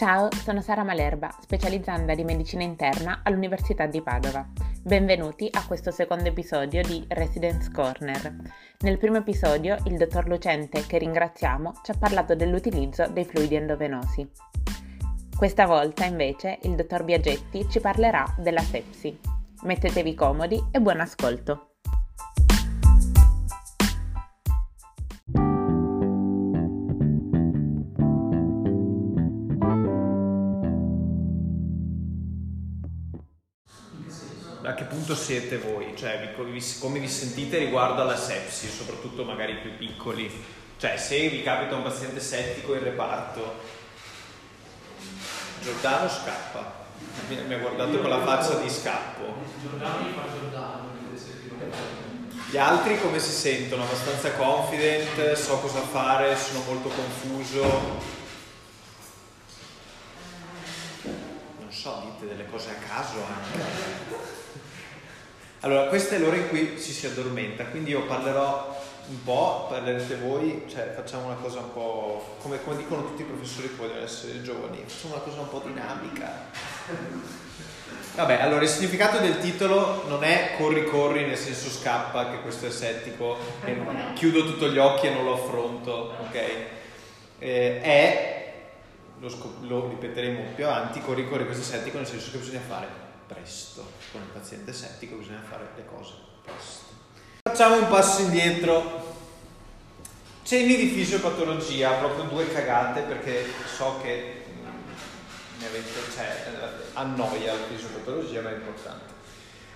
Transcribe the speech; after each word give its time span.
Ciao, 0.00 0.30
sono 0.32 0.62
Sara 0.62 0.82
Malerba, 0.82 1.30
specializzanda 1.42 2.14
di 2.14 2.24
medicina 2.24 2.62
interna 2.62 3.20
all'Università 3.22 3.84
di 3.84 4.00
Padova. 4.00 4.48
Benvenuti 4.82 5.46
a 5.52 5.62
questo 5.66 5.90
secondo 5.90 6.26
episodio 6.26 6.80
di 6.80 7.04
Residence 7.06 7.70
Corner. 7.70 8.34
Nel 8.78 8.96
primo 8.96 9.18
episodio 9.18 9.76
il 9.84 9.98
dottor 9.98 10.26
Lucente, 10.26 10.86
che 10.86 10.96
ringraziamo, 10.96 11.80
ci 11.84 11.90
ha 11.90 11.98
parlato 11.98 12.34
dell'utilizzo 12.34 13.08
dei 13.08 13.26
fluidi 13.26 13.56
endovenosi. 13.56 14.26
Questa 15.36 15.66
volta 15.66 16.06
invece 16.06 16.60
il 16.62 16.76
dottor 16.76 17.04
Biagetti 17.04 17.68
ci 17.68 17.80
parlerà 17.80 18.24
della 18.38 18.62
sepsi. 18.62 19.20
Mettetevi 19.64 20.14
comodi 20.14 20.58
e 20.70 20.80
buon 20.80 21.00
ascolto! 21.00 21.69
Punto 35.10 35.14
siete 35.16 35.58
voi? 35.58 35.92
Cioè, 35.96 36.32
come 36.78 37.00
vi 37.00 37.08
sentite 37.08 37.58
riguardo 37.58 38.02
alla 38.02 38.16
sepsi, 38.16 38.68
soprattutto 38.68 39.24
magari 39.24 39.56
più 39.56 39.76
piccoli? 39.76 40.30
Cioè, 40.78 40.96
se 40.96 41.28
vi 41.28 41.42
capita 41.42 41.74
un 41.74 41.82
paziente 41.82 42.20
settico 42.20 42.74
in 42.74 42.84
reparto, 42.84 43.60
Giordano 45.62 46.08
scappa. 46.08 46.78
Mi 47.28 47.54
ha 47.54 47.58
guardato 47.58 47.98
con 47.98 48.08
la 48.08 48.22
faccia 48.22 48.60
di 48.60 48.70
scappo. 48.70 49.34
Giordano 49.60 50.04
fa 50.14 50.22
Giordano. 50.32 50.88
Gli 52.48 52.56
altri 52.56 53.00
come 53.00 53.18
si 53.18 53.32
sentono? 53.32 53.82
Abbastanza 53.82 54.32
confident, 54.32 55.32
so 55.32 55.58
cosa 55.58 55.80
fare, 55.80 56.36
sono 56.36 56.62
molto 56.66 56.88
confuso. 56.88 57.62
Non 61.58 61.70
so, 61.70 62.02
dite 62.04 62.32
delle 62.32 62.48
cose 62.48 62.70
a 62.70 62.74
caso 62.74 63.16
anche. 63.24 64.09
Allora, 65.62 65.88
questa 65.88 66.14
è 66.14 66.18
l'ora 66.18 66.36
in 66.36 66.48
cui 66.48 66.80
ci 66.80 66.90
si 66.90 67.04
addormenta, 67.06 67.64
quindi 67.66 67.90
io 67.90 68.06
parlerò 68.06 68.82
un 69.08 69.22
po', 69.24 69.66
parlerete 69.68 70.16
voi, 70.16 70.64
cioè 70.70 70.92
facciamo 70.94 71.26
una 71.26 71.34
cosa 71.34 71.58
un 71.58 71.72
po', 71.74 72.36
come, 72.40 72.62
come 72.62 72.78
dicono 72.78 73.02
tutti 73.04 73.20
i 73.20 73.26
professori 73.26 73.68
che 73.68 73.74
vogliono 73.76 74.02
essere 74.02 74.40
giovani, 74.40 74.82
facciamo 74.86 75.16
una 75.16 75.22
cosa 75.22 75.40
un 75.40 75.48
po' 75.50 75.62
dinamica. 75.66 76.46
Vabbè, 78.14 78.40
allora 78.40 78.62
il 78.62 78.68
significato 78.68 79.18
del 79.18 79.38
titolo 79.38 80.04
non 80.08 80.24
è 80.24 80.54
corri 80.56 80.84
corri 80.86 81.26
nel 81.26 81.36
senso 81.36 81.68
scappa, 81.68 82.30
che 82.30 82.40
questo 82.40 82.66
è 82.66 82.70
settico, 82.70 83.36
e 83.62 83.76
chiudo 84.14 84.46
tutto 84.46 84.68
gli 84.68 84.78
occhi 84.78 85.08
e 85.08 85.10
non 85.10 85.24
lo 85.24 85.34
affronto, 85.34 86.14
ok? 86.26 86.34
Eh, 87.38 87.80
è, 87.82 88.54
lo, 89.18 89.28
scop- 89.28 89.62
lo 89.64 89.88
ripeteremo 89.90 90.52
più 90.54 90.64
avanti, 90.64 91.02
corri 91.02 91.28
corri 91.28 91.44
questo 91.44 91.62
è 91.62 91.78
settico 91.78 91.98
nel 91.98 92.06
senso 92.06 92.30
che 92.30 92.38
bisogna 92.38 92.60
fare 92.66 92.86
presto. 93.26 93.99
Con 94.12 94.22
il 94.22 94.28
paziente 94.28 94.72
settico 94.72 95.16
bisogna 95.16 95.42
fare 95.48 95.68
le 95.76 95.84
cose 95.84 96.14
presto. 96.42 96.84
Facciamo 97.42 97.76
un 97.76 97.88
passo 97.88 98.22
indietro. 98.22 99.08
Cenni 100.42 100.74
di 100.74 100.88
fisiopatologia, 100.88 101.92
proprio 101.92 102.24
due 102.24 102.52
cagate 102.52 103.02
perché 103.02 103.46
so 103.76 104.00
che 104.02 104.44
ne 105.58 105.66
avete, 105.66 105.90
cioè, 106.12 106.44
annoia 106.94 107.52
la 107.52 107.58
fisiopatologia, 107.68 108.40
ma 108.40 108.50
è 108.50 108.54
importante. 108.54 109.18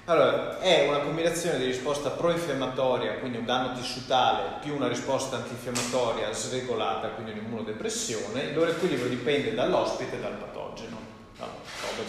Allora, 0.06 0.58
è 0.58 0.88
una 0.88 0.98
combinazione 0.98 1.58
di 1.58 1.66
risposta 1.66 2.10
pro-infiammatoria, 2.10 3.18
quindi 3.20 3.38
un 3.38 3.44
danno 3.44 3.72
tissutale, 3.74 4.58
più 4.60 4.74
una 4.74 4.88
risposta 4.88 5.36
antinfiammatoria 5.36 6.32
sregolata, 6.32 7.08
quindi 7.08 7.32
un'immunodepressione. 7.32 8.42
Il 8.42 8.54
loro 8.54 8.70
equilibrio 8.70 9.08
dipende 9.08 9.54
dall'ospite 9.54 10.16
e 10.16 10.20
dal 10.20 10.34
patogeno, 10.34 10.98
no, 11.38 11.48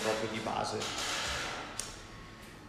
proprio 0.01 0.29
di 0.31 0.39
base. 0.39 1.14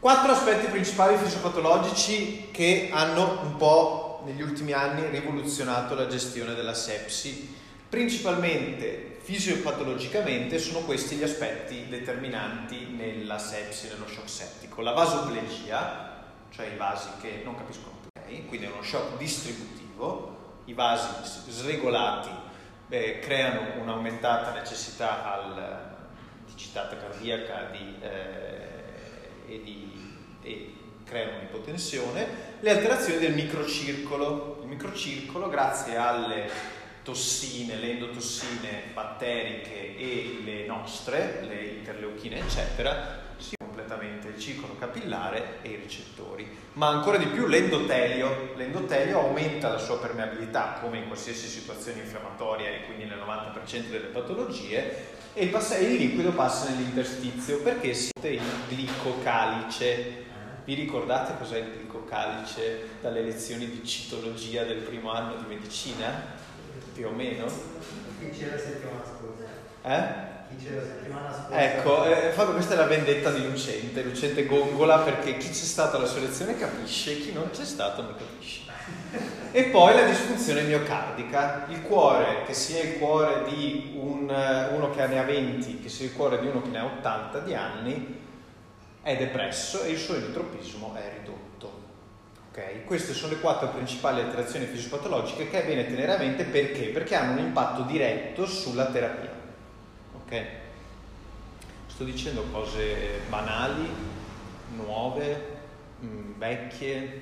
Quattro 0.06 0.30
aspetti 0.30 0.68
principali 0.68 1.16
fisiopatologici 1.16 2.50
che 2.52 2.90
hanno 2.92 3.40
un 3.42 3.56
po' 3.56 4.22
negli 4.24 4.40
ultimi 4.40 4.70
anni 4.70 5.04
rivoluzionato 5.08 5.96
la 5.96 6.06
gestione 6.06 6.54
della 6.54 6.74
sepsi. 6.74 7.52
Principalmente 7.88 9.18
fisiopatologicamente 9.22 10.60
sono 10.60 10.84
questi 10.84 11.16
gli 11.16 11.24
aspetti 11.24 11.88
determinanti 11.88 12.86
nella 12.96 13.38
sepsi, 13.38 13.88
nello 13.88 14.06
shock 14.06 14.28
settico. 14.28 14.80
La 14.80 14.92
vasoplegia, 14.92 16.22
cioè 16.50 16.66
i 16.66 16.76
vasi 16.76 17.08
che 17.20 17.40
non 17.42 17.56
capiscono 17.56 17.96
più, 18.24 18.46
quindi 18.46 18.66
è 18.66 18.70
uno 18.70 18.84
shock 18.84 19.16
distributivo, 19.16 20.60
i 20.66 20.72
vasi 20.72 21.08
sregolati 21.48 22.30
beh, 22.86 23.18
creano 23.18 23.82
un'aumentata 23.82 24.52
necessità 24.52 25.32
al, 25.32 25.96
di 26.46 26.52
citata 26.54 26.96
cardiaca 26.96 27.70
di, 27.72 27.96
eh, 28.00 28.66
e 29.48 29.62
di 29.64 29.95
e 30.46 30.72
creano 31.04 31.38
un'ipotensione, 31.38 32.26
le 32.60 32.70
alterazioni 32.70 33.18
del 33.18 33.34
microcircolo. 33.34 34.60
Il 34.62 34.68
microcircolo, 34.68 35.48
grazie 35.48 35.96
alle 35.96 36.48
tossine, 37.02 37.76
le 37.76 37.90
endotossine 37.90 38.82
batteriche 38.92 39.96
e 39.96 40.40
le 40.44 40.66
nostre, 40.66 41.44
le 41.46 41.64
interleuchine, 41.78 42.40
eccetera, 42.40 43.24
si 43.38 43.54
completamente 43.56 44.28
il 44.28 44.40
circolo 44.40 44.74
capillare 44.78 45.58
e 45.62 45.70
i 45.70 45.76
recettori. 45.76 46.48
Ma 46.72 46.88
ancora 46.88 47.16
di 47.16 47.26
più 47.26 47.46
l'endotelio. 47.46 48.54
L'endotelio 48.56 49.20
aumenta 49.20 49.68
la 49.68 49.78
sua 49.78 49.98
permeabilità, 49.98 50.78
come 50.80 50.98
in 50.98 51.06
qualsiasi 51.06 51.46
situazione 51.46 52.00
infiammatoria 52.00 52.68
e 52.70 52.84
quindi 52.86 53.04
nel 53.04 53.18
90% 53.18 53.90
delle 53.90 54.08
patologie, 54.08 55.14
e 55.34 55.44
il, 55.44 55.96
liquido 55.96 56.32
passa 56.32 56.70
nell'interstizio 56.70 57.60
perché 57.60 57.92
siete 57.92 58.28
il 58.28 58.42
glicocalice 58.68 60.24
vi 60.66 60.74
ricordate 60.74 61.34
cos'è 61.38 61.58
il 61.58 61.70
glicocalice 61.76 62.98
dalle 63.00 63.22
lezioni 63.22 63.70
di 63.70 63.86
citologia 63.86 64.64
del 64.64 64.78
primo 64.78 65.12
anno 65.12 65.36
di 65.36 65.44
medicina? 65.46 66.34
Più 66.92 67.06
o 67.06 67.10
meno? 67.10 67.46
Chi 68.18 68.30
c'era 68.36 68.58
settimana 68.58 69.02
scorsa? 69.04 69.44
Eh? 69.84 70.48
Chi 70.48 70.64
c'era 70.64 70.82
settimana 70.82 71.32
scorsa? 71.32 71.62
Ecco, 71.62 72.04
eh, 72.06 72.32
Fabio, 72.32 72.54
questa 72.54 72.74
è 72.74 72.76
la 72.78 72.86
vendetta 72.86 73.30
di 73.30 73.48
Lucente. 73.48 74.02
Lucente 74.02 74.44
gongola 74.46 74.98
perché 74.98 75.36
chi 75.36 75.48
c'è 75.48 75.54
stato 75.54 75.98
alla 75.98 76.06
sua 76.06 76.22
lezione 76.22 76.58
capisce, 76.58 77.20
chi 77.20 77.32
non 77.32 77.50
c'è 77.50 77.64
stato 77.64 78.02
non 78.02 78.16
capisce. 78.16 78.62
E 79.52 79.64
poi 79.66 79.94
la 79.94 80.04
disfunzione 80.04 80.62
miocardica, 80.62 81.66
il 81.68 81.82
cuore, 81.82 82.42
che 82.44 82.54
sia 82.54 82.82
il 82.82 82.98
cuore 82.98 83.44
di 83.48 83.92
un, 83.96 84.22
uno 84.72 84.90
che 84.90 85.06
ne 85.06 85.18
ha 85.20 85.22
20, 85.22 85.78
che 85.78 85.88
sia 85.88 86.06
il 86.06 86.12
cuore 86.12 86.40
di 86.40 86.48
uno 86.48 86.60
che 86.60 86.68
ne 86.70 86.78
ha 86.78 86.84
80 86.84 87.38
di 87.38 87.54
anni, 87.54 88.24
è 89.06 89.16
depresso 89.16 89.84
e 89.84 89.90
il 89.90 89.98
suo 89.98 90.16
enotropismo 90.16 90.92
è 90.96 91.12
ridotto. 91.16 91.84
Okay? 92.50 92.82
Queste 92.82 93.14
sono 93.14 93.34
le 93.34 93.38
quattro 93.38 93.68
principali 93.68 94.20
alterazioni 94.20 94.66
fisiopatologiche 94.66 95.48
che 95.48 95.62
è 95.62 95.64
bene 95.64 95.86
tenere 95.86 96.16
a 96.16 96.18
mente 96.18 96.42
perché? 96.42 96.86
Perché 96.86 97.14
hanno 97.14 97.38
un 97.38 97.46
impatto 97.46 97.82
diretto 97.82 98.46
sulla 98.46 98.86
terapia. 98.86 99.32
Okay? 100.24 100.44
Sto 101.86 102.02
dicendo 102.02 102.46
cose 102.50 103.20
banali, 103.28 103.88
nuove, 104.74 105.56
mm, 106.04 106.32
vecchie, 106.36 107.20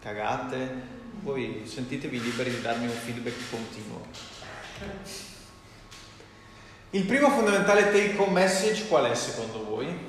cagate. 0.00 0.94
Voi 1.20 1.64
sentitevi 1.66 2.18
liberi 2.18 2.48
di 2.48 2.62
darmi 2.62 2.86
un 2.86 2.92
feedback 2.92 3.50
continuo. 3.50 4.06
Il 6.90 7.04
primo 7.04 7.28
fondamentale 7.28 7.90
take 7.92 8.14
home 8.16 8.32
message 8.32 8.86
qual 8.88 9.10
è 9.10 9.14
secondo 9.14 9.62
voi? 9.62 10.05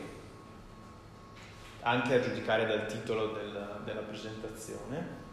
Anche 1.87 2.15
a 2.15 2.19
giudicare 2.19 2.65
dal 2.65 2.85
titolo 2.85 3.27
del, 3.27 3.81
della 3.85 4.01
presentazione. 4.01 5.25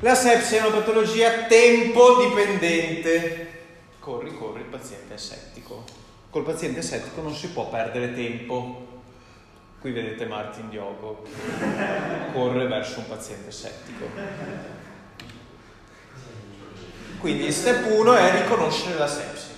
La 0.00 0.14
sepsia 0.14 0.58
è 0.58 0.66
una 0.66 0.78
patologia 0.78 1.44
tempo 1.44 2.22
dipendente. 2.22 3.62
Corri, 3.98 4.34
corri, 4.36 4.60
il 4.60 4.66
paziente 4.66 5.14
è 5.14 5.18
settico. 5.18 5.84
Col 6.30 6.42
paziente 6.42 6.82
settico 6.82 7.20
non 7.20 7.34
si 7.34 7.48
può 7.50 7.68
perdere 7.68 8.12
tempo. 8.14 8.92
Qui 9.80 9.92
vedete 9.92 10.24
Martin 10.24 10.70
Diogo 10.70 11.24
corre 12.32 12.66
verso 12.66 13.00
un 13.00 13.08
paziente 13.08 13.50
settico. 13.50 14.06
Quindi 17.18 17.44
il 17.44 17.52
step 17.52 17.90
1 17.90 18.14
è 18.14 18.42
riconoscere 18.42 18.98
la 18.98 19.06
sepsia. 19.06 19.53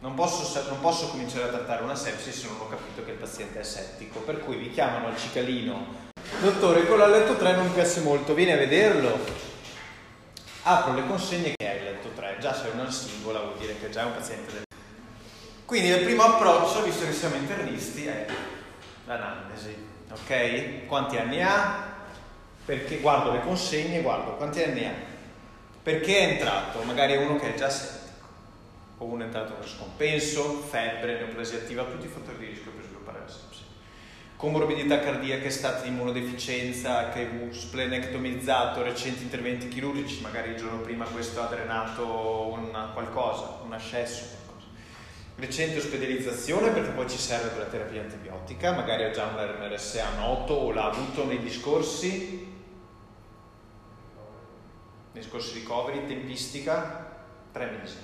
Non 0.00 0.14
posso, 0.14 0.62
non 0.68 0.78
posso, 0.78 1.08
cominciare 1.08 1.44
a 1.44 1.48
trattare 1.48 1.82
una 1.82 1.96
sepsi 1.96 2.30
se 2.30 2.46
non 2.46 2.60
ho 2.60 2.68
capito 2.68 3.04
che 3.04 3.10
il 3.10 3.16
paziente 3.16 3.58
è 3.58 3.64
settico, 3.64 4.20
per 4.20 4.38
cui 4.38 4.56
vi 4.56 4.70
chiamano 4.70 5.08
al 5.08 5.18
cicalino. 5.18 6.06
Dottore, 6.40 6.84
quello 6.84 7.02
a 7.02 7.08
letto 7.08 7.34
3 7.34 7.56
non 7.56 7.72
piace 7.72 8.00
molto, 8.00 8.32
vieni 8.32 8.52
a 8.52 8.56
vederlo. 8.56 9.18
Apro 10.62 10.94
le 10.94 11.04
consegne 11.04 11.52
che 11.56 11.68
hai 11.68 11.78
il 11.78 11.84
letto 11.84 12.10
3, 12.14 12.36
già 12.38 12.54
se 12.54 12.70
è 12.70 12.74
una 12.74 12.88
singola 12.88 13.40
vuol 13.40 13.58
dire 13.58 13.76
che 13.80 13.90
già 13.90 14.02
è 14.02 14.04
un 14.04 14.14
paziente 14.14 14.52
del... 14.52 14.62
Quindi 15.64 15.88
il 15.88 16.04
primo 16.04 16.22
approccio, 16.22 16.84
visto 16.84 17.04
che 17.04 17.12
siamo 17.12 17.34
internisti, 17.34 18.06
è 18.06 18.26
l'anamnesi, 19.04 19.74
ok? 20.12 20.86
Quanti 20.86 21.16
anni 21.16 21.42
ha? 21.42 21.96
Perché 22.64 22.98
guardo 22.98 23.32
le 23.32 23.40
consegne, 23.40 24.00
guardo 24.02 24.36
quanti 24.36 24.62
anni 24.62 24.84
ha. 24.84 24.92
Perché 25.82 26.18
è 26.18 26.32
entrato? 26.34 26.82
Magari 26.82 27.14
è 27.14 27.16
uno 27.16 27.34
che 27.36 27.54
è 27.54 27.58
già 27.58 27.68
settico 27.68 27.97
o 28.98 29.04
uno 29.04 29.22
è 29.22 29.26
entrato 29.26 29.54
per 29.54 29.68
scompenso, 29.68 30.60
febbre, 30.60 31.18
neoplasia 31.18 31.58
attiva, 31.58 31.84
tutti 31.84 32.06
i 32.06 32.08
fattori 32.08 32.38
di 32.38 32.46
rischio 32.46 32.72
per 32.72 32.84
sviluppare 32.84 33.20
la 33.20 33.28
sepsi. 33.28 33.62
Comorbidità 34.36 35.00
cardiache, 35.00 35.50
stati 35.50 35.82
di 35.82 35.88
immunodeficienza, 35.88 37.12
HIV, 37.12 37.50
splenectomizzato, 37.50 38.82
recenti 38.82 39.24
interventi 39.24 39.68
chirurgici, 39.68 40.20
magari 40.20 40.50
il 40.50 40.56
giorno 40.56 40.80
prima 40.80 41.04
questo 41.06 41.42
ha 41.42 41.46
drenato 41.46 42.52
una 42.52 42.90
qualcosa, 42.92 43.60
un 43.64 43.72
ascesso. 43.72 44.36
Recente 45.34 45.78
ospedalizzazione 45.78 46.70
perché 46.70 46.90
poi 46.90 47.08
ci 47.08 47.16
serve 47.16 47.48
per 47.50 47.58
la 47.58 47.64
terapia 47.66 48.00
antibiotica, 48.00 48.72
magari 48.72 49.04
ha 49.04 49.10
già 49.10 49.24
un 49.26 49.36
RMRSA 49.36 50.16
noto 50.16 50.54
o 50.54 50.72
l'ha 50.72 50.86
avuto 50.86 51.24
nei 51.26 51.38
discorsi, 51.38 52.46
nei 55.12 55.22
discorsi 55.22 55.54
ricoveri, 55.54 56.06
tempistica, 56.06 57.24
tre 57.52 57.70
mesi. 57.70 57.96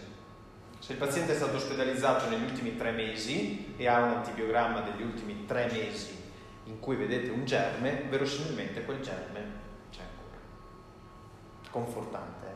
Se 0.85 0.93
il 0.93 0.99
paziente 0.99 1.33
è 1.33 1.35
stato 1.35 1.57
ospedalizzato 1.57 2.29
negli 2.29 2.43
ultimi 2.43 2.77
tre 2.77 2.91
mesi 2.91 3.73
e 3.79 3.89
ha 3.89 4.03
un 4.03 4.11
antibiogramma 4.17 4.81
degli 4.81 5.01
ultimi 5.01 5.47
tre 5.47 5.67
mesi 5.73 6.15
in 6.65 6.79
cui 6.79 6.95
vedete 6.97 7.31
un 7.31 7.47
germe, 7.47 8.03
verosimilmente 8.11 8.85
quel 8.85 9.01
germe 9.01 9.47
c'è 9.91 10.03
ancora. 10.03 10.39
Confortante. 11.71 12.47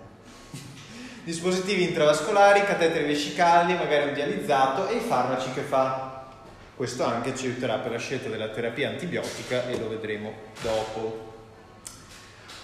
Eh? 0.52 0.58
Dispositivi 1.24 1.84
intravascolari, 1.84 2.64
cateteri 2.64 3.06
vescicali, 3.06 3.72
magari 3.72 4.08
un 4.08 4.12
dializzato 4.12 4.88
e 4.88 4.96
i 4.96 5.00
farmaci 5.00 5.50
che 5.52 5.62
fa. 5.62 6.26
Questo 6.76 7.04
anche 7.04 7.34
ci 7.34 7.46
aiuterà 7.46 7.78
per 7.78 7.92
la 7.92 7.98
scelta 7.98 8.28
della 8.28 8.48
terapia 8.48 8.90
antibiotica 8.90 9.66
e 9.68 9.78
lo 9.78 9.88
vedremo 9.88 10.34
dopo. 10.60 11.32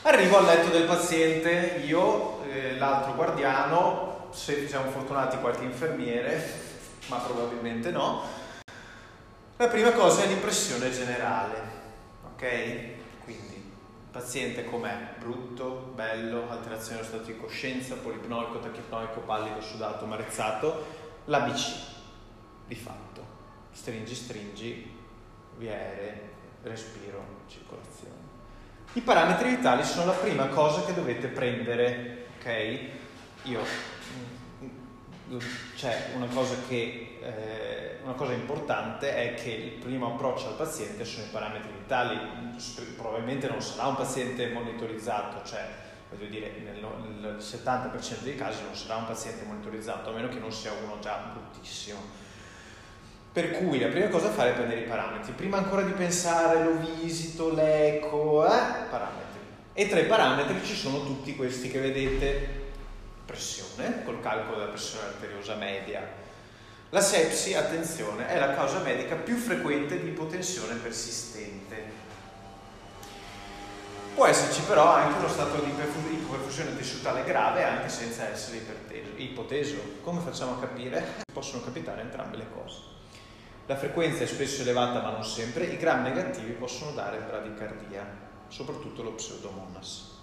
Arrivo 0.03 0.37
al 0.37 0.45
letto 0.45 0.69
del 0.69 0.85
paziente, 0.85 1.81
io, 1.87 2.45
eh, 2.51 2.77
l'altro 2.77 3.15
guardiano, 3.15 4.14
se 4.35 4.67
siamo 4.67 4.91
fortunati 4.91 5.39
qualche 5.39 5.65
infermiere, 5.65 6.63
ma 7.07 7.19
probabilmente 7.19 7.91
no. 7.91 8.23
La 9.57 9.69
prima 9.69 9.93
cosa 9.93 10.25
è 10.25 10.27
l'impressione 10.27 10.91
generale, 10.91 11.63
ok? 12.33 13.23
Quindi 13.23 13.73
paziente 14.11 14.65
com'è? 14.65 15.15
Brutto, 15.19 15.93
bello, 15.95 16.51
alterazione 16.51 16.97
dello 16.97 17.09
stato 17.09 17.25
di 17.25 17.37
coscienza, 17.37 17.95
polipnoico, 17.95 18.59
tachipnoico, 18.59 19.21
pallido, 19.21 19.61
sudato, 19.61 20.05
marezzato, 20.07 20.85
l'ABC 21.27 21.73
di 22.67 22.75
fatto. 22.75 23.25
Stringi, 23.71 24.15
stringi, 24.15 24.97
via 25.59 25.73
aeree, 25.73 26.31
respiro, 26.65 27.25
circolazione. 27.47 28.23
I 28.95 29.01
parametri 29.01 29.51
vitali 29.51 29.85
sono 29.85 30.07
la 30.07 30.13
prima 30.13 30.49
cosa 30.49 30.85
che 30.85 30.95
dovete 30.95 31.29
prendere, 31.29 32.27
ok? 32.39 32.79
Io 33.45 33.93
c'è 35.77 36.11
una 36.15 36.27
cosa, 36.27 36.55
che, 36.69 37.19
eh, 37.21 37.99
una 38.03 38.15
cosa 38.15 38.33
importante 38.33 39.15
è 39.15 39.35
che 39.35 39.51
il 39.51 39.71
primo 39.73 40.15
approccio 40.15 40.49
al 40.49 40.55
paziente 40.55 41.05
sono 41.05 41.27
i 41.27 41.29
parametri 41.31 41.71
vitali, 41.73 42.19
probabilmente 42.97 43.49
non 43.49 43.61
sarà 43.61 43.89
un 43.89 43.97
paziente 43.97 44.49
monitorizzato, 44.49 45.47
cioè 45.47 45.83
voglio 46.11 46.29
dire 46.29 46.53
nel, 46.63 47.37
70% 47.39 48.23
dei 48.23 48.37
casi 48.37 48.63
non 48.63 48.75
sarà 48.75 48.97
un 48.97 49.07
paziente 49.07 49.45
monitorizzato, 49.45 50.11
a 50.11 50.13
meno 50.13 50.29
che 50.29 50.39
non 50.39 50.53
sia 50.53 50.73
uno 50.73 50.99
già 51.01 51.33
bruttissimo. 51.33 52.23
Per 53.33 53.51
cui 53.53 53.81
la 53.81 53.89
prima 53.89 54.09
cosa 54.09 54.29
da 54.29 54.33
fare 54.33 54.51
è 54.51 54.55
prendere 54.55 54.83
i 54.83 54.85
parametri, 54.85 55.33
prima 55.33 55.57
ancora 55.57 55.83
di 55.83 55.91
pensare 55.91 56.63
lo 56.63 56.79
visito, 56.79 57.53
l'eco, 57.53 58.47
eh, 58.47 58.87
parametri. 58.89 59.41
E 59.73 59.89
tra 59.89 59.99
i 59.99 60.07
parametri 60.07 60.65
ci 60.65 60.77
sono 60.77 61.03
tutti 61.05 61.35
questi 61.35 61.69
che 61.69 61.81
vedete, 61.81 62.63
pressione, 63.25 64.05
col 64.05 64.21
calcolo 64.21 64.59
della 64.59 64.71
pressione 64.71 65.07
arteriosa 65.07 65.55
media. 65.55 66.07
La 66.91 67.01
sepsi, 67.01 67.55
attenzione, 67.55 68.29
è 68.29 68.39
la 68.39 68.55
causa 68.55 68.79
medica 68.79 69.17
più 69.17 69.37
frequente 69.37 70.01
di 70.01 70.09
ipotensione 70.09 70.75
persistente. 70.77 72.03
Può 74.15 74.27
esserci 74.27 74.61
però 74.63 74.91
anche 74.91 75.19
uno 75.19 75.29
stato 75.29 75.61
di 75.61 75.71
ipoperfusione 75.71 76.77
tessutale 76.77 77.25
grave 77.25 77.65
anche 77.65 77.89
senza 77.89 78.29
essere 78.29 78.61
ipoteso. 79.17 79.75
Come 80.03 80.21
facciamo 80.21 80.53
a 80.53 80.61
capire? 80.61 81.23
Possono 81.33 81.65
capitare 81.65 82.03
entrambe 82.03 82.37
le 82.37 82.47
cose. 82.55 82.79
La 83.67 83.77
frequenza 83.77 84.23
è 84.23 84.27
spesso 84.27 84.63
elevata 84.63 85.01
ma 85.01 85.11
non 85.11 85.25
sempre, 85.25 85.65
i 85.65 85.79
gram 85.79 86.03
negativi 86.03 86.53
possono 86.53 86.93
dare 86.93 87.19
bradicardia, 87.19 88.07
soprattutto 88.47 89.03
lo 89.03 89.15
pseudomonas. 89.15 90.14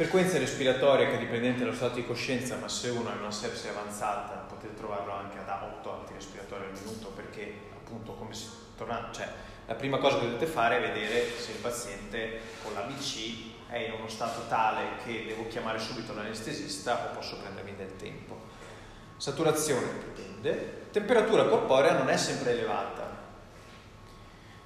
Frequenza 0.00 0.38
respiratoria 0.38 1.10
che 1.10 1.18
dipendente 1.18 1.58
dallo 1.58 1.74
stato 1.74 1.96
di 1.96 2.06
coscienza, 2.06 2.56
ma 2.56 2.68
se 2.68 2.88
uno 2.88 3.10
ha 3.10 3.16
una 3.20 3.30
sepsi 3.30 3.68
avanzata 3.68 4.46
potete 4.48 4.72
trovarlo 4.72 5.12
anche 5.12 5.36
ad 5.36 5.46
8 5.46 5.92
antirespiratori 5.92 6.64
al 6.64 6.72
minuto 6.72 7.08
perché 7.08 7.52
appunto 7.74 8.12
come 8.12 8.32
si 8.32 8.46
torna, 8.78 9.10
cioè 9.12 9.28
la 9.66 9.74
prima 9.74 9.98
cosa 9.98 10.18
che 10.18 10.24
dovete 10.24 10.46
fare 10.46 10.78
è 10.78 10.80
vedere 10.80 11.26
se 11.38 11.50
il 11.50 11.58
paziente 11.58 12.40
con 12.62 12.72
l'ABC 12.72 13.68
è 13.68 13.76
in 13.76 13.92
uno 13.92 14.08
stato 14.08 14.46
tale 14.48 15.02
che 15.04 15.26
devo 15.26 15.46
chiamare 15.48 15.78
subito 15.78 16.14
l'anestesista 16.14 17.10
o 17.10 17.14
posso 17.14 17.36
prendermi 17.36 17.76
del 17.76 17.94
tempo. 17.96 18.40
Saturazione 19.18 19.86
dipende, 19.98 20.86
temperatura 20.92 21.44
corporea 21.44 21.98
non 21.98 22.08
è 22.08 22.16
sempre 22.16 22.52
elevata, 22.52 23.20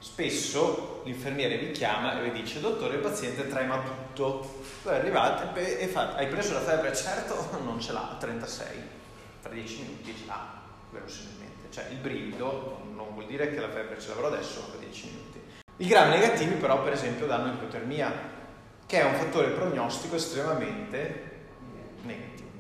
Spesso 0.05 1.01
l'infermiere 1.07 1.57
vi 1.57 1.71
chiama 1.71 2.21
e 2.21 2.29
vi 2.29 2.43
dice, 2.43 2.61
dottore, 2.61 2.97
il 2.97 3.01
paziente 3.01 3.49
trema 3.49 3.81
tutto. 3.81 4.63
Voi 4.85 4.97
arrivate 4.97 5.79
e 5.79 5.87
fate, 5.87 6.19
hai 6.19 6.27
preso 6.27 6.53
la 6.53 6.61
febbre? 6.61 6.95
Certo, 6.95 7.59
non 7.65 7.81
ce 7.81 7.93
l'ha, 7.93 8.17
36. 8.19 8.67
Tra 9.41 9.51
10 9.51 9.81
minuti 9.81 10.15
ce 10.15 10.27
l'ha, 10.27 10.61
verosimilmente. 10.91 11.71
Cioè 11.71 11.87
il 11.89 11.97
brivido 11.97 12.83
non 12.93 13.15
vuol 13.15 13.25
dire 13.25 13.49
che 13.49 13.61
la 13.61 13.71
febbre 13.71 13.99
ce 13.99 14.09
l'avrò 14.09 14.27
adesso, 14.27 14.61
tra 14.69 14.79
10 14.79 15.07
minuti. 15.07 15.41
I 15.79 15.87
grammi 15.87 16.19
negativi 16.19 16.57
però, 16.57 16.83
per 16.83 16.93
esempio, 16.93 17.25
danno 17.25 17.55
ipotermia, 17.55 18.13
che 18.85 19.01
è 19.01 19.05
un 19.05 19.15
fattore 19.15 19.53
prognostico 19.53 20.17
estremamente 20.17 21.33
negativo. 22.03 22.51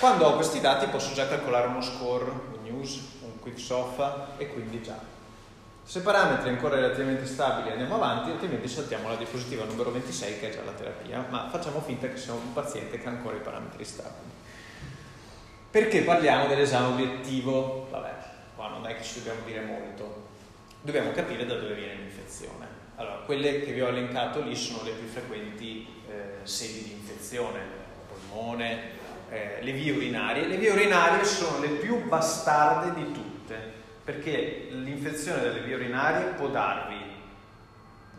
Quando 0.00 0.26
ho 0.26 0.34
questi 0.34 0.60
dati 0.60 0.88
posso 0.88 1.14
già 1.14 1.28
calcolare 1.28 1.68
uno 1.68 1.80
score, 1.80 2.24
un 2.24 2.62
news, 2.64 3.00
un 3.20 3.38
quick 3.38 3.60
sofa 3.60 4.36
e 4.36 4.48
quindi 4.48 4.82
già 4.82 5.14
se 5.86 6.00
parametri 6.00 6.48
ancora 6.48 6.74
relativamente 6.74 7.26
stabili 7.26 7.70
andiamo 7.70 7.94
avanti, 7.94 8.32
altrimenti 8.32 8.66
saltiamo 8.66 9.08
la 9.08 9.14
diapositiva 9.14 9.62
numero 9.62 9.92
26 9.92 10.40
che 10.40 10.50
è 10.50 10.52
già 10.52 10.64
la 10.64 10.72
terapia, 10.72 11.24
ma 11.30 11.48
facciamo 11.48 11.80
finta 11.80 12.08
che 12.08 12.16
sia 12.16 12.32
un 12.32 12.52
paziente 12.52 12.98
che 12.98 13.06
ha 13.06 13.10
ancora 13.10 13.36
i 13.36 13.40
parametri 13.40 13.84
stabili. 13.84 14.32
Perché 15.70 16.02
parliamo 16.02 16.48
dell'esame 16.48 16.88
obiettivo? 16.88 17.86
Vabbè, 17.88 18.14
qua 18.56 18.66
non 18.66 18.84
è 18.84 18.96
che 18.96 19.04
ci 19.04 19.18
dobbiamo 19.18 19.46
dire 19.46 19.60
molto. 19.60 20.24
Dobbiamo 20.80 21.12
capire 21.12 21.46
da 21.46 21.54
dove 21.54 21.74
viene 21.74 21.94
l'infezione. 21.94 22.66
Allora, 22.96 23.18
quelle 23.24 23.62
che 23.62 23.70
vi 23.70 23.80
ho 23.80 23.88
elencato 23.88 24.40
lì 24.40 24.56
sono 24.56 24.82
le 24.82 24.90
più 24.90 25.06
frequenti 25.06 25.86
eh, 26.08 26.38
sedi 26.42 26.82
di 26.82 26.92
infezione, 26.94 27.60
polmone, 28.08 28.90
eh, 29.30 29.58
le 29.60 29.70
vie 29.70 29.92
urinarie. 29.92 30.48
Le 30.48 30.56
vie 30.56 30.70
urinarie 30.70 31.24
sono 31.24 31.60
le 31.60 31.68
più 31.68 32.08
bastarde 32.08 32.92
di 32.92 33.12
tutte 33.12 33.75
perché 34.06 34.68
l'infezione 34.70 35.40
delle 35.40 35.62
vie 35.62 35.74
urinarie 35.74 36.34
può 36.34 36.46
darvi 36.46 36.96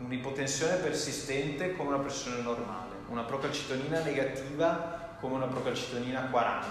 un'ipotensione 0.00 0.74
persistente 0.74 1.74
come 1.76 1.88
una 1.88 1.98
pressione 2.00 2.42
normale, 2.42 2.96
una 3.08 3.22
procalcitonina 3.22 4.02
negativa 4.02 5.16
come 5.18 5.36
una 5.36 5.46
procalcitonina 5.46 6.28
40. 6.30 6.66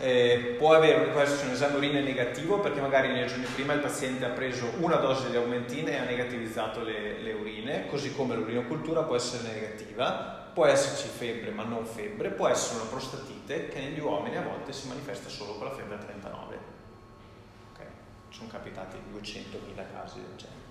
Eh, 0.00 0.56
può, 0.58 0.74
avere, 0.74 1.14
essere 1.20 1.46
un 1.46 1.52
esame 1.52 1.76
urine 1.76 2.00
negativo 2.00 2.58
perché 2.58 2.80
magari 2.80 3.12
nei 3.12 3.28
giorni 3.28 3.44
prima 3.44 3.74
il 3.74 3.80
paziente 3.80 4.24
ha 4.24 4.30
preso 4.30 4.72
una 4.80 4.96
dose 4.96 5.30
di 5.30 5.36
aumentine 5.36 5.92
e 5.92 5.96
ha 5.98 6.04
negativizzato 6.04 6.82
le, 6.82 7.20
le 7.20 7.32
urine, 7.32 7.86
così 7.86 8.12
come 8.12 8.34
l'urinocultura 8.34 9.02
può 9.02 9.14
essere 9.14 9.52
negativa, 9.52 10.48
può 10.52 10.66
esserci 10.66 11.06
febbre 11.06 11.52
ma 11.52 11.62
non 11.62 11.86
febbre, 11.86 12.30
può 12.30 12.48
essere 12.48 12.80
una 12.80 12.90
prostatite 12.90 13.68
che 13.68 13.78
negli 13.78 14.00
uomini 14.00 14.36
a 14.36 14.42
volte 14.42 14.72
si 14.72 14.88
manifesta 14.88 15.28
solo 15.28 15.52
con 15.54 15.68
la 15.68 15.74
febbre 15.74 15.94
a 15.94 15.98
39 15.98 16.49
sono 18.40 18.50
capitati 18.50 18.96
200.000 19.12 19.74
casi 19.92 20.14
del 20.14 20.36
genere. 20.36 20.68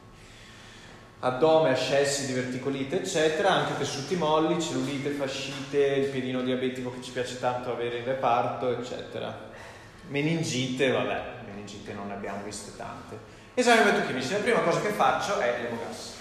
Addome, 1.20 1.72
ascessi, 1.72 2.26
diverticolite, 2.26 3.02
eccetera, 3.02 3.52
anche 3.52 3.78
tessuti 3.78 4.16
molli, 4.16 4.60
cellulite, 4.60 5.12
fascite, 5.12 5.78
il 5.78 6.10
piedino 6.10 6.42
diabetico 6.42 6.92
che 6.92 7.02
ci 7.02 7.12
piace 7.12 7.40
tanto 7.40 7.72
avere 7.72 8.00
in 8.00 8.06
reparto, 8.06 8.72
eccetera. 8.72 9.52
Meningite, 10.08 10.90
vabbè, 10.90 11.44
meningite 11.46 11.94
non 11.94 12.08
ne 12.08 12.14
abbiamo 12.14 12.44
viste 12.44 12.76
tante. 12.76 13.18
Esami 13.54 13.92
biochimici, 13.92 14.32
la 14.32 14.40
prima 14.40 14.62
cosa 14.62 14.80
che 14.82 14.90
faccio 14.90 15.40
è 15.40 15.62
l'emogas. 15.62 16.16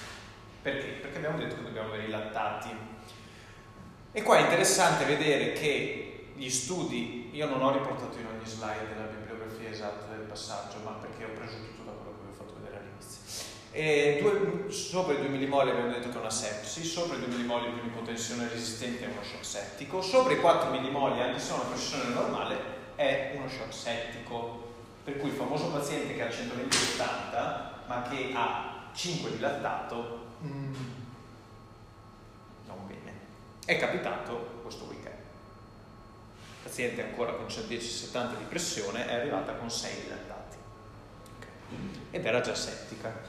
Perché? 0.60 0.86
Perché 1.00 1.16
abbiamo 1.18 1.38
detto 1.38 1.54
che 1.54 1.62
dobbiamo 1.62 1.88
avere 1.88 2.04
i 2.04 2.10
lattati. 2.10 2.68
E 4.10 4.22
qua 4.22 4.38
è 4.38 4.42
interessante 4.42 5.04
vedere 5.04 5.52
che 5.52 6.30
gli 6.34 6.50
studi, 6.50 7.30
io 7.32 7.48
non 7.48 7.62
ho 7.62 7.72
riportato 7.72 8.18
in 8.18 8.26
ogni 8.26 8.46
slide 8.46 8.94
la 8.96 9.04
bibliografia 9.04 9.70
esatta 9.70 10.06
del 10.14 10.26
passaggio, 10.26 10.78
ma 10.84 10.92
perché 10.92 11.24
ho 11.24 11.32
preso 11.36 11.56
tutto 11.56 11.82
da 11.82 11.90
quello 11.90 12.16
che 12.16 12.24
vi 12.24 12.30
ho 12.30 12.34
fatto 12.34 12.54
vedere 12.60 12.78
all'inizio. 12.78 13.20
E 13.22 13.57
due, 13.72 14.70
sopra 14.70 15.12
i 15.12 15.18
2 15.18 15.28
millimoli 15.28 15.70
abbiamo 15.70 15.90
detto 15.90 16.08
che 16.08 16.16
è 16.16 16.20
una 16.20 16.30
sepsi, 16.30 16.84
sopra 16.84 17.16
i 17.16 17.20
2 17.20 17.28
millimoli 17.28 17.66
il 17.68 17.86
ipotensione 17.86 18.48
resistente 18.48 19.04
è 19.04 19.08
uno 19.08 19.22
shock 19.22 19.44
settico, 19.44 20.00
sopra 20.00 20.32
i 20.32 20.40
4 20.40 20.70
millimoli, 20.70 21.20
anche 21.20 21.38
se 21.38 21.52
è 21.52 21.54
una 21.54 21.64
pressione 21.64 22.14
normale, 22.14 22.56
è 22.94 23.34
uno 23.36 23.48
shock 23.48 23.72
settico. 23.72 24.66
Per 25.04 25.16
cui 25.18 25.30
il 25.30 25.36
famoso 25.36 25.68
paziente 25.68 26.14
che 26.14 26.22
ha 26.22 26.28
120-80 26.28 27.86
ma 27.86 28.02
che 28.02 28.30
ha 28.34 28.90
5 28.92 29.30
di 29.30 29.38
lattato, 29.38 30.26
mm, 30.42 30.74
non 32.66 32.86
bene. 32.86 33.12
È 33.64 33.78
capitato 33.78 34.60
questo 34.62 34.84
weekend. 34.84 35.16
Il 35.16 36.62
paziente 36.62 37.02
ancora 37.02 37.32
con 37.32 37.46
110-70 37.46 38.36
di 38.36 38.44
pressione 38.44 39.06
è 39.06 39.14
arrivata 39.14 39.52
con 39.52 39.70
6 39.70 40.02
di 40.02 40.08
lattati. 40.08 40.56
Okay. 41.38 42.00
Ed 42.10 42.26
era 42.26 42.40
già 42.42 42.54
settica 42.54 43.27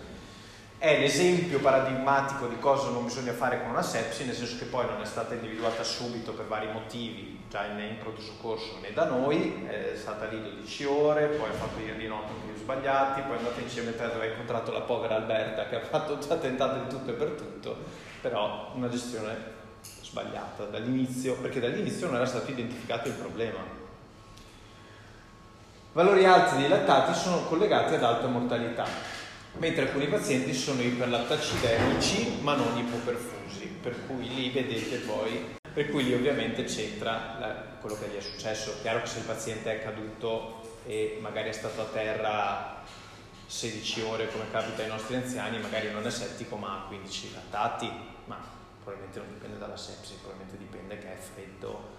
è 0.79 0.97
l'esempio 0.97 1.59
paradigmatico 1.59 2.47
di 2.47 2.57
cosa 2.57 2.87
non 2.87 3.03
bisogna 3.03 3.33
fare 3.33 3.59
con 3.59 3.71
una 3.71 3.81
sepsi, 3.81 4.23
nel 4.23 4.33
senso 4.33 4.57
che 4.57 4.63
poi 4.63 4.85
non 4.85 5.01
è 5.01 5.05
stata 5.05 5.33
individuata 5.33 5.83
subito 5.83 6.31
per 6.31 6.45
vari 6.45 6.71
motivi, 6.71 7.41
già 7.49 7.65
in, 7.65 7.79
in 7.79 7.97
pronto 7.97 8.21
soccorso 8.21 8.77
né 8.81 8.93
da 8.93 9.03
noi, 9.03 9.65
è 9.67 9.91
stata 9.95 10.27
lì 10.27 10.41
12 10.41 10.85
ore, 10.85 11.25
poi 11.27 11.49
ha 11.49 11.53
fatto 11.53 11.81
ieri 11.81 11.97
di 11.97 12.07
notte 12.07 12.31
più 12.45 12.55
sbagliati, 12.55 13.21
poi 13.23 13.35
è 13.35 13.37
andata 13.39 13.59
insieme 13.59 13.89
a 13.89 14.07
dove 14.07 14.25
ha 14.25 14.29
incontrato 14.29 14.71
la 14.71 14.79
povera 14.79 15.17
Alberta 15.17 15.67
che 15.67 15.75
ha 15.75 15.81
fatto 15.81 16.17
già 16.17 16.37
tentato 16.37 16.81
di 16.81 16.87
tutto 16.87 17.09
e 17.11 17.13
per 17.13 17.31
tutto, 17.31 17.75
però 18.21 18.71
una 18.75 18.87
gestione 18.87 19.35
sbagliata 19.81 20.63
dall'inizio, 20.63 21.35
perché 21.35 21.59
dall'inizio 21.59 22.05
non 22.07 22.15
era 22.15 22.25
stato 22.25 22.51
identificato 22.51 23.09
il 23.09 23.15
problema. 23.15 23.77
Valori 25.91 26.23
alti 26.23 26.55
dei 26.55 26.69
lattati 26.69 27.13
sono 27.13 27.43
collegati 27.43 27.95
ad 27.95 28.03
alta 28.03 28.27
mortalità 28.27 29.18
mentre 29.57 29.83
alcuni 29.83 30.07
pazienti 30.07 30.53
sono 30.53 30.81
iperlattacidemici 30.81 32.39
ma 32.41 32.55
non 32.55 32.77
ipoperfusi, 32.77 33.65
per 33.81 34.05
cui 34.05 34.33
lì 34.33 34.49
vedete 34.51 34.97
poi, 34.97 35.57
per 35.73 35.89
cui 35.89 36.03
lì 36.03 36.13
ovviamente 36.13 36.63
c'entra 36.63 37.37
la, 37.39 37.47
quello 37.79 37.97
che 37.99 38.07
gli 38.07 38.17
è 38.17 38.21
successo. 38.21 38.75
Chiaro 38.81 39.01
che 39.01 39.07
se 39.07 39.19
il 39.19 39.25
paziente 39.25 39.71
è 39.71 39.83
caduto 39.83 40.77
e 40.85 41.17
magari 41.21 41.49
è 41.49 41.53
stato 41.53 41.81
a 41.81 41.85
terra 41.85 42.83
16 43.45 44.01
ore 44.01 44.29
come 44.29 44.45
capita 44.51 44.83
ai 44.83 44.89
nostri 44.89 45.15
anziani, 45.15 45.59
magari 45.59 45.91
non 45.91 46.05
è 46.05 46.11
settico 46.11 46.55
ma 46.55 46.83
ha 46.83 46.87
15 46.87 47.33
lattati, 47.33 47.91
ma 48.25 48.37
probabilmente 48.83 49.19
non 49.19 49.33
dipende 49.33 49.57
dalla 49.57 49.77
sepsi, 49.77 50.13
probabilmente 50.21 50.57
dipende 50.57 50.97
che 50.99 51.13
è 51.13 51.17
freddo, 51.17 51.97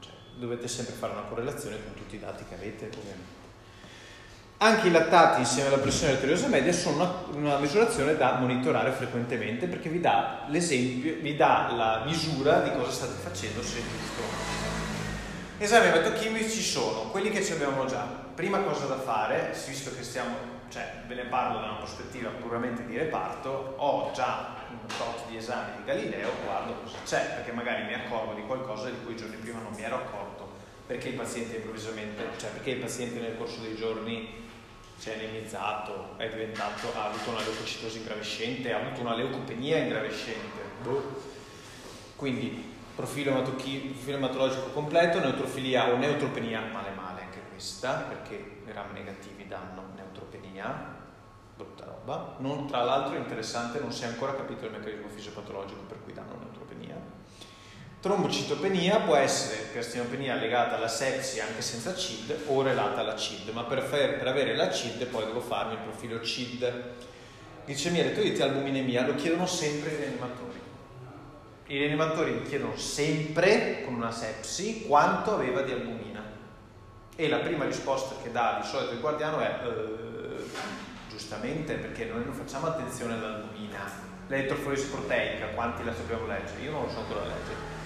cioè, 0.00 0.12
dovete 0.36 0.68
sempre 0.68 0.94
fare 0.94 1.12
una 1.12 1.22
correlazione 1.22 1.82
con 1.82 1.94
tutti 1.94 2.16
i 2.16 2.20
dati 2.20 2.44
che 2.44 2.54
avete 2.54 2.86
ovviamente. 2.86 3.37
Anche 4.60 4.88
i 4.88 4.90
lattati 4.90 5.38
insieme 5.38 5.68
alla 5.68 5.78
pressione 5.78 6.14
arteriosa 6.14 6.48
media 6.48 6.72
sono 6.72 6.96
una, 6.96 7.12
una, 7.30 7.58
misurazione 7.58 8.16
da 8.16 8.38
monitorare 8.40 8.90
frequentemente 8.90 9.68
perché 9.68 9.88
vi 9.88 10.00
dà 10.00 10.46
l'esempio, 10.48 11.14
vi 11.20 11.36
dà 11.36 11.72
la 11.76 12.02
misura 12.04 12.58
di 12.62 12.72
cosa 12.72 12.90
state 12.90 13.12
facendo 13.22 13.62
se 13.62 13.76
giusto. 13.76 14.22
Esami 15.58 15.86
ematochimici 15.86 16.60
sono 16.60 17.08
quelli 17.10 17.30
che 17.30 17.44
ci 17.44 17.52
abbiamo 17.52 17.84
già. 17.84 18.04
Prima 18.34 18.58
cosa 18.58 18.86
da 18.86 18.98
fare, 18.98 19.56
visto 19.68 19.94
che 19.94 20.02
stiamo, 20.02 20.34
cioè 20.70 21.02
ve 21.06 21.14
ne 21.14 21.26
parlo 21.26 21.60
da 21.60 21.66
una 21.66 21.76
prospettiva 21.76 22.30
puramente 22.30 22.84
di 22.84 22.98
reparto, 22.98 23.74
ho 23.76 24.10
già 24.12 24.56
un 24.70 24.86
tot 24.88 25.28
di 25.28 25.36
esami 25.36 25.76
di 25.76 25.84
Galileo, 25.84 26.30
guardo 26.44 26.80
cosa 26.82 26.96
c'è, 27.04 27.34
perché 27.36 27.52
magari 27.52 27.84
mi 27.84 27.94
accorgo 27.94 28.34
di 28.34 28.42
qualcosa 28.42 28.90
di 28.90 28.96
cui 29.04 29.12
i 29.12 29.16
giorni 29.16 29.36
prima 29.36 29.60
non 29.60 29.72
mi 29.72 29.82
ero 29.82 29.94
accorto, 29.94 30.50
perché 30.84 31.10
il 31.10 31.14
paziente 31.14 31.58
improvvisamente, 31.58 32.24
cioè 32.38 32.50
perché 32.50 32.70
il 32.70 32.80
paziente 32.80 33.20
nel 33.20 33.36
corso 33.38 33.60
dei 33.60 33.76
giorni 33.76 34.46
si 34.98 35.10
è 35.10 35.14
anemizzato, 35.14 36.14
è 36.16 36.28
diventato, 36.28 36.92
ha 36.94 37.04
avuto 37.04 37.30
una 37.30 37.40
leucocitosi 37.40 37.98
ingravescente, 37.98 38.72
ha 38.72 38.80
avuto 38.80 39.00
una 39.00 39.14
leucopenia 39.14 39.78
ingravescente. 39.78 40.60
Boh. 40.82 41.36
Quindi 42.16 42.74
profilo, 42.96 43.40
profilo 43.42 44.16
ematologico 44.16 44.70
completo, 44.70 45.20
neutrofilia 45.20 45.92
o 45.92 45.96
neutropenia, 45.96 46.62
male 46.72 46.90
male 46.90 47.22
anche 47.22 47.40
questa, 47.48 48.06
perché 48.08 48.62
i 48.66 48.72
RAM 48.72 48.92
negativi 48.92 49.46
danno 49.46 49.84
neutropenia, 49.94 50.96
brutta 51.54 51.84
roba. 51.84 52.34
Non, 52.38 52.66
tra 52.66 52.82
l'altro 52.82 53.14
è 53.14 53.18
interessante, 53.18 53.78
non 53.78 53.92
si 53.92 54.02
è 54.02 54.06
ancora 54.08 54.34
capito 54.34 54.64
il 54.64 54.72
meccanismo 54.72 55.06
fisiopatologico 55.06 55.82
per 55.82 55.98
cui 56.02 56.12
danno 56.12 56.38
neutropenia 56.40 56.97
Trombocitopenia 58.00 59.00
può 59.00 59.16
essere 59.16 59.72
carcinopenia 59.72 60.36
legata 60.36 60.76
alla 60.76 60.86
sepsi 60.86 61.40
anche 61.40 61.60
senza 61.62 61.96
CID 61.96 62.42
o 62.46 62.62
relata 62.62 63.00
alla 63.00 63.16
CID, 63.16 63.48
ma 63.48 63.64
per, 63.64 63.82
per 63.88 64.24
avere 64.24 64.54
la 64.54 64.70
CID 64.70 65.06
poi 65.06 65.24
devo 65.24 65.40
farmi 65.40 65.72
il 65.72 65.80
profilo 65.80 66.20
CID. 66.20 66.72
Glicemia, 67.64 68.04
retroiti, 68.04 68.40
albuminemia 68.40 69.04
lo 69.04 69.16
chiedono 69.16 69.46
sempre 69.46 69.90
i 69.90 69.96
rianimatori. 69.96 70.60
I 71.66 71.76
rianimatori 71.76 72.30
mi 72.34 72.42
chiedono 72.44 72.76
sempre 72.76 73.82
con 73.82 73.94
una 73.94 74.12
sepsi 74.12 74.84
quanto 74.86 75.34
aveva 75.34 75.62
di 75.62 75.72
albumina. 75.72 76.22
E 77.16 77.28
la 77.28 77.38
prima 77.38 77.64
risposta 77.64 78.14
che 78.22 78.30
dà 78.30 78.60
di 78.62 78.68
solito 78.68 78.92
il 78.92 79.00
guardiano 79.00 79.40
è 79.40 79.58
eh, 79.64 80.44
giustamente 81.10 81.74
perché 81.74 82.04
noi 82.04 82.24
non 82.24 82.32
facciamo 82.32 82.68
attenzione 82.68 83.14
all'albumina. 83.14 84.06
L'elettroforesi 84.28 84.86
proteica, 84.86 85.46
quanti 85.46 85.82
la 85.82 85.92
sappiamo 85.92 86.28
leggere? 86.28 86.60
Io 86.60 86.70
non 86.70 86.84
lo 86.84 86.90
so 86.90 86.98
ancora 87.00 87.22
leggere 87.22 87.77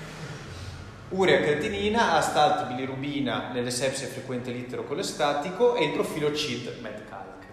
urea 1.13 1.41
creatinina, 1.41 2.15
astalt 2.15 2.69
bilirubina 2.69 3.51
nelle 3.53 3.71
sepsie 3.71 4.07
frequente 4.07 4.51
litero 4.51 4.85
colestatico 4.85 5.75
e 5.75 5.85
il 5.85 5.93
profilo 5.93 6.33
CID 6.33 6.79
MedCalc, 6.81 7.45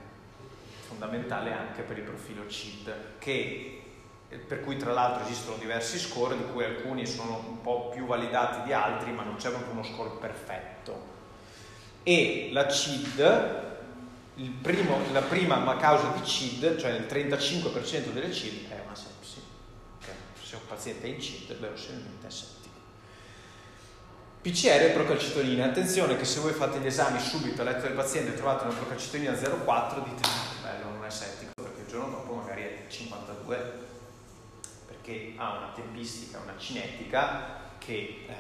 fondamentale 0.87 1.51
anche 1.51 1.81
per 1.81 1.97
il 1.97 2.03
profilo 2.03 2.47
CID, 2.47 2.93
che, 3.19 3.81
per 4.47 4.61
cui 4.61 4.77
tra 4.77 4.93
l'altro 4.93 5.25
esistono 5.25 5.57
diversi 5.57 5.99
score, 5.99 6.37
di 6.37 6.43
cui 6.53 6.63
alcuni 6.63 7.05
sono 7.05 7.43
un 7.47 7.61
po' 7.61 7.89
più 7.89 8.05
validati 8.05 8.61
di 8.63 8.71
altri, 8.71 9.11
ma 9.11 9.23
non 9.23 9.35
c'è 9.35 9.49
proprio 9.49 9.73
uno 9.73 9.83
score 9.83 10.11
perfetto. 10.19 11.17
E 12.03 12.49
la 12.53 12.69
CID, 12.69 13.67
primo, 14.61 14.99
la 15.11 15.21
prima 15.21 15.75
causa 15.75 16.13
di 16.15 16.25
CID, 16.25 16.77
cioè 16.77 16.91
il 16.91 17.05
35% 17.09 18.11
delle 18.13 18.31
CID, 18.31 18.69
è 18.69 18.81
una 18.85 18.95
sepsi. 18.95 19.41
Okay. 20.01 20.15
Se 20.41 20.55
un 20.55 20.65
paziente 20.65 21.07
è 21.07 21.09
in 21.09 21.19
CID, 21.19 21.59
verosimilmente 21.59 22.27
è 22.27 22.31
sepsi. 22.31 22.58
PCR 24.41 24.83
e 24.83 24.89
procalcitonina. 24.91 25.65
Attenzione 25.65 26.15
che 26.15 26.23
se 26.23 26.39
voi 26.39 26.53
fate 26.53 26.79
gli 26.79 26.85
esami 26.85 27.19
subito 27.19 27.61
a 27.61 27.65
letto 27.65 27.81
del 27.81 27.91
paziente 27.91 28.31
e 28.31 28.35
trovate 28.35 28.63
una 28.63 28.73
procalcitonina 28.73 29.33
0,4 29.33 30.03
dite 30.05 30.29
bello, 30.63 30.91
non 30.91 31.03
è 31.05 31.09
settico, 31.09 31.51
perché 31.61 31.81
il 31.81 31.87
giorno 31.87 32.09
dopo 32.09 32.35
magari 32.35 32.61
è 32.61 32.85
52, 32.87 33.73
perché 34.87 35.33
ha 35.35 35.57
una 35.57 35.71
tempistica, 35.75 36.39
una 36.41 36.55
cinetica 36.57 37.73
che, 37.79 38.25
eh, 38.27 38.33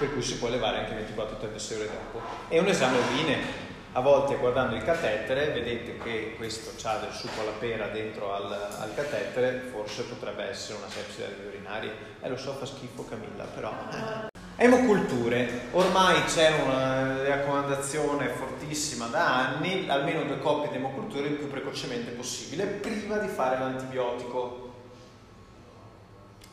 per 0.00 0.12
cui 0.12 0.22
si 0.22 0.36
può 0.38 0.48
elevare 0.48 0.78
anche 0.78 1.14
24-36 1.14 1.74
ore 1.76 1.86
dopo. 1.86 2.20
È 2.48 2.58
un 2.58 2.66
esame 2.66 2.98
urine. 2.98 3.64
A 3.92 4.00
volte 4.00 4.34
guardando 4.34 4.74
il 4.74 4.82
catetere 4.82 5.52
vedete 5.52 5.96
che 5.98 6.34
questo 6.36 6.72
ha 6.86 6.98
del 6.98 7.12
succo 7.12 7.40
alla 7.40 7.52
pera 7.52 7.86
dentro 7.86 8.34
al, 8.34 8.52
al 8.52 8.94
catetere, 8.94 9.68
forse 9.70 10.02
potrebbe 10.02 10.42
essere 10.42 10.78
una 10.78 10.88
sepsi 10.90 11.20
delle 11.20 11.46
urinarie. 11.46 11.92
Eh 12.20 12.28
lo 12.28 12.36
so, 12.36 12.52
fa 12.54 12.66
schifo 12.66 13.06
Camilla, 13.06 13.44
però... 13.44 14.34
Emoculture, 14.58 15.68
ormai 15.72 16.24
c'è 16.24 16.62
una 16.62 17.22
raccomandazione 17.24 18.28
fortissima 18.28 19.06
da 19.08 19.50
anni, 19.50 19.84
almeno 19.86 20.22
due 20.22 20.38
coppie 20.38 20.70
di 20.70 20.76
emoculture 20.76 21.28
il 21.28 21.34
più 21.34 21.48
precocemente 21.48 22.12
possibile, 22.12 22.64
prima 22.64 23.18
di 23.18 23.28
fare 23.28 23.58
l'antibiotico. 23.58 24.72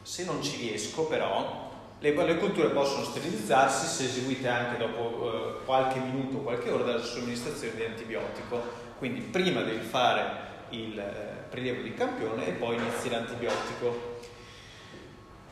Se 0.01 0.25
non 0.25 0.43
ci 0.43 0.57
riesco 0.57 1.05
però, 1.05 1.71
le, 1.99 2.13
culture 2.35 2.71
possono 2.71 3.05
sterilizzarsi 3.05 3.87
se 3.87 4.09
eseguite 4.09 4.49
anche 4.49 4.77
dopo 4.77 5.61
eh, 5.61 5.63
qualche 5.63 5.99
minuto, 5.99 6.39
qualche 6.39 6.71
ora 6.71 6.83
dalla 6.83 7.01
somministrazione 7.01 7.75
di 7.75 7.85
antibiotico. 7.85 8.61
Quindi 8.97 9.21
prima 9.21 9.61
devi 9.61 9.85
fare 9.85 10.25
il 10.71 10.99
eh, 10.99 11.45
prelievo 11.49 11.81
di 11.81 11.93
campione 11.93 12.47
e 12.47 12.51
poi 12.51 12.75
inizi 12.75 13.09
l'antibiotico. 13.09 14.12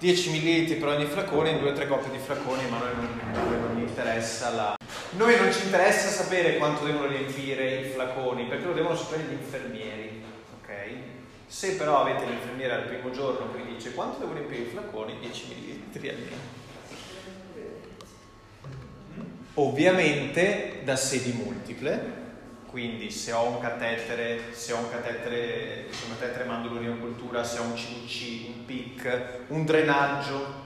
10 0.02 0.32
ml 0.32 0.78
per 0.78 0.88
ogni 0.88 1.06
flacone 1.06 1.52
in 1.52 1.58
2-3 1.58 1.88
coppie 1.88 2.10
di 2.10 2.18
flaconi, 2.18 2.68
ma 2.68 2.78
a 2.78 2.80
noi 2.80 2.96
non, 2.96 3.68
non 3.68 3.78
interessa 3.78 4.50
la... 4.50 4.76
Noi 5.12 5.38
non 5.38 5.54
ci 5.54 5.66
interessa 5.66 6.08
sapere 6.08 6.58
quanto 6.58 6.86
devono 6.86 7.06
riempire 7.06 7.82
i 7.82 7.90
flaconi, 7.92 8.46
perché 8.46 8.66
lo 8.66 8.74
devono 8.74 8.96
sapere 8.96 9.26
gli 9.30 9.34
infermieri, 9.34 10.24
ok? 10.60 10.74
Se 11.46 11.76
però 11.76 12.02
avete 12.02 12.26
l'infermiera 12.26 12.78
al 12.78 12.86
primo 12.86 13.12
giorno 13.12 13.52
che 13.52 13.62
vi 13.62 13.76
dice 13.76 13.94
quanto 13.94 14.18
devo 14.18 14.34
riempire 14.34 14.64
i 14.64 14.70
flaconi, 14.72 15.20
10 15.20 15.84
ml 15.94 16.10
almeno. 16.10 16.60
Ovviamente 19.54 20.80
da 20.84 20.96
sedi 20.96 21.32
multiple, 21.34 22.21
quindi 22.72 23.12
se 23.12 23.34
ho 23.34 23.44
un 23.48 23.60
catetere, 23.60 24.54
se 24.54 24.74
ho 24.74 24.78
un 24.78 24.90
catetere, 24.90 25.88
se 25.92 26.06
un 26.06 26.18
catetere 26.18 26.46
mandolurinocultura, 26.46 27.44
se 27.44 27.60
ho 27.60 27.64
un 27.64 27.74
CVC, 27.74 28.48
un 28.48 28.66
PIC, 28.66 29.30
un 29.48 29.66
drenaggio, 29.66 30.60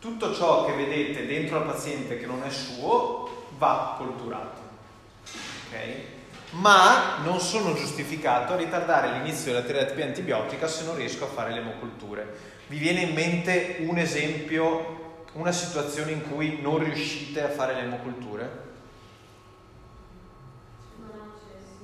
tutto 0.00 0.34
ciò 0.34 0.64
che 0.64 0.72
vedete 0.72 1.26
dentro 1.26 1.58
al 1.58 1.66
paziente 1.66 2.18
che 2.18 2.26
non 2.26 2.42
è 2.42 2.50
suo 2.50 3.48
va 3.58 3.94
colturato. 3.98 4.64
Okay? 5.68 6.14
ma 6.50 7.18
non 7.24 7.40
sono 7.40 7.74
giustificato 7.74 8.52
a 8.52 8.56
ritardare 8.56 9.12
l'inizio 9.12 9.52
della 9.52 9.64
terapia 9.64 10.04
antibiotica 10.04 10.68
se 10.68 10.84
non 10.84 10.96
riesco 10.96 11.24
a 11.24 11.28
fare 11.28 11.52
le 11.52 11.60
emoculture. 11.60 12.54
Vi 12.68 12.78
viene 12.78 13.02
in 13.02 13.14
mente 13.14 13.78
un 13.80 13.98
esempio, 13.98 15.24
una 15.32 15.52
situazione 15.52 16.12
in 16.12 16.22
cui 16.28 16.60
non 16.60 16.78
riuscite 16.78 17.42
a 17.42 17.48
fare 17.48 17.74
le 17.74 17.80
emoculture? 17.80 18.64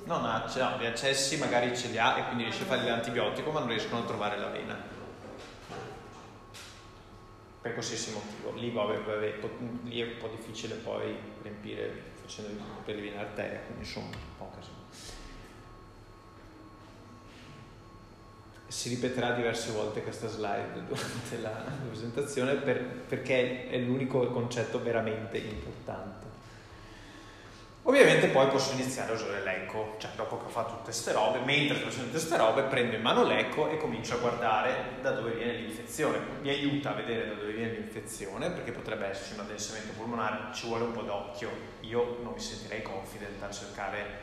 Non 0.05 0.25
ha, 0.25 0.45
no, 0.57 0.79
gli 0.79 0.87
accessi 0.87 1.37
magari 1.37 1.77
ce 1.77 1.89
li 1.89 1.99
ha 1.99 2.19
e 2.19 2.25
quindi 2.25 2.45
riesce 2.45 2.63
a 2.63 2.67
fare 2.67 2.85
l'antibiotico 2.85 3.51
ma 3.51 3.61
non 3.61 3.69
riescono 3.69 4.03
a 4.03 4.07
trovare 4.07 4.39
la 4.39 4.49
vena. 4.49 4.91
Per 7.61 7.73
qualsiasi 7.73 8.13
motivo. 8.13 8.53
Lì, 8.59 8.71
vabbè, 8.71 8.99
vabbè, 8.99 9.39
lì 9.85 10.01
è 10.01 10.05
un 10.05 10.17
po' 10.19 10.29
difficile 10.29 10.75
poi 10.75 11.17
riempire 11.43 12.11
facendo 12.25 12.61
per 12.85 12.95
eliminare 12.95 13.27
arteria, 13.29 13.61
quindi 13.61 13.85
insomma 13.85 14.07
un 14.07 14.37
po' 14.39 14.51
casino. 14.55 14.77
Si 18.67 18.89
ripeterà 18.89 19.33
diverse 19.33 19.71
volte 19.71 20.03
questa 20.03 20.29
slide 20.29 20.83
durante 20.89 21.39
la 21.41 21.65
presentazione 21.89 22.55
per, 22.55 22.83
perché 22.83 23.69
è 23.69 23.79
l'unico 23.79 24.27
concetto 24.29 24.83
veramente 24.83 25.39
importante. 25.39 26.22
Ovviamente 27.85 28.29
poi 28.29 28.47
posso 28.47 28.75
iniziare 28.75 29.11
a 29.11 29.15
usare 29.15 29.43
l'eco, 29.43 29.97
cioè 29.99 30.13
dopo 30.15 30.39
che 30.39 30.45
ho 30.45 30.49
fatto 30.49 30.71
tutte 30.71 30.85
queste 30.85 31.11
robe, 31.11 31.41
mentre 31.41 31.79
sto 31.79 31.87
facendo 31.87 32.07
tutte 32.07 32.19
queste 32.19 32.37
robe, 32.37 32.63
prendo 32.63 32.95
in 32.95 33.03
mano 33.03 33.25
l'eco 33.25 33.69
e 33.71 33.77
comincio 33.77 34.15
a 34.15 34.19
guardare 34.19 35.01
da 35.01 35.11
dove 35.11 35.33
viene 35.33 35.55
l'infezione. 35.55 36.19
Mi 36.43 36.51
aiuta 36.51 36.91
a 36.91 36.93
vedere 36.93 37.27
da 37.27 37.35
dove 37.35 37.51
viene 37.51 37.73
l'infezione, 37.73 38.51
perché 38.51 38.71
potrebbe 38.71 39.07
esserci 39.07 39.35
un 39.35 39.41
addensamento 39.41 39.95
polmonare, 39.97 40.55
ci 40.55 40.69
vuole 40.69 40.85
un 40.85 40.93
po' 40.93 41.03
d'occhio. 41.03 41.51
Io 41.81 42.19
non 42.23 42.35
mi 42.35 42.41
sentirei 42.41 42.83
confident 42.83 43.43
a 43.43 43.51
cercare, 43.51 44.21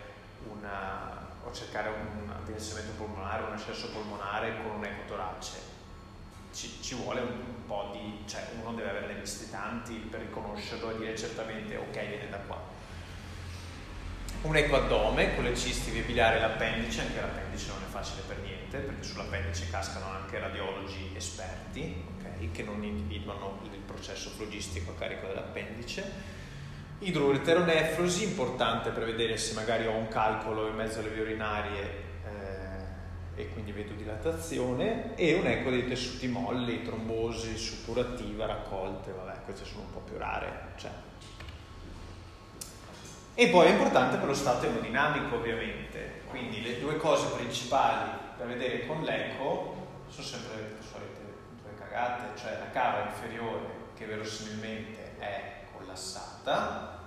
una, 0.50 1.28
a 1.46 1.52
cercare 1.52 1.90
un 1.90 2.30
addensamento 2.30 2.92
polmonare, 2.96 3.44
un 3.44 3.52
accesso 3.52 3.90
polmonare 3.90 4.56
con 4.64 4.78
un 4.78 4.86
ecotorace. 4.86 5.58
Ci, 6.54 6.82
ci 6.82 6.96
vuole 6.96 7.20
un, 7.20 7.66
po' 7.68 7.90
di... 7.92 8.24
cioè 8.26 8.42
uno 8.62 8.74
deve 8.74 8.90
averne 8.92 9.16
visti 9.16 9.50
tanti 9.52 9.96
per 9.96 10.22
riconoscerlo 10.22 10.92
e 10.92 10.98
dire 10.98 11.18
certamente 11.18 11.76
ok 11.76 12.08
viene 12.08 12.30
da 12.30 12.38
qua 12.38 12.79
un 14.42 14.56
ecoaddome 14.56 15.36
con 15.36 15.44
le 15.44 15.56
cisti 15.56 15.92
via 15.92 16.36
e 16.36 16.40
l'appendice, 16.40 17.02
anche 17.02 17.20
l'appendice 17.20 17.68
non 17.68 17.84
è 17.86 17.92
facile 17.92 18.22
per 18.26 18.38
niente, 18.40 18.78
perché 18.78 19.04
sull'appendice 19.04 19.70
cascano 19.70 20.06
anche 20.06 20.40
radiologi 20.40 21.12
esperti, 21.14 22.04
okay, 22.18 22.50
che 22.52 22.64
non 22.64 22.82
individuano 22.84 23.60
il 23.64 23.80
processo 23.80 24.30
flogistico 24.30 24.92
a 24.92 24.96
carico 24.96 25.28
dell'appendice. 25.28 26.38
Idroureteronefrosi, 27.00 28.24
importante 28.24 28.92
per 28.92 29.06
vedere 29.06 29.38
se 29.38 29.54
magari 29.56 29.88
ho 29.88 29.96
un 29.96 30.08
calcolo 30.08 30.68
in 30.68 30.76
mezzo 30.76 31.00
alle 31.00 31.10
vie 31.10 31.22
urinarie 31.22 31.84
eh, 32.26 33.42
e 33.42 33.50
quindi 33.50 33.74
vedo 33.74 33.94
dilatazione, 33.94 35.16
e 35.16 35.34
un 35.34 35.48
eco 35.48 35.70
dei 35.70 35.86
tessuti 35.86 36.28
molli, 36.28 36.82
trombosi, 36.82 37.58
suppurativa, 37.58 38.46
raccolte, 38.46 39.12
vabbè, 39.12 39.42
queste 39.44 39.66
sono 39.66 39.82
un 39.82 39.92
po' 39.92 40.00
più 40.00 40.18
rare, 40.18 40.74
cioè 40.78 40.92
e 43.40 43.48
poi 43.48 43.68
è 43.68 43.70
importante 43.70 44.18
per 44.18 44.28
lo 44.28 44.34
stato 44.34 44.66
emodinamico 44.66 45.36
ovviamente, 45.36 46.24
quindi 46.28 46.62
le 46.62 46.78
due 46.78 46.98
cose 46.98 47.28
principali 47.38 48.12
da 48.38 48.44
vedere 48.44 48.86
con 48.86 49.02
l'eco 49.02 50.02
sono 50.10 50.28
sempre 50.28 50.56
le 50.58 50.76
solite 50.82 51.22
due 51.62 51.74
cagate, 51.80 52.38
cioè 52.38 52.60
la 52.60 52.70
cava 52.72 53.06
inferiore 53.06 53.94
che 53.96 54.08
verosimilmente 54.08 55.18
è 55.20 55.64
collassata, 55.72 57.00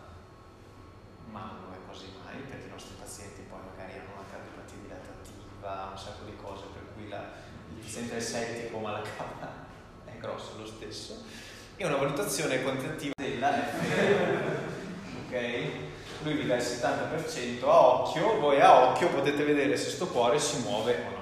ma 1.31 1.41
non 1.61 1.75
è 1.75 1.87
così 1.87 2.07
mai 2.25 2.41
perché 2.49 2.65
i 2.65 2.71
nostri 2.71 2.95
pazienti 2.99 3.43
poi 3.51 3.59
magari 3.69 3.99
hanno 3.99 4.15
una 4.17 4.25
cardiopatia 4.33 4.79
dilatativa, 4.81 5.91
un 5.93 5.99
sacco 5.99 6.25
di 6.25 6.37
cose 6.41 6.65
per 6.73 6.95
cui 6.95 7.11
la, 7.11 7.23
il 7.69 7.77
paziente 7.77 8.17
è 8.17 8.21
settico 8.21 8.79
ma 8.79 8.93
la 8.93 9.03
cava 9.03 9.53
è 10.11 10.17
grossa 10.17 10.53
lo 10.57 10.65
stesso, 10.65 11.25
e 11.77 11.85
una 11.85 11.97
valutazione 11.97 12.63
quantitativa 12.63 13.13
della 13.19 13.53
F, 13.53 14.49
ok? 15.29 15.91
Lui 16.23 16.35
vi 16.35 16.47
dà 16.47 16.57
il 16.57 16.63
70% 16.63 17.65
a 17.65 17.81
occhio, 17.81 18.39
voi 18.39 18.61
a 18.61 18.89
occhio 18.89 19.09
potete 19.09 19.43
vedere 19.45 19.77
se 19.77 19.91
sto 19.91 20.07
cuore 20.07 20.39
si 20.39 20.61
muove 20.61 20.95
o 20.95 21.11
no. 21.11 21.21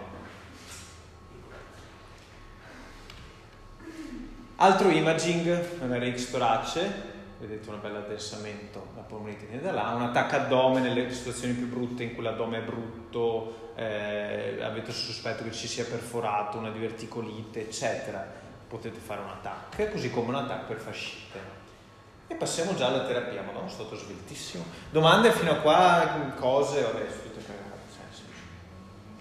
Altro 4.56 4.90
imaging, 4.90 5.80
un 5.80 5.98
RX 5.98 6.30
torace, 6.30 7.08
vedete 7.38 7.70
un 7.70 7.80
bel 7.80 7.96
addensamento, 7.96 8.88
la 8.94 9.00
polmonite 9.00 9.46
viene 9.46 9.62
da 9.62 9.72
là, 9.72 9.92
un 9.94 10.02
attacco 10.02 10.36
addome 10.36 10.80
nelle 10.80 11.10
situazioni 11.12 11.54
più 11.54 11.66
brutte 11.66 12.02
in 12.02 12.14
cui 12.14 12.22
l'addome 12.22 12.58
è 12.58 12.60
brutto, 12.62 13.72
eh, 13.76 14.58
avete 14.60 14.90
il 14.90 14.96
sospetto 14.96 15.44
che 15.44 15.52
ci 15.52 15.66
sia 15.66 15.84
perforato, 15.84 16.58
una 16.58 16.70
diverticolite, 16.70 17.62
eccetera, 17.62 18.26
potete 18.68 18.98
fare 18.98 19.22
un 19.22 19.30
attacco, 19.30 19.86
così 19.90 20.10
come 20.10 20.28
un 20.28 20.34
attacco 20.34 20.66
per 20.66 20.78
fascite. 20.78 21.59
E 22.30 22.34
passiamo 22.36 22.76
già 22.76 22.86
alla 22.86 23.06
terapia, 23.06 23.42
ma 23.42 23.50
no, 23.50 23.58
sono 23.58 23.68
stato 23.68 23.96
sveltissimo. 23.96 24.64
Domande 24.90 25.32
fino 25.32 25.50
a 25.50 25.56
qua, 25.56 26.32
cose, 26.38 26.80
vabbè, 26.80 27.04
tutte, 27.22 27.40
cioè, 27.44 27.56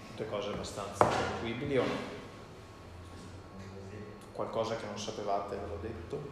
tutte 0.06 0.28
cose 0.28 0.50
abbastanza 0.50 1.04
tranquilli 1.06 1.76
o 1.76 1.82
no? 1.82 2.18
Qualcosa 4.30 4.76
che 4.76 4.86
non 4.86 4.96
sapevate, 4.96 5.56
ve 5.56 5.66
l'ho 5.66 5.78
detto. 5.82 6.22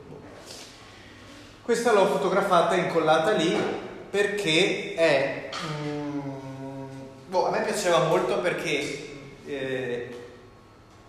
Questa 1.63 1.93
l'ho 1.93 2.07
fotografata 2.07 2.77
e 2.77 2.79
incollata 2.79 3.33
lì 3.33 3.61
perché 4.09 4.95
è... 4.95 5.51
Mm, 5.83 6.89
boh, 7.27 7.47
a 7.49 7.51
me 7.51 7.63
piaceva 7.65 8.05
molto 8.05 8.39
perché 8.39 9.17
eh, 9.47 10.29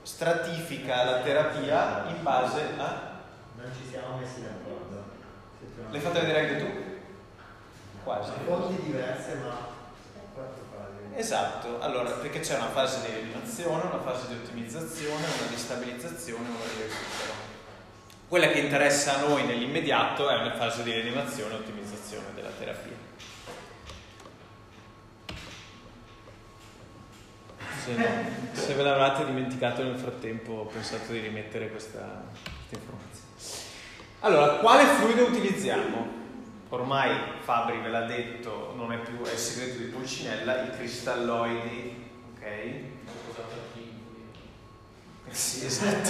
stratifica 0.02 1.04
la 1.04 1.20
terapia 1.20 2.08
in 2.08 2.24
base 2.24 2.62
a... 2.76 3.18
Non 3.56 3.72
ci 3.72 3.88
siamo 3.88 4.18
messi 4.18 4.42
d'accordo. 4.42 4.69
Le 5.92 6.00
fate 6.00 6.20
vedere 6.20 6.40
anche 6.40 6.58
tu? 6.58 6.88
Quasi. 8.04 8.32
Fonti 8.46 8.82
diverse 8.84 9.36
ma 9.36 9.68
quattro 10.34 10.64
fasi. 10.72 11.20
Esatto, 11.20 11.82
allora 11.82 12.12
perché 12.12 12.42
c'è 12.42 12.56
una 12.56 12.70
fase 12.70 13.02
di 13.02 13.16
eliminazione, 13.16 13.84
una 13.84 14.02
fase 14.02 14.28
di 14.28 14.36
ottimizzazione, 14.36 15.26
una 15.26 15.48
di 15.50 15.58
stabilizzazione 15.58 16.48
e 16.48 16.50
una 16.50 16.66
di 16.76 16.82
recupero. 16.82 17.48
Quella 18.28 18.48
che 18.50 18.60
interessa 18.60 19.16
a 19.16 19.28
noi 19.28 19.46
nell'immediato 19.46 20.30
è 20.30 20.36
una 20.36 20.54
fase 20.54 20.84
di 20.84 20.92
rianimazione 20.92 21.56
e 21.56 21.58
ottimizzazione 21.58 22.28
della 22.36 22.52
terapia. 22.58 23.08
Se, 27.84 27.96
no, 27.96 28.06
se 28.52 28.74
ve 28.76 28.84
l'avete 28.84 29.26
dimenticato 29.26 29.82
nel 29.82 29.98
frattempo 29.98 30.52
ho 30.52 30.66
pensato 30.66 31.12
di 31.12 31.20
rimettere 31.20 31.72
questa, 31.72 32.24
questa 32.68 32.76
informazione. 32.76 33.29
Allora, 34.22 34.56
quale 34.56 34.84
fluido 34.84 35.28
utilizziamo? 35.28 36.18
Ormai 36.70 37.18
Fabri 37.40 37.80
ve 37.80 37.88
l'ha 37.88 38.06
detto, 38.06 38.74
non 38.76 38.92
è 38.92 38.98
più 38.98 39.22
è 39.24 39.32
il 39.32 39.38
segreto 39.38 39.78
di 39.78 39.86
Pulcinella, 39.86 40.64
i 40.64 40.72
cristalloidi, 40.76 42.12
ok? 42.36 42.48
Sì, 45.30 45.64
esatto. 45.66 46.10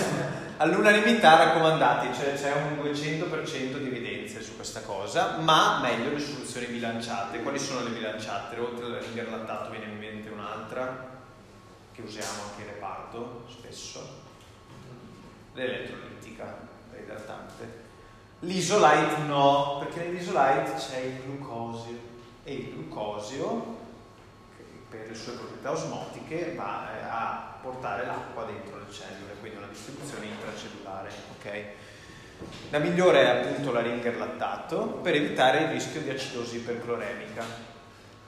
All'unanimità 0.58 1.38
raccomandati, 1.38 2.12
cioè 2.16 2.34
c'è 2.34 2.52
un 2.54 2.84
200% 2.84 3.78
di 3.78 3.88
evidenze 3.88 4.42
su 4.42 4.56
questa 4.56 4.82
cosa, 4.82 5.38
ma 5.38 5.80
meglio 5.80 6.10
le 6.10 6.20
soluzioni 6.20 6.66
bilanciate. 6.66 7.44
Quali 7.44 7.60
sono 7.60 7.84
le 7.84 7.92
bilanciate? 7.92 8.60
Oltre 8.60 8.88
al 8.88 9.30
lattato 9.30 9.70
viene 9.70 9.86
in 9.86 9.98
mente 10.00 10.30
un'altra, 10.30 11.22
che 11.94 12.02
usiamo 12.02 12.42
anche 12.50 12.62
in 12.62 12.68
reparto 12.70 13.46
spesso, 13.50 14.24
l'elettrolitica, 15.54 16.58
l'idratante. 16.92 17.89
L'isolite 18.42 19.18
no, 19.28 19.80
perché 19.80 20.06
nell'isolite 20.06 20.74
c'è 20.78 21.00
il 21.00 21.22
glucosio 21.24 21.98
e 22.44 22.54
il 22.54 22.74
glucosio, 22.74 23.78
per 24.90 25.08
le 25.10 25.16
sue 25.16 25.34
proprietà 25.34 25.72
osmotiche, 25.72 26.56
va 26.56 26.88
eh, 26.90 27.04
a 27.04 27.58
portare 27.62 28.06
l'acqua 28.06 28.46
dentro 28.46 28.78
le 28.78 28.92
cellule, 28.92 29.34
quindi 29.40 29.58
una 29.58 29.68
distribuzione 29.68 30.28
intracellulare. 30.28 31.12
Okay? 31.38 31.66
La 32.70 32.80
migliore 32.80 33.22
è 33.22 33.28
appunto 33.28 33.74
la 33.74 33.82
ringer 33.82 34.18
lattato 34.18 34.84
per 35.02 35.16
evitare 35.16 35.64
il 35.64 35.68
rischio 35.70 36.02
di 36.02 36.10
acidosi 36.10 36.58
ipercloremica 36.58 37.44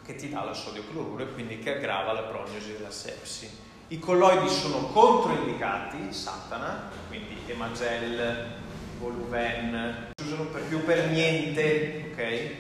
che 0.04 0.16
ti 0.16 0.30
dà 0.30 0.44
la 0.44 0.54
sodio 0.54 0.84
cloruro 0.90 1.24
e 1.24 1.32
quindi 1.32 1.60
che 1.60 1.76
aggrava 1.76 2.12
la 2.12 2.24
prognosi 2.24 2.74
della 2.74 2.92
sepsi. 2.92 3.50
I 3.88 4.00
colloidi 4.00 4.50
sono 4.50 4.88
controindicati, 4.88 6.12
satana, 6.14 6.90
quindi 7.08 7.38
emagel, 7.48 8.61
Voluven, 9.02 10.12
si 10.16 10.26
usano 10.26 10.46
per 10.46 10.62
più 10.62 10.86
per 10.86 11.10
niente, 11.10 12.12
ok? 12.12 12.52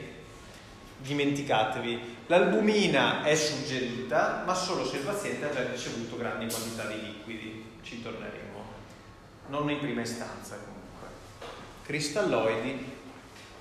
Dimenticatevi. 0.98 2.18
L'albumina 2.28 3.24
è 3.24 3.36
suggerita, 3.36 4.44
ma 4.46 4.56
solo 4.56 4.86
se 4.86 4.98
il 4.98 5.04
paziente 5.04 5.46
ha 5.46 5.54
già 5.54 5.70
ricevuto 5.70 6.18
grandi 6.18 6.48
quantità 6.48 6.88
di 6.88 7.00
liquidi, 7.00 7.66
ci 7.84 8.02
torneremo. 8.02 8.60
Non 9.50 9.70
in 9.70 9.80
prima 9.80 10.02
istanza 10.02 10.58
comunque. 10.58 11.08
Cristalloidi, 11.84 12.86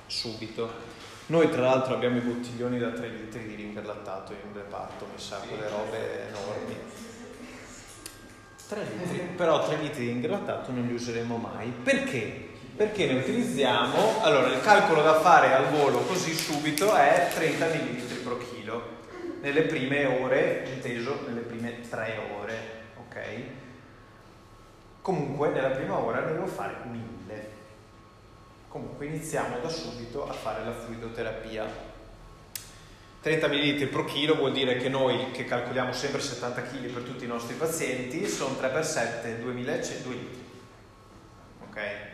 subito. 0.06 0.88
Noi 1.26 1.50
tra 1.50 1.60
l'altro 1.62 1.94
abbiamo 1.94 2.16
i 2.16 2.20
bottiglioni 2.20 2.78
da 2.78 2.90
3 2.90 3.08
litri 3.08 3.46
di 3.46 3.54
ringarlattato 3.56 4.32
in 4.32 4.52
reparto, 4.54 5.06
mi 5.12 5.20
sa, 5.20 5.36
quelle 5.36 5.68
robe 5.68 6.28
enormi. 6.28 6.76
3 8.68 8.84
litri, 8.96 9.18
però 9.36 9.64
3 9.66 9.76
litri 9.76 10.06
di 10.06 10.12
ringarlattato 10.12 10.72
non 10.72 10.86
li 10.86 10.94
useremo 10.94 11.36
mai. 11.36 11.72
Perché? 11.82 12.49
Perché 12.80 13.04
ne 13.04 13.18
utilizziamo, 13.18 14.22
allora 14.22 14.46
il 14.46 14.62
calcolo 14.62 15.02
da 15.02 15.20
fare 15.20 15.52
al 15.52 15.66
volo 15.66 15.98
così 15.98 16.32
subito 16.32 16.94
è 16.94 17.28
30 17.30 17.66
ml 17.66 18.14
pro 18.24 18.38
chilo, 18.38 18.82
nelle 19.42 19.64
prime 19.64 20.06
ore, 20.06 20.66
inteso 20.72 21.26
nelle 21.26 21.42
prime 21.42 21.86
3 21.86 22.20
ore, 22.40 22.58
ok? 23.06 23.18
Comunque 25.02 25.50
nella 25.50 25.68
prima 25.68 25.98
ora 25.98 26.20
ne 26.20 26.32
devo 26.32 26.46
fare 26.46 26.76
1000. 26.84 27.50
Comunque 28.68 29.04
iniziamo 29.04 29.58
da 29.58 29.68
subito 29.68 30.26
a 30.26 30.32
fare 30.32 30.64
la 30.64 30.72
fluidoterapia. 30.72 31.66
30 33.20 33.46
ml 33.46 33.86
pro 33.88 34.06
chilo 34.06 34.36
vuol 34.36 34.52
dire 34.52 34.78
che 34.78 34.88
noi 34.88 35.32
che 35.32 35.44
calcoliamo 35.44 35.92
sempre 35.92 36.22
70 36.22 36.62
kg 36.62 36.86
per 36.86 37.02
tutti 37.02 37.24
i 37.24 37.28
nostri 37.28 37.56
pazienti 37.56 38.26
sono 38.26 38.56
3 38.56 38.68
per 38.70 38.86
7, 38.86 39.38
2100, 39.38 40.08
2 40.08 40.14
litri. 40.14 40.44
Ok? 41.68 42.09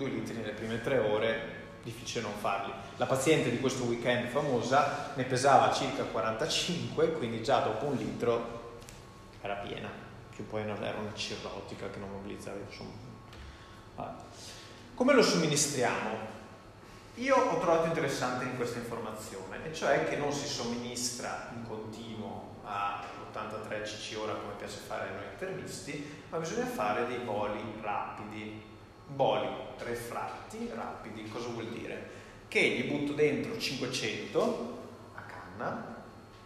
2 0.00 0.08
litri 0.08 0.34
nelle 0.34 0.52
prime 0.52 0.80
3 0.80 0.98
ore, 0.98 1.58
difficile 1.82 2.22
non 2.22 2.32
farli. 2.40 2.72
La 2.96 3.04
paziente 3.04 3.50
di 3.50 3.60
questo 3.60 3.84
weekend 3.84 4.28
famosa 4.28 5.12
ne 5.14 5.24
pesava 5.24 5.70
circa 5.74 6.04
45, 6.04 7.12
quindi 7.12 7.42
già 7.42 7.60
dopo 7.60 7.84
un 7.84 7.96
litro 7.96 8.78
era 9.42 9.56
piena, 9.56 9.90
che 10.34 10.42
poi 10.42 10.62
era 10.62 10.72
una 10.72 11.14
cirrotica 11.14 11.90
che 11.90 11.98
non 11.98 12.10
mobilizzava, 12.12 12.56
insomma. 12.66 14.16
Come 14.94 15.12
lo 15.12 15.22
somministriamo? 15.22 16.38
Io 17.16 17.36
ho 17.36 17.58
trovato 17.58 17.86
interessante 17.86 18.44
in 18.44 18.56
questa 18.56 18.78
informazione, 18.78 19.66
e 19.66 19.74
cioè 19.74 20.08
che 20.08 20.16
non 20.16 20.32
si 20.32 20.46
somministra 20.46 21.50
in 21.54 21.66
continuo 21.68 22.56
a 22.64 23.04
83 23.28 23.82
cc 23.82 24.18
ora 24.18 24.32
come 24.32 24.54
piace 24.56 24.78
fare 24.78 25.08
a 25.08 25.12
noi 25.12 25.24
intervisti, 25.30 26.22
ma 26.30 26.38
bisogna 26.38 26.64
fare 26.64 27.06
dei 27.06 27.18
boli 27.18 27.60
rapidi. 27.82 28.68
Boli 29.14 29.48
refratti 29.78 30.70
rapidi, 30.74 31.28
cosa 31.28 31.48
vuol 31.48 31.66
dire? 31.66 32.18
Che 32.48 32.60
gli 32.60 32.90
butto 32.90 33.12
dentro 33.12 33.58
500 33.58 34.78
a 35.14 35.20
canna, 35.20 36.02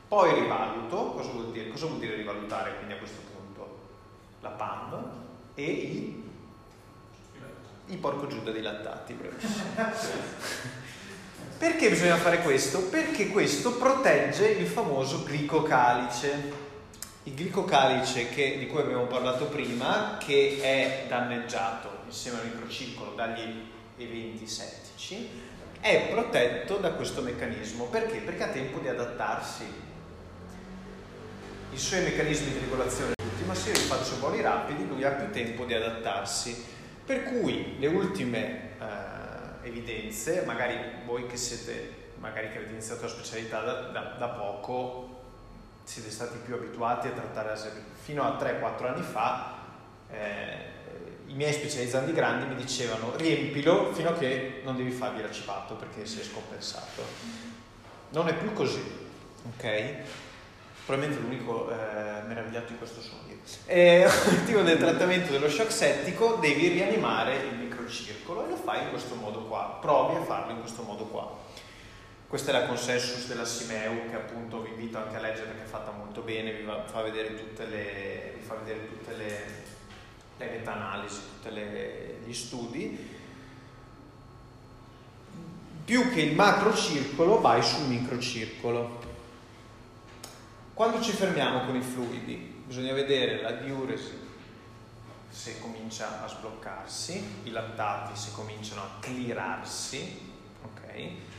poi 0.09 0.35
rivaluto, 0.35 1.13
cosa 1.13 1.31
vuol 1.31 1.53
dire? 1.53 1.71
Cosa 1.71 1.87
vuol 1.87 1.99
dire 1.99 2.15
rivalutare 2.15 2.77
quindi 2.77 2.95
a 2.95 2.99
questo 2.99 3.21
punto? 3.33 3.79
La 4.41 4.51
PAM 4.51 5.11
e 5.55 5.65
i 5.65 6.23
i 7.89 7.97
porco 7.97 8.27
giuda 8.27 8.51
dei 8.51 8.63
lattati. 8.63 9.15
Perché 11.59 11.89
bisogna 11.89 12.17
fare 12.17 12.41
questo? 12.43 12.81
Perché 12.85 13.29
questo 13.29 13.77
protegge 13.77 14.47
il 14.49 14.67
famoso 14.67 15.23
glicocalice. 15.23 16.63
Il 17.25 17.35
glicocalice 17.35 18.29
che, 18.29 18.59
di 18.59 18.67
cui 18.67 18.81
abbiamo 18.81 19.05
parlato 19.05 19.47
prima, 19.47 20.19
che 20.19 20.59
è 20.61 21.05
danneggiato 21.09 21.94
insieme 22.15 22.39
al 22.39 22.47
microcircolo 22.47 23.15
dagli 23.15 23.67
eventi 23.99 24.47
settici, 24.47 25.29
è 25.81 26.09
protetto 26.11 26.77
da 26.77 26.93
questo 26.93 27.21
meccanismo. 27.21 27.87
Perché? 27.87 28.19
Perché 28.19 28.45
ha 28.45 28.49
tempo 28.49 28.79
di 28.79 28.89
adattarsi. 28.89 29.65
I 31.73 31.79
suoi 31.79 32.05
meccanismi 32.05 32.53
di 32.53 32.59
regolazione 32.61 33.13
ma 33.45 33.55
se 33.55 33.73
io 33.73 33.77
gli 33.77 33.83
faccio 33.83 34.19
voli 34.21 34.41
rapidi, 34.41 34.87
lui 34.87 35.05
ha 35.05 35.11
più 35.11 35.31
tempo 35.31 35.65
di 35.65 35.75
adattarsi. 35.75 36.65
Per 37.05 37.25
cui 37.25 37.79
le 37.79 37.89
ultime 37.89 38.79
eh, 38.79 39.69
evidenze, 39.69 40.45
magari 40.47 40.77
voi 41.05 41.27
che 41.27 41.37
siete, 41.37 42.13
magari 42.19 42.51
che 42.51 42.57
avete 42.57 42.73
iniziato 42.73 43.03
la 43.03 43.09
specialità 43.09 43.61
da, 43.61 43.73
da, 43.91 44.01
da 44.19 44.29
poco, 44.29 45.23
siete 45.83 46.11
stati 46.11 46.39
più 46.39 46.55
abituati 46.55 47.09
a 47.09 47.11
trattare 47.11 47.49
la 47.51 47.71
Fino 48.03 48.23
a 48.23 48.39
3-4 48.39 48.87
anni 48.87 49.03
fa 49.03 49.59
eh, 50.11 50.74
i 51.35 51.37
miei 51.37 51.53
specializzanti 51.53 52.13
grandi 52.13 52.47
mi 52.47 52.55
dicevano 52.55 53.17
riempilo 53.17 53.93
fino 53.93 54.11
a 54.11 54.13
che 54.13 54.61
non 54.63 54.77
devi 54.77 54.93
fargli 54.93 55.21
racipato 55.21 55.75
perché 55.75 56.07
sei 56.07 56.23
scompensato. 56.23 57.03
Non 58.11 58.29
è 58.29 58.35
più 58.35 58.53
così, 58.53 58.81
ok? 59.57 59.95
Probabilmente 60.87 61.21
l'unico 61.21 61.73
eh, 61.73 62.23
meravigliato 62.29 62.71
di 62.71 62.79
questo 62.79 63.01
sono 63.01 63.23
io. 63.27 63.33
Eh, 63.67 64.09
L'obiettivo 64.25 64.63
del 64.63 64.79
trattamento 64.79 65.33
dello 65.33 65.51
shock 65.51 65.73
settico 65.73 66.37
devi 66.41 66.69
rianimare 66.69 67.37
il 67.37 67.57
microcircolo 67.57 68.47
e 68.47 68.49
lo 68.51 68.57
fai 68.57 68.85
in 68.85 68.91
questo 68.91 69.17
modo 69.17 69.41
qua. 69.47 69.79
Provi 69.81 70.15
a 70.15 70.23
farlo 70.23 70.53
in 70.53 70.61
questo 70.61 70.83
modo 70.83 71.05
qua. 71.07 71.37
Questa 72.29 72.51
è 72.51 72.61
la 72.61 72.67
consensus 72.67 73.27
della 73.27 73.45
Simeu 73.45 74.09
che 74.09 74.15
appunto 74.15 74.63
vi 74.63 74.71
invito 74.71 74.99
anche 74.99 75.17
a 75.17 75.21
leggere 75.21 75.47
perché 75.47 75.65
è 75.65 75.67
fatta 75.67 75.91
molto 75.91 76.21
bene, 76.21 76.53
vi 76.53 76.65
fa 76.85 77.03
vedere 77.03 77.35
tutte 77.35 77.67
le, 77.67 78.37
fa 78.41 78.55
vedere 78.55 78.87
tutte 78.87 79.17
le, 79.17 79.64
le 80.39 80.47
meta-analisi, 80.47 81.21
tutti 81.41 81.55
gli 82.25 82.33
studi. 82.33 83.13
Più 85.85 86.11
che 86.13 86.21
il 86.21 86.35
macrocircolo 86.35 87.41
vai 87.41 87.63
sul 87.63 87.87
microcircolo 87.87 89.05
quando 90.75 91.01
ci 91.01 91.13
fermiamo 91.13 91.67
con 91.67 91.77
i 91.77 91.81
fluidi, 91.81 92.63
bisogna 92.67 92.93
vedere 92.93 93.41
la 93.41 93.53
diuresi 93.53 94.19
se 95.31 95.61
comincia 95.61 96.25
a 96.25 96.27
sbloccarsi, 96.27 97.43
i 97.45 97.51
lattati 97.51 98.19
se 98.19 98.33
cominciano 98.33 98.83
a 98.83 98.91
cleararsi, 98.99 100.33
ok? 100.65 100.83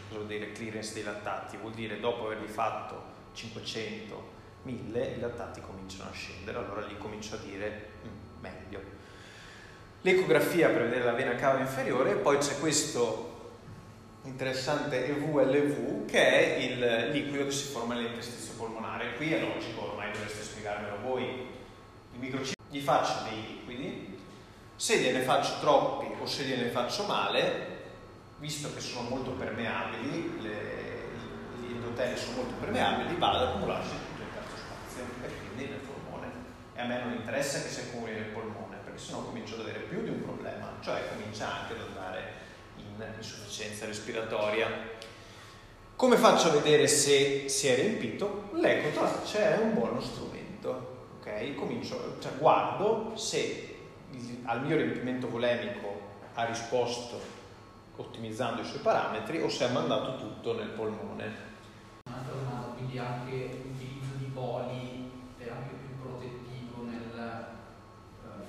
Cosa 0.08 0.19
vuol 0.19 0.27
dire 0.27 0.53
clearance 0.53 0.93
dei 0.93 1.03
lattati? 1.03 1.58
Vuol 1.58 1.73
dire 1.73 1.99
dopo 1.99 2.27
averli 2.27 2.47
fatto 2.47 3.03
500, 3.34 4.31
1000, 4.62 5.15
i 5.17 5.19
lattati 5.19 5.60
cominciano 5.60 6.10
a 6.10 6.13
scendere, 6.13 6.58
allora 6.58 6.86
lì 6.86 6.97
comincio 6.97 7.36
a 7.36 7.39
dire 7.39 7.89
mm, 8.05 8.10
meglio. 8.41 8.82
L'ecografia 10.02 10.69
per 10.69 10.84
vedere 10.84 11.04
la 11.04 11.13
vena 11.13 11.36
cava 11.36 11.60
inferiore, 11.60 12.15
poi 12.15 12.38
c'è 12.38 12.60
questo 12.60 13.34
interessante 14.24 15.06
EVLV 15.08 16.06
che 16.06 16.19
è 16.19 16.58
il 16.63 17.12
liquido 17.12 17.45
che 17.45 17.52
si 17.52 17.71
forma 17.71 17.95
nell'interstizio 17.95 18.54
polmonare. 18.58 19.15
Qui 19.15 19.34
è 19.34 19.39
logico, 19.39 19.91
ormai 19.91 20.12
dovreste 20.12 20.43
spiegarmelo 20.43 20.98
voi. 21.02 21.24
Il 21.24 22.19
microchip 22.19 22.56
gli 22.69 22.82
faccio 22.82 23.24
dei 23.30 23.41
liquidi, 23.48 24.19
se 24.76 24.98
gliene 24.98 25.21
faccio 25.21 25.60
troppi 25.60 26.08
o 26.19 26.26
se 26.26 26.43
gliene 26.43 26.69
faccio 26.69 27.06
male, 27.06 27.74
visto 28.39 28.74
che 28.74 28.82
sono 28.82 29.08
molto 29.08 29.32
permeabili, 29.32 30.41
le, 30.41 30.84
gli 31.62 31.71
endoteli 31.71 32.17
sono 32.17 32.38
molto 32.38 32.54
permeabili, 32.60 33.15
vado 33.17 33.38
ad 33.38 33.48
accumularsi 33.48 33.91
tutto 33.91 34.21
il 34.21 34.28
terzo 34.34 34.58
spazio 34.58 35.04
e 35.24 35.30
quindi 35.39 35.71
nel 35.71 35.80
polmone. 35.80 36.32
E 36.75 36.81
a 36.81 36.85
me 36.85 36.99
non 36.99 37.13
interessa 37.13 37.61
che 37.61 37.69
si 37.69 37.79
accumuli 37.79 38.11
nel 38.11 38.25
polmone, 38.25 38.77
perché 38.83 38.99
sennò 38.99 39.23
comincio 39.23 39.55
ad 39.55 39.61
avere 39.61 39.79
più 39.79 40.03
di 40.03 40.09
un 40.09 40.21
problema, 40.21 40.73
cioè 40.81 41.07
comincia 41.09 41.61
anche 41.61 41.73
ad 41.73 41.79
andare 41.79 42.43
insufficienza 43.17 43.85
respiratoria. 43.85 44.67
Come 45.95 46.17
faccio 46.17 46.49
a 46.49 46.51
vedere 46.51 46.88
se 46.88 47.47
si 47.47 47.67
è 47.67 47.75
riempito? 47.75 48.49
L'ecotorace 48.53 49.55
è 49.55 49.57
un 49.57 49.73
buono 49.73 50.01
strumento. 50.01 51.07
ok? 51.19 51.55
Comincio, 51.55 52.17
cioè 52.19 52.33
guardo 52.38 53.13
se 53.15 53.75
al 54.43 54.63
mio 54.65 54.75
riempimento 54.75 55.29
volemico 55.29 56.01
ha 56.33 56.45
risposto 56.45 57.19
ottimizzando 57.95 58.61
i 58.61 58.65
suoi 58.65 58.79
parametri 58.79 59.41
o 59.41 59.49
se 59.49 59.63
ha 59.63 59.69
mandato 59.69 60.17
tutto 60.17 60.53
nel 60.53 60.67
polmone. 60.69 61.53
Un'altra 62.07 62.33
domanda, 62.33 62.67
quindi 62.75 62.97
anche 62.97 63.61
l'utilizzo 63.63 64.15
di 64.17 64.25
boli 64.25 64.94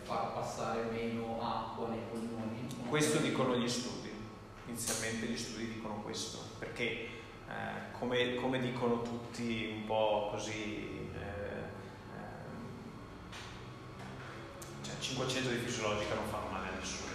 far 0.06 0.32
passare 0.32 0.84
meno 0.92 1.38
acqua 1.42 1.88
nei 1.88 1.98
polmoni? 2.08 2.68
Questo 2.88 3.18
dicono 3.18 3.56
gli 3.56 3.68
studi. 3.68 4.10
Inizialmente 4.68 5.26
gli 5.26 5.36
studi 5.36 5.66
dicono 5.66 6.00
questo, 6.02 6.38
perché 6.58 6.84
eh, 7.48 7.90
come, 7.98 8.36
come, 8.36 8.60
dicono 8.60 9.02
tutti 9.02 9.72
un 9.76 9.84
po' 9.84 10.28
così, 10.30 11.08
eh, 11.14 11.58
eh, 12.14 12.44
cioè 14.82 14.94
500 14.98 15.50
di 15.50 15.56
fisiologica 15.56 16.14
non 16.14 16.24
fanno 16.30 16.50
male 16.50 16.68
a 16.68 16.78
nessuno, 16.78 17.10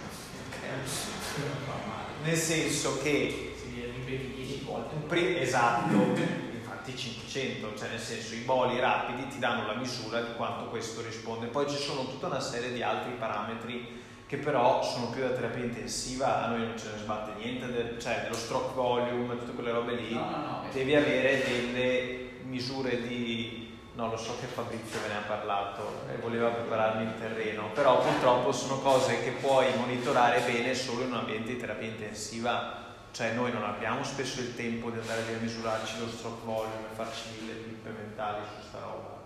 nel 2.24 2.36
senso 2.36 3.02
che 3.02 3.54
si 3.56 3.84
ripeti 3.84 4.34
10 4.34 4.64
volte. 4.64 5.40
Esatto, 5.40 6.50
infatti 6.82 6.96
500, 6.96 7.76
cioè 7.76 7.88
nel 7.90 8.00
senso 8.00 8.34
i 8.34 8.38
boli 8.38 8.78
rapidi 8.80 9.28
ti 9.28 9.38
danno 9.38 9.66
la 9.66 9.74
misura 9.74 10.20
di 10.20 10.34
quanto 10.34 10.64
questo 10.66 11.00
risponde, 11.02 11.46
poi 11.46 11.68
ci 11.70 11.76
sono 11.76 12.06
tutta 12.06 12.26
una 12.26 12.40
serie 12.40 12.72
di 12.72 12.82
altri 12.82 13.12
parametri 13.12 14.00
che 14.26 14.38
però 14.38 14.82
sono 14.82 15.10
più 15.10 15.20
da 15.20 15.28
terapia 15.28 15.62
intensiva, 15.62 16.42
a 16.42 16.48
noi 16.48 16.60
non 16.60 16.78
ce 16.78 16.90
ne 16.90 16.98
sbatte 16.98 17.32
niente, 17.38 17.70
del, 17.70 17.98
cioè 18.00 18.22
dello 18.22 18.34
stroke 18.34 18.74
volume, 18.74 19.38
tutte 19.38 19.52
quelle 19.52 19.70
robe 19.70 19.94
lì, 19.94 20.14
no, 20.14 20.20
no, 20.20 20.36
no, 20.36 20.64
devi 20.72 20.94
avere 20.94 21.44
delle 21.44 22.30
misure 22.44 23.00
di... 23.00 23.70
No, 23.94 24.08
lo 24.08 24.16
so 24.16 24.34
che 24.40 24.46
Fabrizio 24.46 25.00
ve 25.02 25.08
ne 25.08 25.16
ha 25.18 25.26
parlato 25.26 26.06
e 26.10 26.16
voleva 26.16 26.48
prepararmi 26.48 27.02
il 27.02 27.18
terreno, 27.18 27.68
però 27.74 28.00
purtroppo 28.00 28.50
sono 28.50 28.78
cose 28.78 29.22
che 29.22 29.32
puoi 29.32 29.66
monitorare 29.76 30.40
bene 30.40 30.74
solo 30.74 31.02
in 31.02 31.08
un 31.08 31.18
ambiente 31.18 31.52
di 31.52 31.58
terapia 31.58 31.88
intensiva 31.88 32.91
cioè 33.12 33.32
noi 33.32 33.52
non 33.52 33.62
abbiamo 33.62 34.02
spesso 34.04 34.40
il 34.40 34.54
tempo 34.56 34.90
di 34.90 34.98
andare 34.98 35.20
a 35.20 35.40
misurarci 35.40 35.98
lo 36.00 36.08
stroke 36.08 36.44
volume 36.44 36.86
e 36.90 36.94
farci 36.94 37.28
mille 37.38 37.52
pippe 37.52 37.90
mentali 37.90 38.42
su 38.44 38.66
sta 38.66 38.78
roba. 38.78 39.20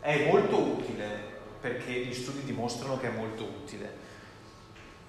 È 0.00 0.26
molto 0.30 0.58
utile 0.58 1.36
perché 1.60 1.90
gli 1.90 2.12
studi 2.12 2.44
dimostrano 2.44 2.98
che 2.98 3.08
è 3.08 3.16
molto 3.16 3.44
utile. 3.44 4.06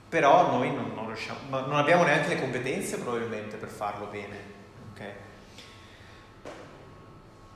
Però 0.08 0.50
noi 0.50 0.74
non, 0.74 0.94
non 0.96 1.08
riusciamo, 1.08 1.40
non 1.50 1.76
abbiamo 1.76 2.04
neanche 2.04 2.30
le 2.30 2.40
competenze 2.40 2.98
probabilmente 3.00 3.58
per 3.58 3.70
farlo 3.70 4.06
bene. 4.06 4.38
Okay? 4.94 5.14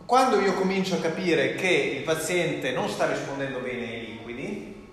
Quando 0.06 0.40
io 0.42 0.54
comincio 0.54 0.96
a 0.96 1.00
capire 1.00 1.56
che 1.56 1.70
il 1.70 2.04
paziente 2.04 2.72
non 2.72 2.90
sta 2.90 3.10
rispondendo 3.10 3.60
bene 3.60 3.88
ai 3.88 4.06
liquidi, 4.06 4.90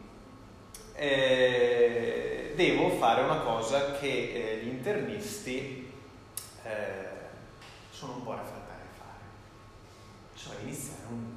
eh, 0.94 2.39
devo 2.60 2.90
fare 2.90 3.22
una 3.22 3.38
cosa 3.38 3.92
che 3.92 4.32
eh, 4.34 4.60
gli 4.62 4.68
internisti 4.68 5.90
eh, 6.62 7.08
sono 7.90 8.16
un 8.16 8.22
po' 8.22 8.32
refrattari 8.32 8.82
a 8.82 8.98
fare, 8.98 9.20
cioè 10.34 10.56
iniziare 10.62 11.04
un, 11.08 11.36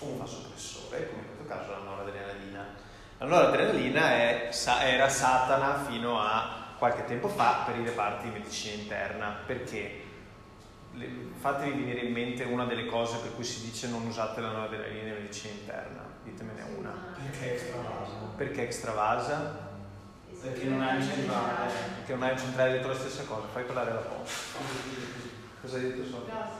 un 0.00 0.18
vasopressore, 0.18 1.08
come 1.08 1.22
in 1.22 1.26
questo 1.28 1.44
caso 1.46 1.70
la 1.70 1.78
noradrenalina. 1.78 2.66
La 3.18 3.26
noradrenalina 3.26 4.14
è, 4.14 4.50
era 4.82 5.08
satana 5.08 5.84
fino 5.84 6.20
a 6.20 6.74
qualche 6.76 7.04
tempo 7.04 7.28
fa 7.28 7.62
per 7.64 7.78
i 7.78 7.84
reparti 7.84 8.28
di 8.28 8.32
medicina 8.32 8.82
interna, 8.82 9.36
perché 9.46 10.06
fatevi 11.38 11.70
venire 11.70 12.00
in 12.00 12.12
mente 12.12 12.42
una 12.42 12.64
delle 12.64 12.86
cose 12.86 13.18
per 13.18 13.32
cui 13.36 13.44
si 13.44 13.64
dice 13.64 13.88
non 13.88 14.04
usate 14.06 14.40
la 14.40 14.50
noradrenalina 14.50 15.08
in 15.08 15.22
medicina 15.22 15.52
interna, 15.52 16.04
ditemene 16.24 16.62
una. 16.76 17.14
Perché 17.14 17.52
extravasa? 17.52 18.12
Perché 18.36 18.62
extravasa? 18.62 19.66
Perché 20.40 20.64
non 20.64 20.82
hai 20.82 20.98
il 20.98 21.04
centrale. 21.04 21.72
Perché 21.96 22.12
non 22.12 22.22
hai 22.22 22.32
il 22.32 22.38
centrale 22.38 22.72
detto 22.72 22.88
la 22.88 22.94
stessa 22.94 23.24
cosa, 23.24 23.46
fai 23.52 23.64
parlare 23.64 23.92
la 23.92 24.00
posta. 24.00 24.58
Cosa 25.60 25.76
hai 25.76 25.82
detto 25.82 26.04
Sofia? 26.04 26.50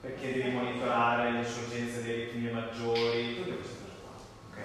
Perché 0.00 0.32
devi 0.32 0.50
monitorare 0.50 1.30
l'insorgenza 1.30 2.00
di 2.00 2.10
aritmie 2.10 2.50
maggiori, 2.50 3.36
tutte 3.36 3.56
queste 3.56 3.74
cose 3.84 3.96
qua. 4.00 4.12
Okay. 4.50 4.64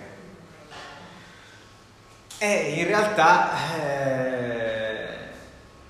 E 2.37 2.79
in 2.79 2.87
realtà 2.87 3.51
eh, 3.77 5.07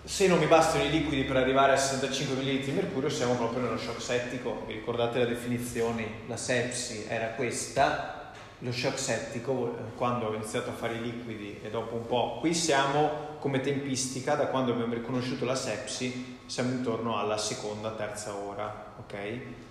se 0.03 0.27
non 0.27 0.39
mi 0.39 0.47
bastano 0.47 0.83
i 0.83 0.89
liquidi 0.89 1.23
per 1.23 1.37
arrivare 1.37 1.73
a 1.73 1.77
65 1.77 2.35
ml 2.35 2.59
di 2.59 2.71
mercurio 2.71 3.09
siamo 3.09 3.35
proprio 3.35 3.61
nello 3.61 3.77
shock 3.77 4.01
settico. 4.01 4.63
Vi 4.65 4.73
ricordate 4.73 5.19
le 5.19 5.27
definizioni? 5.27 6.23
La 6.27 6.37
sepsi 6.37 7.05
era 7.07 7.27
questa, 7.29 8.24
lo 8.59 8.71
shock 8.71 8.97
settico 8.97 9.75
quando 9.95 10.27
ho 10.27 10.33
iniziato 10.33 10.69
a 10.69 10.73
fare 10.73 10.95
i 10.95 11.01
liquidi 11.01 11.59
e 11.61 11.69
dopo 11.69 11.95
un 11.95 12.05
po'. 12.05 12.37
Qui 12.39 12.53
siamo 12.53 13.33
come 13.39 13.61
tempistica, 13.61 14.35
da 14.35 14.47
quando 14.47 14.71
abbiamo 14.71 14.93
riconosciuto 14.93 15.45
la 15.45 15.55
sepsi, 15.55 16.39
siamo 16.45 16.71
intorno 16.71 17.17
alla 17.17 17.37
seconda, 17.37 17.91
terza 17.91 18.33
ora, 18.35 18.93
ok? 18.99 19.15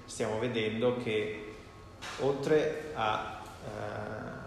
Stiamo 0.05 0.39
vedendo 0.39 0.97
che 1.03 1.55
oltre 2.21 2.93
a... 2.95 3.41
Eh, 3.65 4.43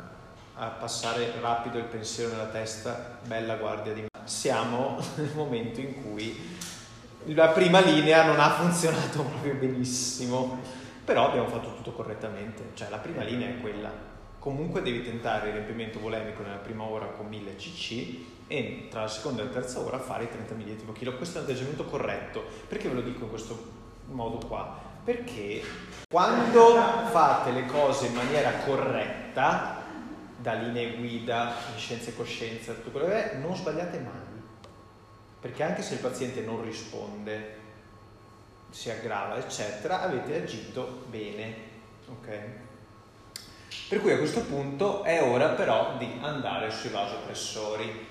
a 0.59 0.69
passare 0.69 1.33
rapido 1.39 1.77
il 1.77 1.83
pensiero 1.83 2.31
nella 2.31 2.47
testa, 2.47 3.19
bella 3.23 3.57
guardia 3.57 3.93
di 3.93 4.01
me. 4.01 4.07
Siamo 4.23 4.99
nel 5.15 5.29
momento 5.35 5.79
in 5.79 6.01
cui 6.01 6.57
la 7.25 7.49
prima 7.49 7.79
linea 7.79 8.25
non 8.25 8.39
ha 8.39 8.51
funzionato 8.51 9.21
proprio 9.21 9.53
benissimo, 9.53 10.59
però 11.03 11.27
abbiamo 11.27 11.47
fatto 11.47 11.75
tutto 11.75 11.91
correttamente, 11.91 12.71
cioè 12.73 12.89
la 12.89 12.97
prima 12.97 13.23
linea 13.23 13.49
è 13.49 13.59
quella. 13.59 14.06
Comunque 14.47 14.81
devi 14.81 15.03
tentare 15.03 15.49
il 15.49 15.55
riempimento 15.55 15.99
volemico 15.99 16.41
nella 16.41 16.55
prima 16.55 16.85
ora 16.85 17.07
con 17.07 17.27
1000 17.27 17.57
cc 17.57 18.47
e 18.47 18.87
tra 18.89 19.01
la 19.01 19.09
seconda 19.09 19.41
e 19.41 19.45
la 19.47 19.51
terza 19.51 19.81
ora 19.81 19.99
fare 19.99 20.23
i 20.23 20.29
30 20.29 20.53
ml 20.53 20.93
kg. 20.93 21.17
Questo 21.17 21.37
è 21.37 21.41
un 21.41 21.49
atteggiamento 21.49 21.83
corretto. 21.83 22.45
Perché 22.65 22.87
ve 22.87 22.93
lo 22.93 23.01
dico 23.01 23.25
in 23.25 23.29
questo 23.29 23.61
modo 24.05 24.37
qua? 24.47 24.79
Perché 25.03 25.61
quando 26.09 26.75
fate 27.11 27.51
le 27.51 27.65
cose 27.65 28.05
in 28.05 28.13
maniera 28.13 28.51
corretta, 28.63 29.83
da 30.37 30.53
linee 30.53 30.95
guida 30.95 31.53
di 31.73 31.81
scienza 31.81 32.11
e 32.11 32.15
coscienza, 32.15 32.71
tutto 32.71 32.91
quello 32.91 33.07
che 33.07 33.31
è, 33.31 33.35
non 33.39 33.53
sbagliate 33.53 33.99
mai. 33.99 34.13
Perché 35.41 35.61
anche 35.61 35.81
se 35.81 35.95
il 35.95 35.99
paziente 35.99 36.39
non 36.39 36.63
risponde, 36.63 37.57
si 38.69 38.89
aggrava, 38.89 39.39
eccetera, 39.39 40.03
avete 40.03 40.41
agito 40.41 41.03
bene. 41.09 41.53
Ok? 42.07 42.66
Per 43.89 44.01
cui 44.01 44.11
a 44.11 44.17
questo 44.17 44.41
punto 44.41 45.03
è 45.03 45.21
ora 45.21 45.49
però 45.49 45.95
di 45.97 46.19
andare 46.21 46.71
sui 46.71 46.89
vasopressori, 46.89 48.05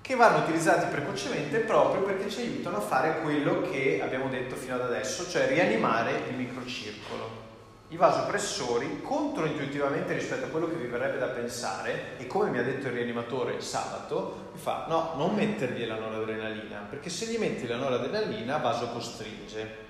che 0.00 0.14
vanno 0.14 0.44
utilizzati 0.44 0.86
precocemente 0.86 1.58
proprio 1.58 2.02
perché 2.02 2.30
ci 2.30 2.40
aiutano 2.40 2.76
a 2.76 2.80
fare 2.80 3.20
quello 3.22 3.62
che 3.62 4.00
abbiamo 4.02 4.28
detto 4.28 4.54
fino 4.54 4.74
ad 4.74 4.82
adesso, 4.82 5.28
cioè 5.28 5.48
rianimare 5.48 6.22
il 6.28 6.36
microcircolo. 6.36 7.44
I 7.88 7.96
vasopressori 7.96 9.00
controintuitivamente 9.02 10.12
rispetto 10.12 10.46
a 10.46 10.48
quello 10.48 10.68
che 10.68 10.74
vi 10.74 10.86
verrebbe 10.86 11.18
da 11.18 11.26
pensare 11.26 12.16
e 12.18 12.26
come 12.26 12.50
mi 12.50 12.58
ha 12.58 12.62
detto 12.62 12.88
il 12.88 12.94
rianimatore 12.94 13.60
sabato 13.60 14.50
mi 14.52 14.58
fa 14.58 14.86
no 14.88 15.12
non 15.14 15.36
mettergli 15.36 15.86
la 15.86 15.94
noradrenalina 15.94 16.84
perché 16.90 17.10
se 17.10 17.26
gli 17.26 17.38
metti 17.38 17.64
la 17.68 17.76
noradrenalina 17.76 18.56
vasocostringe 18.56 19.84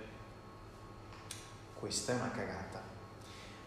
questa 1.79 2.13
è 2.13 2.15
una 2.17 2.31
cagata. 2.31 2.83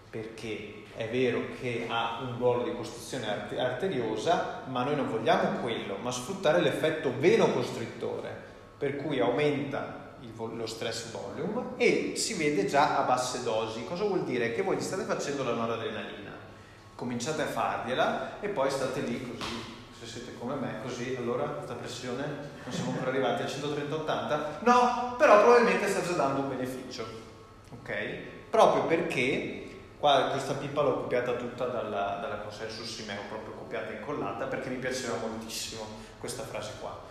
Perché 0.10 0.79
è 1.00 1.08
vero 1.08 1.46
che 1.62 1.86
ha 1.88 2.20
un 2.24 2.38
ruolo 2.38 2.64
di 2.64 2.76
costruzione 2.76 3.26
arteriosa 3.58 4.64
ma 4.66 4.84
noi 4.84 4.98
non 4.98 5.10
vogliamo 5.10 5.60
quello 5.62 5.96
ma 6.02 6.12
sfruttare 6.12 6.60
l'effetto 6.60 7.14
venocostrittore 7.18 8.36
per 8.78 8.98
cui 8.98 9.22
aumenta 9.22 10.08
lo 10.36 10.68
stress 10.68 11.12
volume 11.12 11.78
e 11.78 12.14
si 12.18 12.34
vede 12.34 12.66
già 12.66 12.98
a 12.98 13.04
basse 13.04 13.44
dosi. 13.44 13.86
Cosa 13.86 14.04
vuol 14.04 14.26
dire? 14.26 14.54
Che 14.54 14.62
voi 14.62 14.76
gli 14.76 14.82
state 14.82 15.04
facendo 15.04 15.44
la 15.44 15.54
noradrenalina, 15.54 16.32
cominciate 16.96 17.44
a 17.44 17.48
fargliela 17.48 18.42
e 18.42 18.50
poi 18.50 18.70
state 18.70 19.00
lì 19.02 19.22
così, 19.22 19.64
se 19.98 20.06
siete 20.06 20.38
come 20.38 20.56
me, 20.56 20.80
così, 20.82 21.16
allora 21.18 21.44
questa 21.44 21.76
pressione 21.76 22.26
non 22.64 22.74
siamo 22.74 22.92
ancora 22.92 23.12
arrivati 23.12 23.44
a 23.44 23.46
130-80? 23.46 24.40
No, 24.64 25.16
però 25.18 25.44
probabilmente 25.44 25.88
sta 25.88 26.02
già 26.02 26.12
dando 26.12 26.42
un 26.42 26.50
beneficio, 26.50 27.06
ok? 27.82 27.94
Proprio 28.50 28.84
perché 28.84 29.69
qua 30.00 30.30
questa 30.32 30.54
pipa 30.54 30.82
l'ho 30.82 31.02
copiata 31.02 31.34
tutta 31.34 31.66
dalla, 31.66 32.20
dalla 32.22 32.38
Consensus 32.38 32.96
Simeo, 32.96 33.22
proprio 33.28 33.54
copiata 33.54 33.92
e 33.92 33.96
incollata 33.98 34.46
perché 34.46 34.70
mi 34.70 34.78
piaceva 34.78 35.18
moltissimo 35.18 35.86
questa 36.20 36.44
frase 36.44 36.72
qua 36.80 37.08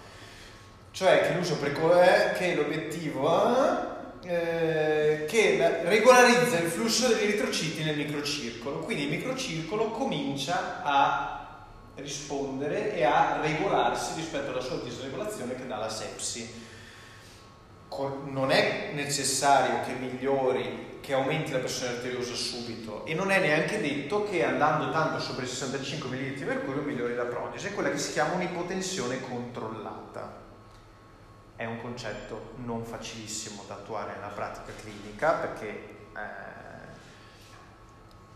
cioè 0.98 1.29
che 1.29 1.35
l'uso 1.35 1.57
precoce, 1.59 2.35
che 2.37 2.55
l'obiettivo 2.57 3.96
eh, 4.22 5.27
che 5.29 5.83
regolarizza 5.85 6.59
il 6.59 6.68
flusso 6.68 7.07
degli 7.07 7.29
eritrociti 7.29 7.85
nel 7.85 7.96
microcircolo, 7.96 8.81
quindi 8.81 9.05
il 9.05 9.11
microcircolo 9.11 9.90
comincia 9.90 10.83
a 10.83 11.66
rispondere 11.94 12.94
e 12.94 13.05
a 13.05 13.38
regolarsi 13.40 14.14
rispetto 14.16 14.51
alla 14.51 14.61
sua 14.61 14.81
disregolazione 14.83 15.55
che 15.55 15.68
dà 15.68 15.77
la 15.77 15.88
sepsi. 15.88 16.66
Non 18.24 18.51
è 18.51 18.90
necessario 18.92 19.81
che 19.85 19.92
migliori, 19.92 20.98
che 21.09 21.14
aumenti 21.14 21.53
la 21.53 21.61
pressione 21.61 21.94
arteriosa 21.94 22.35
subito 22.35 23.07
e 23.07 23.14
non 23.14 23.31
è 23.31 23.40
neanche 23.40 23.81
detto 23.81 24.29
che 24.29 24.44
andando 24.44 24.90
tanto 24.90 25.18
sopra 25.18 25.42
i 25.42 25.47
65 25.47 26.07
ml 26.11 26.35
di 26.35 26.44
mercurio 26.44 26.83
migliori 26.83 27.14
la 27.14 27.25
prognosi, 27.25 27.66
è 27.66 27.73
quella 27.73 27.88
che 27.88 27.97
si 27.97 28.12
chiama 28.12 28.35
un'ipotensione 28.35 29.18
controllata 29.23 30.44
è 31.57 31.64
un 31.64 31.81
concetto 31.81 32.53
non 32.57 32.85
facilissimo 32.85 33.64
da 33.66 33.77
attuare 33.77 34.16
nella 34.16 34.27
pratica 34.27 34.71
clinica 34.83 35.33
perché 35.33 35.66
eh, 36.14 36.18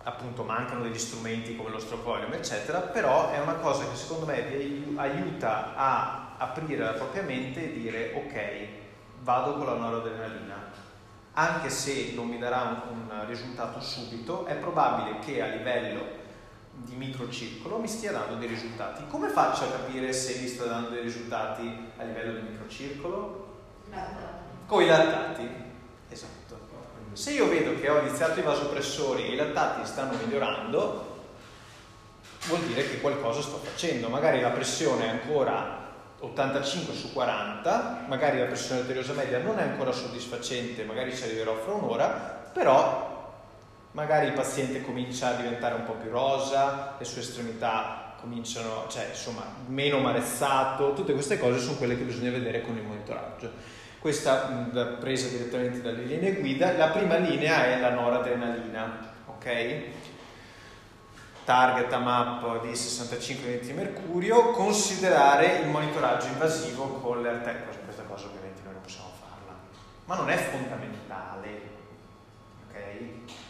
appunto 0.05 0.43
mancano 0.43 0.83
degli 0.83 0.99
strumenti 0.99 1.55
come 1.55 1.69
lo 1.69 1.79
stropolium 1.79 2.33
eccetera, 2.33 2.79
però 2.81 3.33
è 3.33 3.39
una 3.39 3.57
cosa 3.57 3.87
che 3.87 3.97
secondo 3.97 4.25
me 4.25 4.95
aiuta 4.97 5.75
a 5.77 6.37
aprire 6.39 6.85
la 6.85 6.93
propria 6.93 7.23
mente 7.23 7.65
e 7.65 7.79
dire 7.79 8.15
ok, 8.15 8.67
vado 9.21 9.57
con 9.57 9.67
la 9.67 9.75
noradrenalina. 9.75 10.82
Anche 11.35 11.71
se 11.71 12.13
non 12.15 12.29
mi 12.29 12.39
darà 12.39 12.85
un, 12.91 13.09
un 13.09 13.27
risultato 13.27 13.81
subito, 13.81 14.45
è 14.47 14.55
probabile 14.57 15.19
che 15.21 15.41
a 15.41 15.47
livello 15.47 16.21
di 16.75 16.95
microcircolo 16.95 17.79
mi 17.79 17.89
stia 17.89 18.13
dando 18.13 18.35
dei 18.35 18.49
risultati. 18.49 19.05
Come 19.09 19.29
faccio 19.29 19.65
a 19.65 19.71
capire 19.71 20.13
se 20.13 20.41
mi 20.41 20.47
sta 20.47 20.65
dando 20.65 20.91
dei 20.91 21.03
risultati 21.03 21.93
a 21.97 22.03
livello 22.03 22.39
di 22.39 22.49
microcircolo? 22.51 23.55
Con 24.67 24.83
i 24.83 24.87
lattati. 24.87 25.49
Esatto. 26.09 26.41
Se 27.13 27.33
io 27.33 27.49
vedo 27.49 27.79
che 27.79 27.91
ho 27.91 28.01
iniziato 28.01 28.41
i 28.41 28.43
vasopressori 28.43 29.25
e 29.25 29.33
i 29.33 29.37
lattati 29.37 29.87
stanno 29.87 30.17
migliorando, 30.17 31.21
vuol 32.47 32.61
dire 32.63 32.89
che 32.89 33.01
qualcosa 33.01 33.43
sto 33.43 33.59
facendo. 33.59 34.09
Magari 34.09 34.41
la 34.41 34.51
pressione 34.51 35.05
è 35.05 35.09
ancora 35.09 35.82
85 36.23 36.95
su 36.95 37.13
40, 37.13 38.05
magari 38.07 38.39
la 38.39 38.45
pressione 38.45 38.83
arteriosa 38.83 39.13
media 39.13 39.39
non 39.39 39.59
è 39.59 39.63
ancora 39.63 39.91
soddisfacente, 39.91 40.85
magari 40.85 41.15
ci 41.15 41.25
arriverò 41.25 41.55
fra 41.57 41.73
un'ora, 41.73 42.51
però 42.53 43.11
magari 43.93 44.27
il 44.27 44.33
paziente 44.33 44.83
comincia 44.83 45.29
a 45.29 45.33
diventare 45.35 45.75
un 45.75 45.85
po' 45.85 45.95
più 45.95 46.11
rosa, 46.11 46.95
le 46.97 47.05
sue 47.05 47.23
estremità 47.23 48.15
cominciano, 48.21 48.87
cioè 48.89 49.09
insomma, 49.09 49.43
meno 49.67 49.99
marezzato, 49.99 50.93
tutte 50.93 51.13
queste 51.13 51.41
cose 51.41 51.59
sono 51.59 51.77
quelle 51.77 51.97
che 51.97 52.05
bisogna 52.05 52.31
vedere 52.31 52.63
con 52.63 52.77
il 52.77 52.85
monitoraggio. 52.85 53.51
Questa 53.99 54.47
mh, 54.47 54.99
presa 55.01 55.27
direttamente 55.27 55.81
dalle 55.81 56.05
linee 56.05 56.35
guida, 56.35 56.77
la 56.77 56.89
prima 56.89 57.17
linea 57.17 57.65
è 57.67 57.81
la 57.81 57.91
noradrenalina, 57.91 59.11
ok? 59.27 59.83
Target 61.45 61.93
a 61.93 61.99
map 61.99 62.65
di 62.65 62.75
65 62.75 63.49
uniti 63.49 63.67
di 63.67 63.73
mercurio, 63.73 64.51
considerare 64.53 65.59
il 65.59 65.69
monitoraggio 65.69 66.29
invasivo 66.29 66.85
con 67.01 67.21
le 67.21 67.31
arterie, 67.31 67.65
questa 67.85 68.05
cosa 68.05 68.27
ovviamente 68.27 68.61
noi 68.63 68.75
non 68.75 68.83
possiamo 68.83 69.11
farla, 69.21 69.59
ma 70.05 70.17
non 70.17 70.31
è 70.31 70.37
fondamentale, 70.37 71.61
ok? 72.69 72.77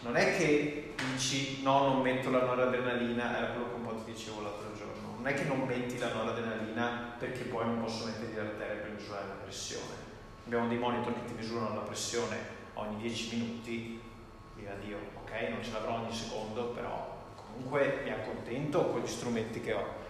Non 0.05 0.17
è 0.17 0.37
che 0.37 0.95
dici 1.13 1.63
no, 1.63 1.89
non 1.89 2.01
metto 2.01 2.31
la 2.31 2.45
noradrenalina, 2.45 3.37
era 3.37 3.49
quello 3.49 3.69
che 3.69 3.75
un 3.75 3.83
po' 3.87 4.03
ti 4.03 4.13
dicevo 4.13 4.41
l'altro 4.41 4.73
giorno, 4.75 5.17
non 5.17 5.27
è 5.27 5.35
che 5.35 5.45
non 5.45 5.61
metti 5.61 5.99
la 5.99 6.13
noradrenalina 6.13 7.15
perché 7.19 7.45
poi 7.45 7.67
non 7.67 7.83
posso 7.83 8.07
mettere 8.07 8.33
le 8.33 8.41
arterie 8.41 8.77
per 8.77 8.91
misurare 8.93 9.29
la 9.29 9.35
pressione. 9.35 10.11
Abbiamo 10.47 10.67
dei 10.67 10.79
monitor 10.79 11.13
che 11.13 11.27
ti 11.27 11.35
misurano 11.35 11.75
la 11.75 11.83
pressione 11.83 12.37
ogni 12.75 12.97
10 13.03 13.37
minuti, 13.37 14.01
viva 14.55 14.73
Dio, 14.83 14.97
ok, 15.23 15.49
non 15.51 15.63
ce 15.63 15.73
l'avrò 15.73 15.97
ogni 15.97 16.13
secondo, 16.13 16.69
però 16.69 17.12
comunque 17.53 18.01
mi 18.05 18.11
accontento 18.11 18.87
con 18.87 19.01
gli 19.01 19.09
strumenti 19.09 19.61
che 19.61 19.73
ho. 19.73 20.01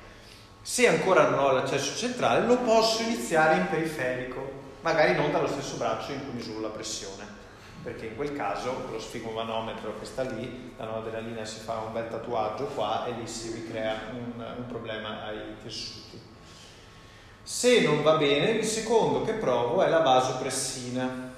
Se 0.62 0.86
ancora 0.86 1.28
non 1.28 1.38
ho 1.40 1.52
l'accesso 1.52 1.96
centrale, 1.96 2.46
lo 2.46 2.58
posso 2.58 3.02
iniziare 3.02 3.56
in 3.56 3.68
periferico, 3.68 4.60
magari 4.80 5.14
non 5.14 5.32
dallo 5.32 5.48
stesso 5.48 5.76
braccio 5.76 6.12
in 6.12 6.24
cui 6.24 6.34
misuro 6.34 6.60
la 6.60 6.68
pressione, 6.68 7.24
perché 7.82 8.06
in 8.06 8.16
quel 8.16 8.34
caso 8.36 8.86
lo 8.90 9.00
sfigomanometro 9.00 9.98
che 9.98 10.06
sta 10.06 10.22
lì, 10.22 10.72
la 10.76 10.84
noradrenalina 10.84 11.44
si 11.44 11.60
fa 11.60 11.78
un 11.78 11.92
bel 11.92 12.08
tatuaggio 12.08 12.66
qua 12.66 13.06
e 13.06 13.12
lì 13.12 13.26
si 13.26 13.52
ricrea 13.52 13.96
un, 14.12 14.44
un 14.58 14.66
problema 14.66 15.24
ai 15.24 15.56
tessuti. 15.62 16.20
Se 17.42 17.80
non 17.80 18.02
va 18.02 18.16
bene, 18.18 18.50
il 18.50 18.64
secondo 18.64 19.22
che 19.22 19.32
provo 19.32 19.82
è 19.82 19.88
la 19.88 19.98
vasopressina. 19.98 21.31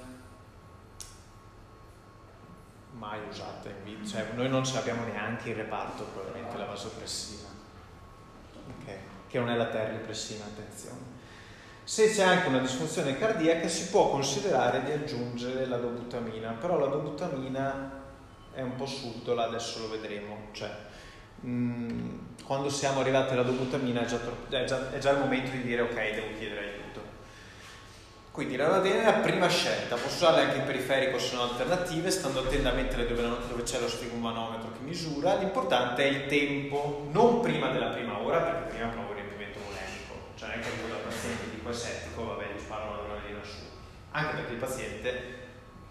Mai 3.05 3.19
usata 3.29 3.69
in 3.69 3.83
video, 3.83 4.07
cioè 4.07 4.25
noi 4.33 4.49
non 4.49 4.65
ce 4.65 4.73
l'abbiamo 4.73 5.05
neanche 5.05 5.49
in 5.49 5.57
reparto 5.57 6.05
probabilmente 6.05 6.57
la 6.57 6.65
vasopressina, 6.65 7.47
okay. 8.79 8.97
che 9.27 9.37
non 9.37 9.51
è 9.51 9.55
la 9.55 9.67
terlipressina, 9.67 10.43
attenzione. 10.43 11.13
Se 11.83 12.09
c'è 12.11 12.23
anche 12.23 12.47
una 12.47 12.57
disfunzione 12.57 13.15
cardiaca 13.15 13.67
si 13.67 13.89
può 13.89 14.09
considerare 14.09 14.83
di 14.85 14.91
aggiungere 14.91 15.67
la 15.67 15.77
dobutamina, 15.77 16.53
però 16.53 16.79
la 16.79 16.87
dobutamina 16.87 18.01
è 18.51 18.61
un 18.61 18.75
po' 18.75 18.87
subdola, 18.87 19.45
adesso 19.45 19.81
lo 19.81 19.89
vedremo. 19.89 20.47
Cioè, 20.51 20.75
mh, 21.41 21.49
mm, 21.49 22.19
quando 22.43 22.69
siamo 22.69 23.01
arrivati 23.01 23.33
alla 23.33 23.43
dobutamina 23.43 24.01
è 24.01 24.05
già, 24.05 24.17
è, 24.49 24.63
già, 24.63 24.91
è 24.91 24.97
già, 24.97 25.11
il 25.11 25.19
momento 25.19 25.51
di 25.51 25.61
dire 25.61 25.81
ok, 25.81 25.93
devo 25.93 26.33
chiedere 26.39 26.59
aiuto. 26.59 26.84
Quindi 28.35 28.57
la 28.57 28.67
radena 28.67 29.01
è 29.01 29.05
la 29.05 29.19
prima 29.19 29.47
scelta, 29.47 29.95
posso 29.95 30.25
usarla 30.25 30.41
anche 30.41 30.57
in 30.57 30.65
periferico, 30.65 31.17
sono 31.17 31.43
alternative, 31.43 32.11
stando 32.11 32.41
attento 32.41 32.67
a 32.67 32.73
mettere 32.73 33.07
dove, 33.07 33.21
dove 33.21 33.63
c'è 33.63 33.79
lo 33.79 33.87
sfigmomanometro 33.87 34.73
che 34.73 34.79
misura, 34.83 35.35
l'importante 35.35 36.03
è 36.03 36.07
il 36.07 36.25
tempo, 36.25 37.07
non 37.11 37.39
prima 37.39 37.69
della 37.69 37.91
prima 37.91 38.19
ora, 38.19 38.41
perché 38.41 38.75
prima 38.75 38.89
provo 38.89 39.11
il 39.11 39.19
riempimento 39.19 39.59
volemico, 39.63 40.35
cioè 40.35 40.49
non 40.49 40.59
è 40.59 40.61
che 40.61 40.67
arrivo 40.67 40.97
paziente 41.07 41.49
di 41.49 41.61
quel 41.61 41.73
settico, 41.73 42.25
vabbè, 42.25 42.45
gli 42.53 42.59
sparo 42.59 42.95
l'adrenalina 42.97 43.39
su, 43.41 43.63
anche 44.11 44.35
perché 44.35 44.51
il 44.51 44.59
paziente 44.59 45.43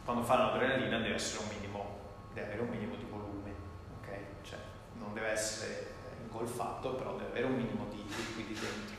quando 0.04 0.22
fa 0.22 0.36
l'adrenalina 0.36 0.98
deve 0.98 1.16
minimo, 1.48 1.98
deve 2.34 2.46
avere 2.48 2.60
un 2.60 2.68
minimo 2.68 2.94
di 2.96 3.06
volume, 3.08 3.54
ok? 4.02 4.16
Cioè 4.42 4.58
non 4.98 5.14
deve 5.14 5.28
essere 5.28 5.94
ingolfato, 6.20 6.90
però 6.90 7.16
deve 7.16 7.30
avere 7.30 7.46
un 7.46 7.54
minimo 7.54 7.86
di 7.88 8.04
liquidi 8.04 8.52
dentro. 8.52 8.96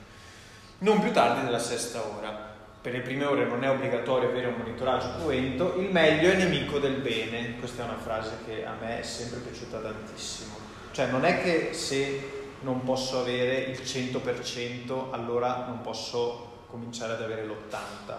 Non 0.79 0.99
più 0.99 1.11
tardi 1.11 1.45
della 1.45 1.59
sesta 1.59 2.03
ora. 2.03 2.44
Per 2.85 2.93
le 2.93 2.99
prime 2.99 3.25
ore 3.25 3.45
non 3.45 3.63
è 3.63 3.69
obbligatorio 3.71 4.29
avere 4.29 4.45
un 4.45 4.57
monitoraggio 4.57 5.15
cruento, 5.17 5.73
il 5.79 5.89
meglio 5.89 6.29
è 6.29 6.35
nemico 6.35 6.77
del 6.77 6.97
bene. 6.97 7.55
Questa 7.57 7.81
è 7.81 7.85
una 7.85 7.97
frase 7.97 8.37
che 8.45 8.63
a 8.63 8.75
me 8.79 8.99
è 8.99 9.01
sempre 9.01 9.39
piaciuta 9.39 9.79
tantissimo. 9.79 10.53
Cioè 10.91 11.07
non 11.07 11.25
è 11.25 11.41
che 11.41 11.73
se 11.73 12.53
non 12.59 12.83
posso 12.83 13.21
avere 13.21 13.55
il 13.55 13.79
100% 13.79 15.07
allora 15.09 15.65
non 15.65 15.81
posso 15.81 16.65
cominciare 16.67 17.13
ad 17.13 17.23
avere 17.23 17.43
l'80%. 17.47 18.13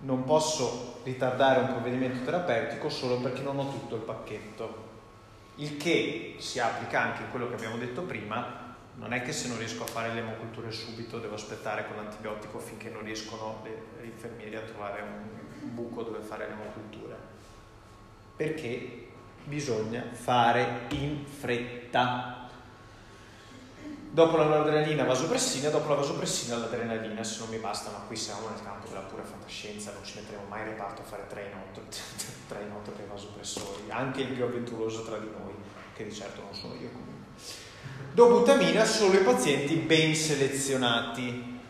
Non 0.00 0.24
posso 0.24 1.00
ritardare 1.04 1.60
un 1.60 1.66
provvedimento 1.66 2.24
terapeutico 2.24 2.88
solo 2.88 3.18
perché 3.18 3.42
non 3.42 3.58
ho 3.58 3.68
tutto 3.68 3.96
il 3.96 4.00
pacchetto 4.00 4.88
il 5.56 5.76
che 5.76 6.36
si 6.38 6.58
applica 6.58 7.00
anche 7.00 7.24
in 7.24 7.30
quello 7.30 7.48
che 7.48 7.54
abbiamo 7.54 7.76
detto 7.76 8.00
prima, 8.02 8.61
non 8.94 9.12
è 9.12 9.22
che 9.22 9.32
se 9.32 9.48
non 9.48 9.58
riesco 9.58 9.84
a 9.84 9.86
fare 9.86 10.12
le 10.12 10.20
emoculture 10.20 10.70
subito 10.70 11.18
devo 11.18 11.34
aspettare 11.34 11.86
con 11.86 11.96
l'antibiotico 11.96 12.58
finché 12.58 12.90
non 12.90 13.02
riescono 13.02 13.62
le 13.62 14.04
infermieri 14.04 14.56
a 14.56 14.60
trovare 14.60 15.02
un 15.02 15.74
buco 15.74 16.02
dove 16.02 16.20
fare 16.20 16.46
le 16.46 16.52
emoculture. 16.52 17.16
Perché 18.36 19.08
bisogna 19.44 20.04
fare 20.12 20.86
in 20.90 21.24
fretta. 21.24 22.48
Dopo 24.10 24.36
la 24.36 24.44
noradrenalina 24.44 25.04
vasopressina, 25.04 25.70
dopo 25.70 25.88
la 25.88 25.94
vasopressina 25.94 26.58
l'adrenalina, 26.58 27.24
se 27.24 27.38
non 27.38 27.48
mi 27.48 27.56
basta, 27.56 27.90
ma 27.90 28.04
qui 28.06 28.14
siamo 28.14 28.48
nel 28.48 28.62
campo 28.62 28.86
della 28.86 29.00
pura 29.00 29.22
fantascienza, 29.22 29.92
non 29.92 30.04
ci 30.04 30.18
metteremo 30.18 30.46
mai 30.48 30.60
in 30.60 30.66
reparto 30.66 31.00
a 31.00 31.04
fare 31.04 31.26
train 31.28 31.50
out, 31.54 31.80
train 32.46 32.70
out 32.70 32.90
per 32.90 33.06
i 33.06 33.08
vasopressori, 33.08 33.84
anche 33.88 34.20
il 34.20 34.28
più 34.28 34.44
avventuroso 34.44 35.02
tra 35.04 35.16
di 35.16 35.30
noi, 35.30 35.54
che 35.94 36.04
di 36.04 36.12
certo 36.12 36.42
non 36.42 36.54
sono 36.54 36.74
io. 36.74 36.90
Dobutamina 38.14 38.84
solo 38.84 39.18
i 39.18 39.22
pazienti 39.22 39.74
ben 39.74 40.14
selezionati. 40.14 41.60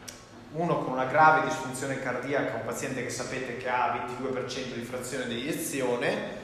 Uno 0.55 0.79
con 0.83 0.95
una 0.95 1.05
grave 1.05 1.47
disfunzione 1.47 2.01
cardiaca, 2.01 2.57
un 2.57 2.65
paziente 2.65 3.05
che 3.05 3.11
sapete 3.11 3.59
che 3.59 3.69
ha 3.69 4.07
22% 4.09 4.75
di 4.75 4.83
frazione 4.83 5.29
di 5.29 5.37
eiezione, 5.37 6.41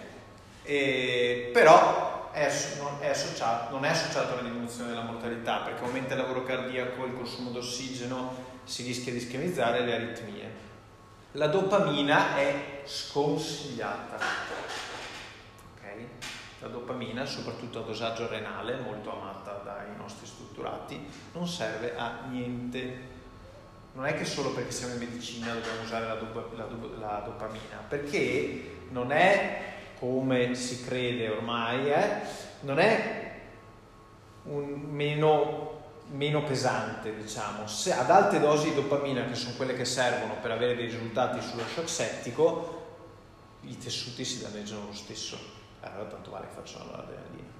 eh, 0.62 1.50
però 1.52 2.30
è, 2.30 2.48
non, 2.78 2.98
è 3.00 3.08
associato, 3.08 3.72
non 3.74 3.84
è 3.84 3.88
associato 3.88 4.34
alla 4.34 4.42
diminuzione 4.42 4.90
della 4.90 5.02
mortalità 5.02 5.58
perché 5.58 5.82
aumenta 5.82 6.14
il 6.14 6.20
lavoro 6.20 6.44
cardiaco, 6.44 7.04
il 7.04 7.16
consumo 7.16 7.50
d'ossigeno, 7.50 8.36
si 8.62 8.84
rischia 8.84 9.10
di 9.10 9.18
ischemizzare 9.18 9.80
le 9.80 9.94
aritmie. 9.94 10.50
La 11.32 11.48
dopamina 11.48 12.36
è 12.36 12.82
sconsigliata. 12.84 14.16
Okay? 15.76 16.08
La 16.60 16.68
dopamina, 16.68 17.24
soprattutto 17.24 17.80
a 17.80 17.82
dosaggio 17.82 18.28
renale, 18.28 18.76
molto 18.80 19.12
amata 19.12 19.60
dai 19.64 19.96
nostri 19.96 20.26
strutturati, 20.26 21.00
non 21.32 21.46
serve 21.46 21.96
a 21.96 22.24
niente. 22.28 23.16
Non 23.92 24.06
è 24.06 24.14
che 24.16 24.24
solo 24.24 24.52
perché 24.52 24.72
siamo 24.72 24.94
in 24.94 24.98
medicina 24.98 25.52
dobbiamo 25.52 25.82
usare 25.82 26.06
la, 26.06 26.14
do- 26.14 26.52
la, 26.56 26.64
do- 26.64 26.96
la 26.98 27.22
dopamina, 27.24 27.82
perché 27.88 28.86
non 28.90 29.12
è 29.12 29.76
come 29.98 30.54
si 30.54 30.84
crede 30.84 31.28
ormai, 31.28 31.90
eh, 31.92 32.20
non 32.60 32.78
è 32.78 33.40
meno, 34.44 35.80
meno, 36.10 36.42
pesante, 36.42 37.14
diciamo. 37.14 37.66
Se 37.66 37.92
ad 37.92 38.10
alte 38.10 38.40
dosi 38.40 38.70
di 38.70 38.74
dopamina, 38.74 39.24
che 39.26 39.34
sono 39.34 39.54
quelle 39.54 39.74
che 39.74 39.84
servono 39.84 40.36
per 40.40 40.50
avere 40.52 40.74
dei 40.74 40.86
risultati 40.86 41.40
sullo 41.40 41.64
shock 41.66 41.88
settico, 41.88 42.86
i 43.62 43.76
tessuti 43.76 44.24
si 44.24 44.40
danneggiano 44.40 44.86
lo 44.86 44.94
stesso. 44.94 45.57
Allora 45.80 46.04
tanto 46.04 46.30
vale 46.30 46.46
che 46.48 46.54
facciano 46.54 46.90
l'adrenalina. 46.90 47.56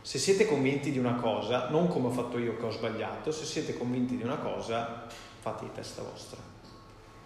Se 0.00 0.18
siete 0.18 0.46
convinti 0.46 0.90
di 0.90 0.98
una 0.98 1.14
cosa, 1.14 1.68
non 1.68 1.88
come 1.88 2.08
ho 2.08 2.10
fatto 2.10 2.38
io 2.38 2.56
che 2.56 2.64
ho 2.64 2.70
sbagliato, 2.70 3.30
se 3.30 3.44
siete 3.44 3.76
convinti 3.76 4.16
di 4.16 4.22
una 4.22 4.38
cosa, 4.38 5.06
fate 5.40 5.64
di 5.64 5.72
testa 5.72 6.02
vostra 6.02 6.56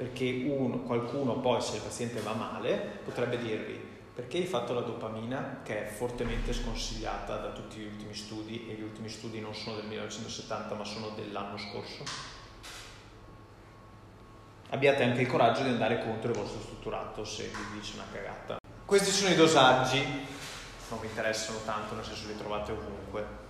perché 0.02 0.44
uno, 0.46 0.80
qualcuno 0.80 1.38
poi 1.38 1.60
se 1.60 1.76
il 1.76 1.82
paziente 1.82 2.20
va 2.22 2.32
male 2.32 2.98
potrebbe 3.04 3.38
dirvi 3.38 3.90
perché 4.14 4.38
hai 4.38 4.46
fatto 4.46 4.74
la 4.74 4.80
dopamina 4.80 5.60
che 5.62 5.86
è 5.86 5.90
fortemente 5.90 6.52
sconsigliata 6.52 7.36
da 7.36 7.50
tutti 7.50 7.78
gli 7.78 7.86
ultimi 7.86 8.12
studi 8.12 8.68
e 8.68 8.74
gli 8.74 8.82
ultimi 8.82 9.08
studi 9.08 9.40
non 9.40 9.54
sono 9.54 9.76
del 9.76 9.86
1970 9.86 10.74
ma 10.74 10.84
sono 10.84 11.10
dell'anno 11.10 11.56
scorso 11.56 12.02
abbiate 14.72 15.02
anche 15.02 15.20
il 15.20 15.26
coraggio 15.26 15.62
di 15.62 15.68
andare 15.68 16.02
contro 16.02 16.30
il 16.30 16.36
vostro 16.36 16.60
strutturato 16.60 17.24
se 17.24 17.44
vi 17.44 17.78
dice 17.78 17.94
una 17.94 18.06
cagata 18.10 18.56
questi 18.84 19.10
sono 19.10 19.30
i 19.30 19.36
dosaggi 19.36 20.02
non 20.88 20.98
mi 21.00 21.06
interessano 21.06 21.58
tanto 21.64 21.94
nel 21.94 22.04
senso 22.04 22.26
li 22.26 22.36
trovate 22.36 22.72
ovunque 22.72 23.40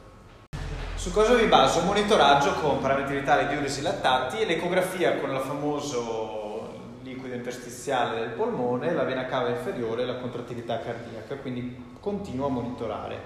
su 0.94 1.10
cosa 1.10 1.34
vi 1.34 1.46
baso? 1.46 1.80
Monitoraggio 1.80 2.52
con 2.60 2.80
parametri 2.80 3.18
vitali, 3.18 3.48
diuresi 3.48 3.80
e 3.80 3.82
lattanti 3.82 4.38
e 4.38 4.46
l'ecografia 4.46 5.18
con 5.18 5.34
il 5.34 5.40
famoso 5.40 6.98
liquido 7.02 7.34
interstiziale 7.34 8.20
del 8.20 8.28
polmone, 8.28 8.92
la 8.92 9.02
vena 9.02 9.26
cava 9.26 9.48
inferiore 9.48 10.02
e 10.02 10.06
la 10.06 10.18
contrattività 10.18 10.78
cardiaca, 10.78 11.34
quindi 11.38 11.94
continuo 11.98 12.46
a 12.46 12.50
monitorare. 12.50 13.20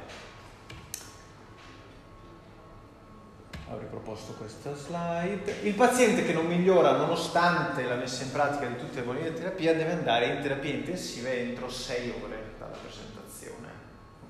Ho 3.68 3.78
riproposto 3.78 4.34
questa 4.34 4.76
slide. 4.76 5.60
Il 5.62 5.74
paziente 5.74 6.24
che 6.24 6.32
non 6.32 6.46
migliora 6.46 6.92
nonostante 6.92 7.82
la 7.82 7.96
messa 7.96 8.22
in 8.22 8.30
pratica 8.30 8.66
di 8.66 8.76
tutte 8.76 9.00
le 9.00 9.02
bolline 9.02 9.30
di 9.30 9.36
terapia 9.36 9.74
deve 9.74 9.90
andare 9.90 10.26
in 10.26 10.40
terapia 10.40 10.72
intensiva 10.72 11.30
entro 11.30 11.68
6 11.68 12.14
ore 12.22 12.54
dalla 12.60 12.76
presentazione. 12.76 13.68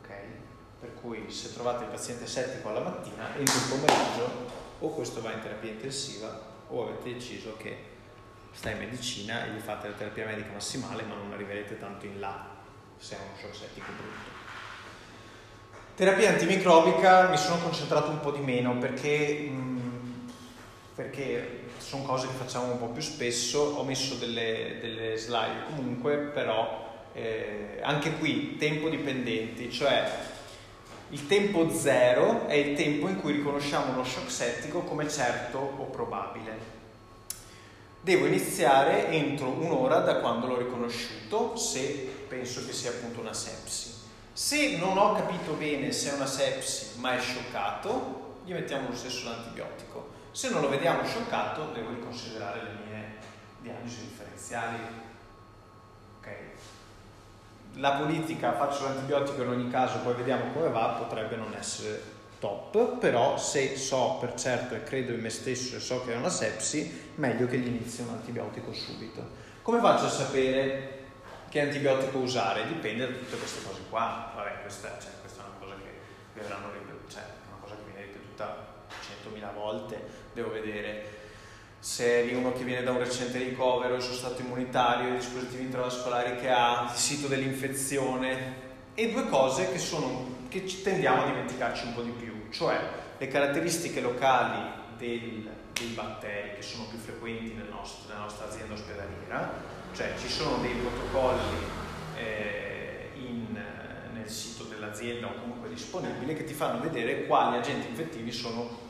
Ok? 0.00 0.10
Per 0.80 0.94
cui 0.94 1.30
se 1.30 1.52
trovate 1.52 1.84
il 1.84 1.90
paziente 1.90 2.26
settico 2.26 2.70
alla 2.70 2.80
mattina, 2.80 3.36
entro 3.36 3.56
il 3.56 3.68
pomeriggio 3.68 4.54
o 4.78 4.88
questo 4.88 5.20
va 5.20 5.32
in 5.32 5.40
terapia 5.40 5.70
intensiva 5.70 6.54
o 6.68 6.88
avete 6.88 7.12
deciso 7.12 7.56
che 7.58 7.76
sta 8.52 8.70
in 8.70 8.78
medicina 8.78 9.44
e 9.44 9.50
gli 9.50 9.60
fate 9.60 9.88
la 9.88 9.94
terapia 9.94 10.24
medica 10.24 10.52
massimale, 10.52 11.02
ma 11.02 11.14
non 11.14 11.30
arriverete 11.32 11.78
tanto 11.78 12.06
in 12.06 12.20
là 12.20 12.54
se 12.96 13.16
è 13.16 13.18
uno 13.18 13.36
shock 13.38 13.54
settico 13.54 13.92
brutto. 13.92 14.45
Terapia 15.96 16.28
antimicrobica 16.28 17.30
mi 17.30 17.38
sono 17.38 17.56
concentrato 17.62 18.10
un 18.10 18.20
po' 18.20 18.30
di 18.30 18.40
meno 18.40 18.76
perché, 18.76 19.48
mh, 19.50 20.30
perché 20.94 21.60
sono 21.78 22.02
cose 22.02 22.26
che 22.26 22.34
facciamo 22.34 22.72
un 22.72 22.78
po' 22.78 22.88
più 22.88 23.00
spesso, 23.00 23.60
ho 23.78 23.82
messo 23.82 24.16
delle, 24.16 24.76
delle 24.82 25.16
slide 25.16 25.64
comunque, 25.74 26.16
però 26.18 27.08
eh, 27.14 27.80
anche 27.82 28.12
qui 28.18 28.58
tempo 28.58 28.90
dipendenti, 28.90 29.72
cioè 29.72 30.06
il 31.08 31.26
tempo 31.26 31.70
zero 31.70 32.46
è 32.46 32.54
il 32.56 32.76
tempo 32.76 33.08
in 33.08 33.18
cui 33.18 33.32
riconosciamo 33.32 33.94
uno 33.94 34.04
shock 34.04 34.30
settico 34.30 34.80
come 34.80 35.08
certo 35.08 35.56
o 35.58 35.84
probabile 35.84 36.74
devo 38.02 38.26
iniziare 38.26 39.08
entro 39.08 39.48
un'ora 39.48 40.00
da 40.00 40.16
quando 40.16 40.46
l'ho 40.46 40.58
riconosciuto, 40.58 41.56
se 41.56 42.08
penso 42.28 42.64
che 42.66 42.72
sia 42.72 42.90
appunto 42.90 43.20
una 43.20 43.32
sepsi. 43.32 43.95
Se 44.36 44.76
non 44.76 44.98
ho 44.98 45.14
capito 45.14 45.54
bene 45.54 45.90
se 45.92 46.10
è 46.10 46.12
una 46.12 46.26
sepsi 46.26 46.98
ma 46.98 47.16
è 47.16 47.18
scioccato, 47.18 48.40
gli 48.44 48.52
mettiamo 48.52 48.90
lo 48.90 48.94
stesso 48.94 49.30
l'antibiotico. 49.30 50.10
Se 50.30 50.50
non 50.50 50.60
lo 50.60 50.68
vediamo 50.68 51.02
scioccato, 51.06 51.70
devo 51.72 51.88
riconsiderare 51.88 52.62
le 52.62 52.70
mie 52.84 53.14
diagnosi 53.62 54.00
differenziali. 54.00 54.76
Ok? 56.18 56.28
La 57.76 57.92
politica, 57.92 58.52
faccio 58.52 58.84
l'antibiotico 58.84 59.40
in 59.40 59.48
ogni 59.48 59.70
caso, 59.70 60.00
poi 60.00 60.12
vediamo 60.12 60.52
come 60.52 60.68
va, 60.68 61.02
potrebbe 61.02 61.36
non 61.36 61.54
essere 61.58 62.02
top, 62.38 62.98
però 62.98 63.38
se 63.38 63.78
so 63.78 64.18
per 64.20 64.34
certo 64.34 64.74
e 64.74 64.82
credo 64.82 65.12
in 65.12 65.20
me 65.20 65.30
stesso 65.30 65.76
e 65.76 65.80
so 65.80 66.04
che 66.04 66.12
è 66.12 66.16
una 66.16 66.28
sepsi, 66.28 67.12
meglio 67.14 67.46
che 67.46 67.56
gli 67.56 67.68
inizi 67.68 68.02
un 68.02 68.10
antibiotico 68.10 68.70
subito. 68.74 69.26
Come 69.62 69.80
faccio 69.80 70.04
a 70.04 70.10
sapere 70.10 70.95
che 71.56 71.62
antibiotico 71.62 72.18
usare? 72.18 72.66
Dipende 72.66 73.06
da 73.06 73.16
tutte 73.16 73.38
queste 73.38 73.66
cose 73.66 73.80
qua. 73.88 74.30
Vabbè, 74.36 74.60
questa, 74.60 74.98
cioè, 75.00 75.12
questa 75.22 75.42
è 75.42 75.46
una 75.46 75.56
cosa 75.58 75.74
che 75.76 75.90
vi 76.34 76.40
avranno 76.40 76.70
cioè, 77.08 77.22
una 77.48 77.58
cosa 77.62 77.76
che 77.76 77.90
viene 77.90 78.06
ripetuta 78.06 78.84
100.000 79.32 79.54
volte, 79.54 80.02
devo 80.34 80.50
vedere 80.50 81.14
se 81.78 82.20
eri 82.20 82.34
uno 82.34 82.52
che 82.52 82.64
viene 82.64 82.82
da 82.82 82.90
un 82.90 82.98
recente 82.98 83.38
ricovero, 83.38 83.94
il 83.94 84.02
suo 84.02 84.12
stato 84.12 84.42
immunitario, 84.42 85.14
i 85.14 85.16
dispositivi 85.16 85.62
intravascolari 85.62 86.36
che 86.36 86.50
ha, 86.50 86.90
il 86.92 86.98
sito 86.98 87.26
dell'infezione 87.26 88.64
e 88.94 89.10
due 89.12 89.26
cose 89.28 89.70
che 89.70 89.78
sono 89.78 90.34
che 90.48 90.64
tendiamo 90.82 91.22
a 91.22 91.26
dimenticarci 91.26 91.86
un 91.86 91.94
po' 91.94 92.02
di 92.02 92.10
più, 92.10 92.48
cioè 92.50 92.78
le 93.16 93.28
caratteristiche 93.28 94.00
locali 94.00 94.60
del, 94.98 95.50
dei 95.72 95.88
batteri 95.88 96.56
che 96.56 96.62
sono 96.62 96.84
più 96.84 96.98
frequenti 96.98 97.52
nel 97.54 97.68
nostro, 97.68 98.08
nella 98.08 98.24
nostra 98.24 98.46
azienda 98.46 98.74
ospedaliera, 98.74 99.75
cioè 99.96 100.12
ci 100.20 100.28
sono 100.28 100.58
dei 100.58 100.74
protocolli 100.74 101.56
eh, 102.18 103.12
in, 103.14 103.58
nel 104.12 104.28
sito 104.28 104.64
dell'azienda 104.64 105.28
o 105.28 105.40
comunque 105.40 105.70
disponibili 105.70 106.34
che 106.34 106.44
ti 106.44 106.52
fanno 106.52 106.80
vedere 106.80 107.26
quali 107.26 107.56
agenti 107.56 107.88
infettivi 107.88 108.30
sono 108.30 108.84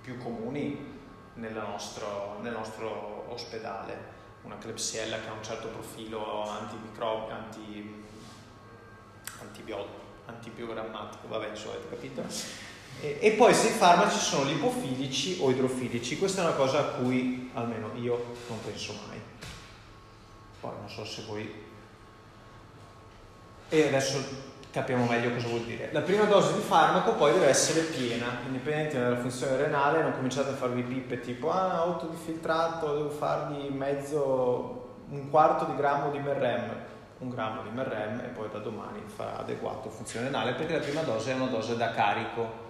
più 0.00 0.16
comuni 0.18 0.96
nostro, 1.34 2.38
nel 2.40 2.52
nostro 2.52 3.26
ospedale. 3.28 4.16
Una 4.42 4.56
Klebsiella 4.56 5.20
che 5.20 5.28
ha 5.28 5.32
un 5.32 5.42
certo 5.42 5.68
profilo 5.68 6.48
antimicrobico, 6.48 7.32
anti, 7.32 8.04
antibiotico 9.40 10.06
antibiogrammatico, 10.26 11.26
vabbè, 11.26 11.48
insomma, 11.48 11.74
avete 11.74 11.88
capito? 11.88 12.22
E, 13.00 13.18
e, 13.20 13.30
poi 13.32 13.54
se 13.54 13.68
i 13.68 13.72
farmaci 13.72 14.18
sono 14.18 14.44
lipofilici 14.44 15.38
o 15.40 15.50
idrofilici, 15.50 16.18
questa 16.18 16.42
è 16.42 16.44
una 16.44 16.54
cosa 16.54 16.78
a 16.80 16.84
cui 16.98 17.50
almeno 17.54 17.90
io 17.94 18.36
non 18.48 18.60
penso 18.62 18.94
mai. 19.06 19.20
Poi 20.60 20.70
non 20.78 20.88
so 20.88 21.04
se 21.04 21.22
voi... 21.26 21.66
E 23.70 23.86
adesso 23.86 24.24
capiamo 24.70 25.06
meglio 25.06 25.32
cosa 25.32 25.48
vuol 25.48 25.62
dire. 25.62 25.90
La 25.92 26.00
prima 26.00 26.24
dose 26.24 26.54
di 26.54 26.60
farmaco 26.60 27.14
poi 27.14 27.32
deve 27.32 27.48
essere 27.48 27.82
piena, 27.82 28.38
indipendente 28.46 28.98
dalla 28.98 29.18
funzione 29.18 29.56
renale, 29.56 30.02
non 30.02 30.12
cominciate 30.12 30.50
a 30.50 30.54
farvi 30.54 30.82
pippe 30.82 31.20
tipo 31.20 31.50
ah, 31.50 31.86
8 31.86 32.06
di 32.06 32.16
filtrato, 32.16 32.94
devo 32.94 33.10
fargli 33.10 33.68
mezzo, 33.68 34.96
un 35.08 35.28
quarto 35.30 35.64
di 35.64 35.76
grammo 35.76 36.10
di 36.10 36.18
merrem 36.18 36.86
un 37.18 37.30
grammo 37.30 37.62
di 37.62 37.70
MRM 37.70 38.20
e 38.20 38.28
poi 38.28 38.48
da 38.50 38.58
domani 38.58 39.02
farà 39.06 39.38
adeguato 39.38 39.90
funzione 39.90 40.26
renale 40.26 40.52
perché 40.52 40.74
la 40.74 40.84
prima 40.84 41.02
dose 41.02 41.32
è 41.32 41.34
una 41.34 41.46
dose 41.46 41.76
da 41.76 41.90
carico. 41.90 42.66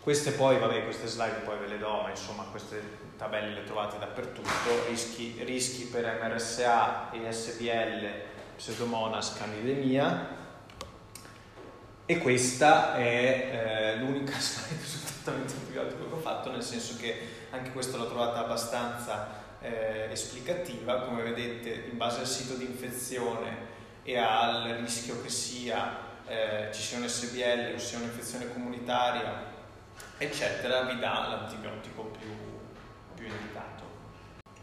Queste 0.00 0.32
poi, 0.32 0.58
vabbè, 0.58 0.84
queste 0.84 1.06
slide 1.06 1.40
poi 1.44 1.58
ve 1.58 1.68
le 1.68 1.78
do, 1.78 2.02
ma 2.02 2.10
insomma 2.10 2.44
queste 2.50 3.01
tabelle 3.22 3.54
le 3.54 3.62
trovate 3.62 4.00
dappertutto, 4.00 4.88
rischi, 4.88 5.40
rischi 5.44 5.84
per 5.84 6.18
MRSA, 6.20 7.12
ESBL, 7.12 8.10
Pseudomonas, 8.56 9.34
Candidemia 9.34 10.40
e 12.04 12.18
questa 12.18 12.96
è 12.96 13.94
eh, 13.94 13.96
l'unica 14.00 14.34
slide 14.40 14.84
sul 14.84 15.04
trattamento 15.04 15.52
antibiotico 15.52 16.08
che 16.08 16.14
ho 16.14 16.18
fatto, 16.18 16.50
nel 16.50 16.64
senso 16.64 16.96
che 16.96 17.28
anche 17.50 17.70
questa 17.70 17.96
l'ho 17.96 18.08
trovata 18.08 18.40
abbastanza 18.40 19.28
eh, 19.60 20.08
esplicativa, 20.10 21.02
come 21.02 21.22
vedete 21.22 21.90
in 21.92 21.96
base 21.96 22.20
al 22.20 22.26
sito 22.26 22.54
di 22.54 22.64
infezione 22.64 23.70
e 24.02 24.18
al 24.18 24.78
rischio 24.80 25.22
che 25.22 25.28
sia 25.28 26.10
eh, 26.26 26.70
ci 26.72 26.82
sia 26.82 26.98
un 26.98 27.06
SBL 27.06 27.74
o 27.76 27.78
sia 27.78 27.98
un'infezione 27.98 28.52
comunitaria, 28.52 29.44
eccetera, 30.18 30.82
vi 30.82 30.98
dà 30.98 31.28
l'antibiotico 31.28 32.02
più. 32.18 32.41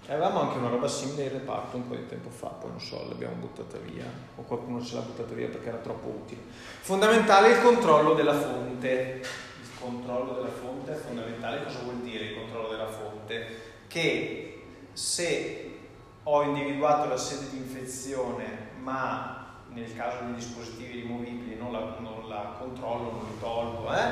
Avevamo 0.10 0.41
anche 0.41 0.57
una 0.57 0.70
roba 0.70 0.88
simile 0.88 1.26
in 1.26 1.32
reparto 1.34 1.78
un 1.78 1.88
po' 1.88 1.93
di 1.93 2.07
tempo 2.07 2.32
fa, 2.32 2.47
poi 2.47 2.72
non 2.72 2.82
so, 2.82 3.05
l'abbiamo 3.07 3.36
buttata 3.36 3.78
via 3.78 4.05
o 4.38 4.41
qualcuno 4.41 4.84
ce 4.84 4.95
l'ha 4.95 5.01
buttata 5.01 5.36
via 5.36 5.49
perché 5.49 5.68
era 5.68 5.78
troppo 5.78 6.07
utile. 6.07 6.41
Fondamentale 6.82 7.49
il 7.49 7.62
controllo 7.62 8.16
della 8.16 8.34
fonte. 8.34 9.22
Il 9.62 9.70
controllo 9.80 10.34
della 10.34 10.49
fonte 10.49 10.93
è 10.93 10.95
fondamentale. 10.95 11.64
Cosa 11.64 11.82
vuol 11.84 11.97
dire 11.97 12.26
il 12.26 12.36
controllo 12.36 12.70
della 12.70 12.88
fonte? 12.88 13.45
Che 13.88 14.64
se 14.93 15.78
ho 16.24 16.41
individuato 16.41 17.07
la 17.07 17.18
sede 17.18 17.51
di 17.51 17.57
infezione 17.57 18.70
ma 18.80 19.57
nel 19.70 19.95
caso 19.95 20.24
dei 20.24 20.34
dispositivi 20.34 21.01
rimovibili 21.01 21.55
non 21.55 21.72
la, 21.72 21.97
non 21.99 22.28
la 22.28 22.55
controllo, 22.57 23.12
non 23.12 23.26
li 23.26 23.39
tolgo, 23.39 23.93
eh, 23.93 24.12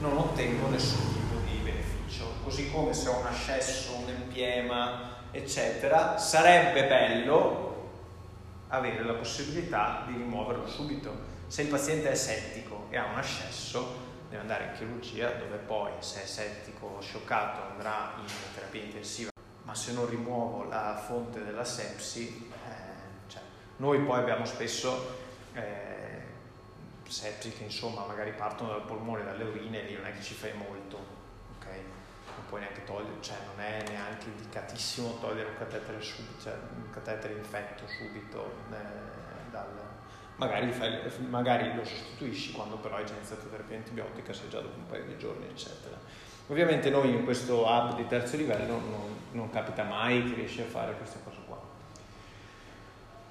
non 0.00 0.16
ottengo 0.16 0.68
nessun 0.68 1.12
tipo 1.12 1.38
di 1.46 1.58
beneficio. 1.58 2.24
Così 2.42 2.70
come 2.70 2.94
se 2.94 3.10
ho 3.10 3.18
un 3.18 3.26
ascesso, 3.26 3.96
un 3.96 4.08
empiema, 4.08 5.13
eccetera, 5.34 6.16
sarebbe 6.18 6.86
bello 6.86 7.90
avere 8.68 9.04
la 9.04 9.14
possibilità 9.14 10.04
di 10.06 10.14
rimuoverlo 10.14 10.66
subito. 10.66 11.32
Se 11.46 11.62
il 11.62 11.68
paziente 11.68 12.10
è 12.10 12.14
settico 12.14 12.86
e 12.90 12.96
ha 12.96 13.04
un 13.06 13.18
ascesso, 13.18 14.02
deve 14.28 14.40
andare 14.40 14.64
in 14.64 14.72
chirurgia 14.72 15.30
dove 15.32 15.56
poi 15.56 15.90
se 15.98 16.22
è 16.22 16.26
settico 16.26 16.94
o 16.96 17.00
scioccato 17.00 17.72
andrà 17.72 18.14
in 18.18 18.26
terapia 18.54 18.82
intensiva 18.82 19.30
ma 19.64 19.74
se 19.74 19.92
non 19.92 20.08
rimuovo 20.08 20.64
la 20.64 20.96
fonte 20.96 21.42
della 21.42 21.64
sepsi, 21.64 22.50
eh, 22.52 23.28
cioè, 23.28 23.40
noi 23.78 23.98
poi 24.00 24.20
abbiamo 24.20 24.44
spesso 24.44 25.18
eh, 25.54 26.22
sepsi 27.08 27.50
che 27.52 27.64
insomma 27.64 28.04
magari 28.04 28.32
partono 28.32 28.70
dal 28.70 28.84
polmone, 28.84 29.24
dalle 29.24 29.44
urine, 29.44 29.82
lì 29.82 29.94
non 29.94 30.06
è 30.06 30.12
che 30.12 30.22
ci 30.22 30.34
fai 30.34 30.52
molto, 30.52 30.98
ok? 31.56 31.66
Non 32.36 32.46
puoi 32.48 32.60
neanche 32.60 32.84
togliere, 32.84 33.16
cioè 33.20 33.36
non 33.46 33.64
è 33.64 33.82
neanche 33.88 34.26
indicatissimo 34.26 35.18
togliere 35.20 35.50
un 35.50 35.56
catetere 35.56 36.00
subito, 36.00 36.42
cioè 36.42 36.54
un 36.74 36.90
catetere 36.90 37.34
infetto 37.34 37.84
subito 37.86 38.52
eh, 38.70 39.50
dal, 39.50 39.68
magari, 40.36 40.72
fai, 40.72 40.98
magari, 41.28 41.74
lo 41.74 41.84
sostituisci 41.84 42.52
quando 42.52 42.76
però 42.76 42.96
hai 42.96 43.06
già 43.06 43.14
iniziato 43.14 43.48
terapia 43.48 43.76
antibiotica, 43.76 44.32
sei 44.32 44.48
già 44.48 44.60
dopo 44.60 44.76
un 44.76 44.86
paio 44.86 45.04
di 45.04 45.16
giorni, 45.16 45.46
eccetera. 45.46 45.96
Ovviamente 46.48 46.90
noi 46.90 47.10
in 47.10 47.24
questo 47.24 47.64
hub 47.66 47.96
di 47.96 48.06
terzo 48.06 48.36
livello 48.36 48.72
non, 48.78 49.16
non 49.32 49.50
capita 49.50 49.82
mai 49.84 50.24
che 50.24 50.34
riesci 50.34 50.60
a 50.60 50.66
fare 50.66 50.94
queste 50.96 51.18
cose 51.24 51.38
qua. 51.46 51.58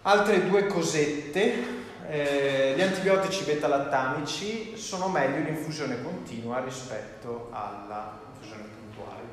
Altre 0.03 0.47
due 0.47 0.65
cosette, 0.65 1.81
eh, 2.07 2.73
gli 2.75 2.81
antibiotici 2.81 3.43
beta-lattamici 3.43 4.75
sono 4.75 5.07
meglio 5.07 5.37
in 5.37 5.55
infusione 5.55 6.01
continua 6.01 6.59
rispetto 6.59 7.49
alla. 7.51 8.22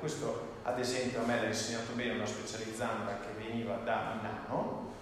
Questo 0.01 0.57
ad 0.63 0.79
esempio 0.79 1.21
a 1.21 1.27
me 1.27 1.39
l'ha 1.39 1.49
insegnato 1.49 1.93
bene 1.93 2.15
una 2.15 2.25
specializzanda 2.25 3.21
che 3.21 3.45
veniva 3.45 3.75
da 3.85 4.15
Milano, 4.17 4.95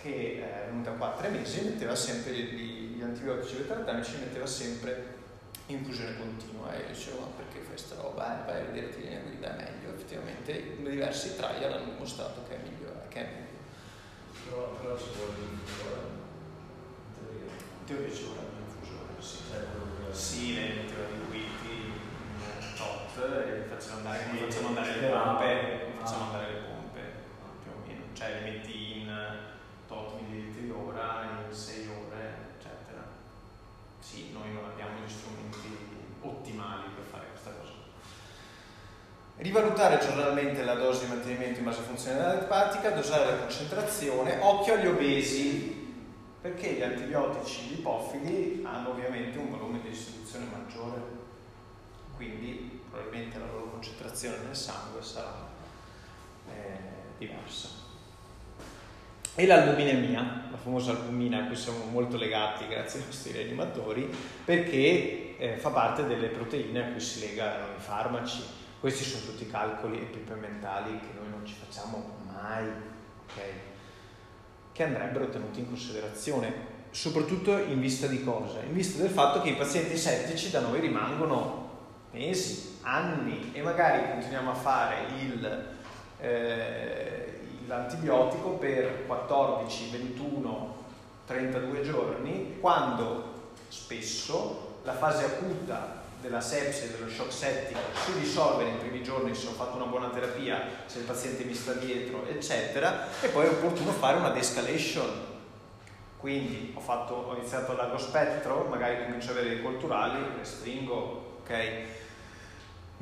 che 0.00 0.40
è 0.40 0.66
venuta 0.68 0.92
qua 0.92 1.16
tre 1.18 1.28
mesi, 1.28 1.64
metteva 1.64 1.96
sempre 1.96 2.32
gli, 2.32 2.96
gli 2.96 3.02
antibiotici 3.02 3.56
beta-lattamici, 3.56 4.18
metteva 4.18 4.46
sempre 4.46 5.18
infusione 5.66 6.16
continua. 6.18 6.72
E 6.72 6.92
dicevo 6.92 7.18
ma 7.18 7.26
perché 7.36 7.66
fai 7.66 7.76
sta 7.76 7.96
roba? 7.96 8.42
Eh, 8.42 8.46
vai 8.46 8.60
a 8.60 8.64
vedere 8.66 8.94
ti 8.94 9.00
viene 9.00 9.22
guida 9.22 9.56
è 9.56 9.60
meglio. 9.60 9.92
Effettivamente 9.92 10.76
diversi 10.76 11.34
trial 11.34 11.72
hanno 11.72 11.92
dimostrato 11.92 12.44
che 12.48 12.54
è 12.54 12.58
migliore 12.62 13.06
che 13.08 13.18
è 13.18 13.24
meglio. 13.24 13.50
Però, 14.44 14.70
però 14.80 14.96
ci 14.98 15.08
vuole 15.16 15.32
l'infusore 15.36 16.00
in 17.18 17.86
teoria. 17.86 18.14
Ci 18.14 18.22
vorrebbe 18.22 18.54
l'infusore 18.56 20.12
sì. 20.14 20.54
cioè 20.88 21.21
quello 23.14 23.42
che 23.44 23.62
andare, 23.92 24.18
Sì, 24.22 24.28
come 24.28 24.46
facciamo 24.48 24.68
andare 24.68 25.00
le 25.00 25.08
pompe, 25.08 25.52
ah. 25.52 26.04
facciamo 26.04 26.24
andare 26.24 26.52
le 26.52 26.58
pompe 26.60 27.00
più 27.62 27.70
o 27.70 27.86
meno, 27.86 28.02
cioè 28.14 28.40
li 28.40 28.50
metti 28.50 29.00
in 29.00 29.38
tot 29.86 30.20
millilitri 30.20 30.68
l'ora, 30.68 31.44
in 31.46 31.54
6 31.54 31.86
ore, 31.88 32.56
eccetera. 32.56 33.04
Sì, 34.00 34.30
noi 34.32 34.52
non 34.52 34.64
abbiamo 34.64 34.98
gli 35.04 35.10
strumenti 35.10 35.76
ottimali 36.20 36.84
per 36.94 37.04
fare 37.04 37.26
questa 37.30 37.50
cosa. 37.50 37.72
Rivalutare 39.36 39.98
giornalmente 39.98 40.64
la 40.64 40.74
dose 40.74 41.04
di 41.04 41.10
mantenimento 41.10 41.58
in 41.58 41.64
base 41.64 41.80
a 41.80 41.84
funzionalità 41.84 42.42
epatica, 42.42 42.90
dosare 42.90 43.30
la 43.30 43.36
concentrazione, 43.38 44.38
occhio 44.40 44.74
agli 44.74 44.86
obesi, 44.86 45.80
perché 46.40 46.72
gli 46.72 46.82
antibiotici 46.82 47.68
lipofili 47.68 48.62
hanno 48.64 48.90
ovviamente 48.90 49.38
un 49.38 49.50
volume 49.50 49.80
di 49.80 49.90
distribuzione 49.90 50.46
maggiore, 50.50 51.21
quindi 52.16 52.80
probabilmente 52.90 53.38
la 53.38 53.46
loro 53.46 53.70
concentrazione 53.70 54.38
nel 54.44 54.56
sangue 54.56 55.02
sarà 55.02 55.48
eh, 56.48 56.78
diversa. 57.18 57.80
E 59.34 59.46
l'albuminemia, 59.46 60.48
la 60.50 60.58
famosa 60.58 60.90
albumina 60.90 61.38
a 61.38 61.46
cui 61.46 61.56
siamo 61.56 61.84
molto 61.86 62.18
legati 62.18 62.66
grazie 62.68 63.00
ai 63.00 63.06
nostri 63.06 63.32
rianimatori, 63.32 64.14
perché 64.44 65.38
eh, 65.38 65.56
fa 65.56 65.70
parte 65.70 66.06
delle 66.06 66.28
proteine 66.28 66.84
a 66.84 66.90
cui 66.90 67.00
si 67.00 67.20
legano 67.20 67.64
i 67.76 67.80
farmaci. 67.80 68.42
Questi 68.78 69.04
sono 69.04 69.24
tutti 69.24 69.46
calcoli 69.46 69.98
epipementali 69.98 70.98
che 70.98 71.18
noi 71.18 71.30
non 71.30 71.46
ci 71.46 71.54
facciamo 71.54 72.18
mai, 72.30 72.66
ok? 72.66 73.42
Che 74.72 74.82
andrebbero 74.82 75.30
tenuti 75.30 75.60
in 75.60 75.68
considerazione, 75.68 76.52
soprattutto 76.90 77.56
in 77.56 77.80
vista 77.80 78.06
di 78.06 78.22
cosa? 78.22 78.60
In 78.60 78.74
vista 78.74 79.00
del 79.00 79.10
fatto 79.10 79.40
che 79.40 79.50
i 79.50 79.56
pazienti 79.56 79.96
settici 79.96 80.50
da 80.50 80.60
noi 80.60 80.80
rimangono 80.80 81.61
mesi, 82.12 82.78
anni 82.82 83.50
e 83.52 83.62
magari 83.62 84.10
continuiamo 84.10 84.50
a 84.50 84.54
fare 84.54 84.96
il, 85.20 85.66
eh, 86.20 87.38
l'antibiotico 87.66 88.50
per 88.50 89.06
14, 89.06 89.90
21, 89.90 90.76
32 91.26 91.82
giorni, 91.82 92.56
quando 92.60 93.30
spesso 93.68 94.78
la 94.84 94.94
fase 94.94 95.24
acuta 95.24 96.00
della 96.20 96.40
sepsi 96.40 96.84
e 96.84 96.90
dello 96.90 97.10
shock 97.10 97.32
settico 97.32 97.80
si 98.04 98.12
risolve 98.18 98.64
nei 98.64 98.74
primi 98.74 99.02
giorni 99.02 99.34
se 99.34 99.48
ho 99.48 99.52
fatto 99.52 99.76
una 99.76 99.86
buona 99.86 100.08
terapia, 100.08 100.60
se 100.86 101.00
il 101.00 101.04
paziente 101.04 101.44
mi 101.44 101.54
sta 101.54 101.72
dietro, 101.72 102.26
eccetera, 102.28 103.08
e 103.20 103.28
poi 103.28 103.46
è 103.46 103.48
opportuno 103.48 103.90
fare 103.90 104.18
una 104.18 104.30
de-escalation. 104.30 105.30
Quindi 106.18 106.72
ho, 106.76 106.80
fatto, 106.80 107.14
ho 107.14 107.36
iniziato 107.36 107.72
a 107.72 107.74
largo 107.74 107.98
spettro, 107.98 108.68
magari 108.70 109.02
comincio 109.02 109.32
ad 109.32 109.38
avere 109.38 109.54
dei 109.54 109.62
culturali, 109.62 110.24
restringo, 110.38 111.38
ok? 111.42 111.82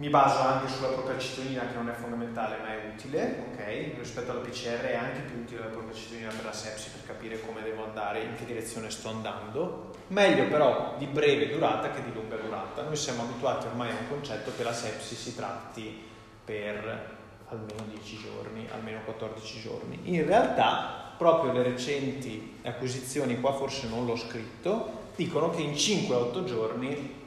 Mi 0.01 0.09
baso 0.09 0.41
anche 0.41 0.73
sulla 0.73 0.89
procacitonina 0.89 1.67
che 1.67 1.75
non 1.75 1.91
è 1.91 1.93
fondamentale 1.93 2.57
ma 2.63 2.69
è 2.69 2.91
utile, 2.91 3.45
ok? 3.53 3.99
Rispetto 3.99 4.31
alla 4.31 4.41
PCR 4.41 4.81
è 4.81 4.95
anche 4.95 5.21
più 5.21 5.41
utile 5.41 5.61
la 5.61 5.67
procacitonina 5.67 6.31
per 6.31 6.47
la 6.47 6.55
sepsi 6.55 6.89
per 6.89 7.05
capire 7.05 7.39
come 7.43 7.61
devo 7.61 7.85
andare, 7.85 8.23
in 8.23 8.35
che 8.35 8.47
direzione 8.47 8.91
sto 8.91 9.11
andando. 9.11 9.91
Meglio 10.07 10.49
però 10.49 10.95
di 10.97 11.05
breve 11.05 11.51
durata 11.51 11.91
che 11.91 12.03
di 12.03 12.15
lunga 12.15 12.37
durata. 12.37 12.81
Noi 12.81 12.97
siamo 12.97 13.25
abituati 13.25 13.67
ormai 13.67 13.91
a 13.91 14.01
un 14.01 14.09
concetto 14.09 14.53
che 14.57 14.63
la 14.63 14.73
sepsi 14.73 15.15
si 15.15 15.37
tratti 15.37 16.03
per 16.47 17.19
almeno 17.49 17.85
10 17.91 18.17
giorni, 18.17 18.67
almeno 18.73 19.01
14 19.05 19.61
giorni. 19.61 20.01
In 20.05 20.25
realtà 20.25 21.13
proprio 21.19 21.53
le 21.53 21.63
recenti 21.63 22.57
acquisizioni, 22.63 23.39
qua 23.39 23.53
forse 23.53 23.87
non 23.87 24.07
l'ho 24.07 24.17
scritto, 24.17 25.09
dicono 25.15 25.51
che 25.51 25.61
in 25.61 25.73
5-8 25.73 26.45
giorni 26.45 27.20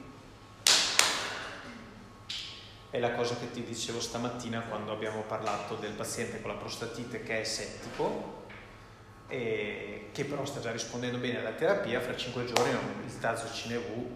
è 2.94 3.00
la 3.00 3.10
cosa 3.10 3.34
che 3.34 3.50
ti 3.50 3.64
dicevo 3.64 4.00
stamattina 4.00 4.60
quando 4.60 4.92
abbiamo 4.92 5.22
parlato 5.22 5.74
del 5.74 5.94
paziente 5.94 6.40
con 6.40 6.52
la 6.52 6.56
prostatite 6.56 7.24
che 7.24 7.40
è 7.40 7.42
settico 7.42 8.44
e 9.26 10.10
che 10.12 10.24
però 10.24 10.44
sta 10.44 10.60
già 10.60 10.70
rispondendo 10.70 11.18
bene 11.18 11.40
alla 11.40 11.50
terapia, 11.50 12.00
fra 12.00 12.16
5 12.16 12.44
giorni 12.44 12.70
il 13.04 13.18
tazocine 13.18 13.78
V 13.78 14.06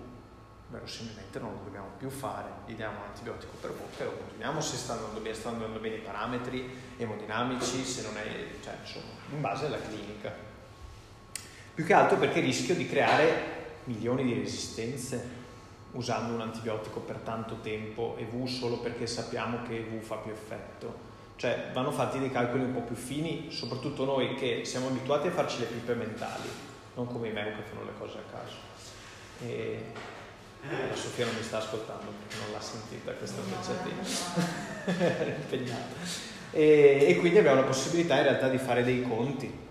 verosimilmente 0.69 1.41
non 1.41 1.55
lo 1.55 1.63
dobbiamo 1.65 1.89
più 1.99 2.09
fare, 2.09 2.51
gli 2.67 2.75
diamo 2.75 2.99
un 2.99 3.07
antibiotico 3.07 3.57
per 3.61 3.73
bocca 3.73 4.03
e 4.03 4.05
lo 4.05 4.13
continuiamo 4.13 4.61
se 4.61 4.77
sta 4.77 4.93
andando 4.93 5.19
bene, 5.19 5.35
stanno 5.35 5.57
andando 5.57 5.81
bene 5.81 5.97
i 5.97 6.01
parametri 6.01 6.71
emodinamici, 6.99 7.85
se 7.85 8.03
non 8.03 8.17
è, 8.17 8.63
cioè 8.63 8.75
insomma, 8.81 9.11
in 9.33 9.41
base 9.41 9.67
alla 9.67 9.81
clinica. 9.81 10.33
Più 11.75 11.85
che 11.85 11.93
altro 11.93 12.17
perché 12.17 12.39
rischio 12.39 12.77
di 12.77 12.89
creare 12.89 13.57
milioni 13.87 14.23
di 14.23 14.35
resistenze 14.35 15.38
usando 15.99 16.33
un 16.33 16.41
antibiotico 16.41 17.01
per 17.01 17.17
tanto 17.17 17.57
tempo 17.61 18.15
e 18.19 18.25
V 18.25 18.47
solo 18.47 18.79
perché 18.79 19.09
sappiamo 19.09 19.63
che 19.67 19.81
V 19.81 20.01
fa 20.01 20.17
più 20.17 20.31
effetto. 20.31 21.07
Cioè 21.35 21.71
vanno 21.73 21.91
fatti 21.91 22.21
dei 22.21 22.31
calcoli 22.31 22.63
un 22.63 22.73
po' 22.73 22.81
più 22.81 22.95
fini, 22.95 23.49
soprattutto 23.51 24.05
noi 24.05 24.35
che 24.37 24.65
siamo 24.65 24.89
abituati 24.89 25.27
a 25.27 25.33
farci 25.33 25.59
le 25.59 25.67
pipe 25.67 25.95
mentali, 25.95 26.49
non 26.95 27.07
come 27.07 27.29
i 27.29 27.33
me 27.33 27.45
che 27.45 27.63
fanno 27.63 27.85
le 27.85 27.93
cose 27.99 28.19
a 28.19 28.31
caso. 28.31 28.57
E 29.45 29.85
la 30.89 30.97
Sofia 30.97 31.27
non 31.27 31.35
mi 31.35 31.43
sta 31.43 31.59
ascoltando 31.59 32.13
perché 32.23 32.43
non 32.45 32.53
l'ha 32.53 32.61
sentita 32.61 33.13
questa 33.13 33.43
frecciatina. 33.43 35.19
Era 35.19 35.35
impegnata. 35.35 35.95
E, 36.53 37.07
e 37.09 37.17
quindi 37.17 37.39
abbiamo 37.39 37.61
la 37.61 37.67
possibilità 37.67 38.17
in 38.17 38.23
realtà 38.23 38.49
di 38.49 38.59
fare 38.59 38.85
dei 38.85 39.03
conti. 39.03 39.67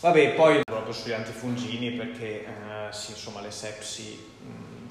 Vabbè, 0.00 0.34
poi 0.34 0.62
proprio 0.64 0.92
sugli 0.92 1.12
antifungini 1.12 1.92
perché 1.92 2.44
eh, 2.44 2.92
sì, 2.92 3.12
insomma 3.12 3.40
le 3.40 3.50
sepsi 3.50 4.36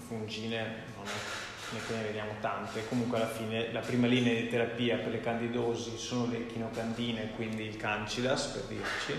fungine 0.08 0.86
non 0.95 1.05
è 1.05 1.38
ne 1.70 2.03
vediamo 2.03 2.32
tante, 2.39 2.88
comunque 2.88 3.18
alla 3.18 3.28
fine 3.28 3.72
la 3.74 3.82
prima 3.82 4.08
linea 4.08 4.34
di 4.34 4.47
terapia 4.47 4.97
per 4.97 5.12
le 5.12 5.20
candidosi 5.20 5.97
sono 5.97 6.28
le 6.28 6.45
chinocandine, 6.45 7.32
quindi 7.36 7.64
il 7.64 7.76
cancidas 7.76 8.45
per 8.45 8.62
dirci, 8.64 9.14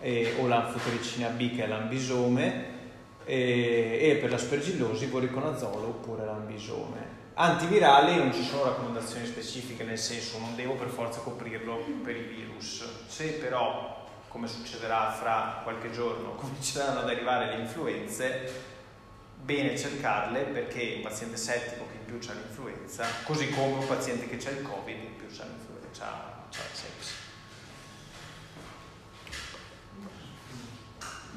e, 0.00 0.34
o 0.40 0.48
l'anfotericina 0.48 1.28
B 1.28 1.54
che 1.54 1.64
è 1.64 1.66
l'ambisome, 1.68 2.78
e, 3.24 3.98
e 4.00 4.16
per 4.16 4.30
l'aspergillosi 4.30 5.06
voriconazolo 5.06 5.86
oppure 5.86 6.24
l'ambisome. 6.24 7.18
Antivirali 7.34 8.16
non 8.16 8.32
ci 8.34 8.42
sono 8.42 8.64
raccomandazioni 8.64 9.24
specifiche, 9.26 9.84
nel 9.84 9.98
senso 9.98 10.38
non 10.38 10.56
devo 10.56 10.74
per 10.74 10.88
forza 10.88 11.20
coprirlo 11.20 11.84
per 12.02 12.16
i 12.16 12.22
virus. 12.24 12.84
Se 13.06 13.34
però, 13.34 14.06
come 14.28 14.48
succederà 14.48 15.12
fra 15.12 15.60
qualche 15.62 15.92
giorno, 15.92 16.34
cominceranno 16.36 17.00
ad 17.00 17.08
arrivare 17.08 17.54
le 17.54 17.62
influenze, 17.62 18.69
bene 19.42 19.76
cercarle 19.76 20.42
perché 20.42 20.94
un 20.96 21.02
paziente 21.02 21.36
settico 21.36 21.86
che 21.90 21.98
in 21.98 22.04
più 22.04 22.28
ha 22.28 22.32
l'influenza, 22.34 23.04
così 23.24 23.48
come 23.50 23.74
un 23.74 23.86
paziente 23.86 24.26
che 24.26 24.48
ha 24.48 24.50
il 24.50 24.62
covid 24.62 24.96
in 24.96 25.16
più 25.16 25.26
ha 25.26 25.44
l'influenza, 25.44 26.04
ha 26.04 26.44
la 26.50 26.62
sepsi. 26.72 27.12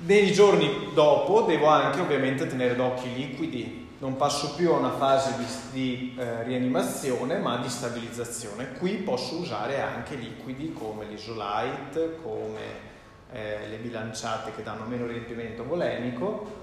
Nei 0.05 0.33
giorni 0.33 0.89
dopo 0.93 1.41
devo 1.41 1.67
anche 1.67 2.01
ovviamente 2.01 2.45
tenere 2.45 2.75
d'occhio 2.75 3.09
i 3.09 3.15
liquidi, 3.15 3.83
non 3.99 4.17
passo 4.17 4.53
più 4.55 4.69
a 4.71 4.77
una 4.77 4.91
fase 4.91 5.33
di, 5.37 5.45
di 5.71 6.15
eh, 6.19 6.43
rianimazione 6.43 7.37
ma 7.37 7.57
di 7.57 7.69
stabilizzazione. 7.69 8.73
Qui 8.73 8.95
posso 8.95 9.37
usare 9.37 9.79
anche 9.79 10.15
liquidi 10.15 10.73
come 10.73 11.05
l'isolite, 11.05 12.17
come 12.21 12.91
eh, 13.31 13.67
le 13.69 13.77
bilanciate 13.77 14.53
che 14.53 14.61
danno 14.61 14.83
meno 14.85 15.07
riempimento 15.07 15.63
volemico. 15.63 16.62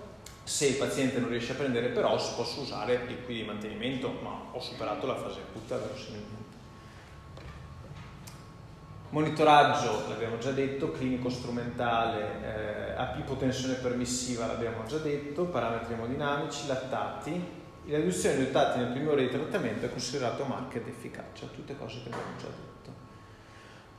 Se 0.50 0.66
il 0.66 0.74
paziente 0.74 1.20
non 1.20 1.28
riesce 1.28 1.52
a 1.52 1.54
prendere 1.54 1.90
per 1.90 2.04
os 2.04 2.30
posso 2.30 2.62
usare 2.62 3.06
liquidi 3.06 3.42
di 3.42 3.46
mantenimento, 3.46 4.18
ma 4.20 4.46
ho 4.50 4.60
superato 4.60 5.06
la 5.06 5.14
fase 5.14 5.42
acuta 5.48 5.76
verosimilmente. 5.76 6.56
Monitoraggio, 9.10 10.08
l'abbiamo 10.08 10.38
già 10.38 10.50
detto, 10.50 10.90
clinico 10.90 11.30
strumentale, 11.30 12.96
eh, 12.96 13.18
ipotensione 13.20 13.74
permissiva, 13.74 14.46
l'abbiamo 14.46 14.84
già 14.86 14.98
detto, 14.98 15.44
parametri 15.44 15.94
emodinamici, 15.94 16.66
lattati. 16.66 17.58
La 17.84 17.98
riduzione 17.98 18.34
dei 18.34 18.46
lattati 18.46 18.78
nelle 18.80 18.90
prime 18.90 19.08
ore 19.08 19.22
di 19.22 19.28
trattamento 19.28 19.86
è 19.86 19.90
considerato 19.90 20.42
market 20.42 20.84
efficacia, 20.88 21.46
tutte 21.46 21.76
cose 21.78 22.02
che 22.02 22.08
abbiamo 22.08 22.36
già 22.38 22.48
detto. 22.48 22.79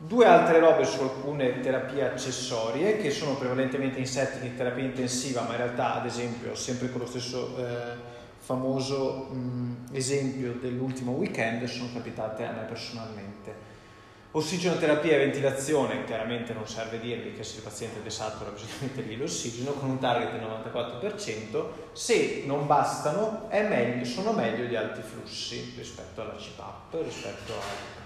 Due 0.03 0.25
altre 0.25 0.57
robe 0.57 0.83
su 0.83 0.99
alcune 1.03 1.59
terapie 1.59 2.03
accessorie 2.03 2.97
che 2.97 3.11
sono 3.11 3.35
prevalentemente 3.35 3.99
in 3.99 4.07
setting 4.07 4.41
di 4.41 4.57
terapia 4.57 4.83
intensiva, 4.83 5.41
ma 5.41 5.51
in 5.51 5.57
realtà, 5.57 5.93
ad 5.93 6.07
esempio, 6.07 6.55
sempre 6.55 6.89
con 6.89 7.01
lo 7.01 7.05
stesso 7.05 7.55
eh, 7.55 7.97
famoso 8.39 9.27
mh, 9.31 9.89
esempio 9.91 10.53
dell'ultimo 10.53 11.11
weekend, 11.11 11.63
sono 11.65 11.89
capitate 11.93 12.43
a 12.45 12.51
me 12.51 12.63
personalmente. 12.63 13.53
Ossigenoterapia 14.31 15.13
e 15.13 15.19
ventilazione, 15.19 16.03
chiaramente 16.05 16.53
non 16.53 16.67
serve 16.67 16.99
dirvi 16.99 17.33
che 17.33 17.43
se 17.43 17.57
il 17.57 17.63
paziente 17.63 17.99
è 17.99 18.01
desatura 18.01 18.49
bisogna 18.49 18.73
mettergli 18.79 19.19
l'ossigeno 19.19 19.73
con 19.73 19.87
un 19.87 19.99
target 19.99 20.31
del 20.31 20.41
94%, 20.41 21.65
se 21.91 22.41
non 22.47 22.65
bastano 22.65 23.49
meglio, 23.51 24.03
sono 24.03 24.31
meglio 24.31 24.63
gli 24.63 24.75
alti 24.75 25.01
flussi 25.03 25.75
rispetto 25.77 26.21
alla 26.21 26.35
CPAP, 26.35 27.03
rispetto 27.03 27.51
al. 27.53 28.00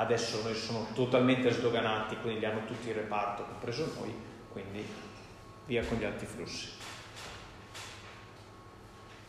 Adesso 0.00 0.42
noi 0.42 0.54
sono 0.54 0.86
totalmente 0.94 1.50
sdoganati, 1.50 2.16
quindi 2.18 2.38
li 2.38 2.46
hanno 2.46 2.64
tutti 2.66 2.86
in 2.86 2.94
reparto, 2.94 3.42
compreso 3.42 3.92
noi, 3.98 4.14
quindi 4.52 4.86
via 5.66 5.84
con 5.84 5.98
gli 5.98 6.04
alti 6.04 6.24
flussi. 6.24 6.70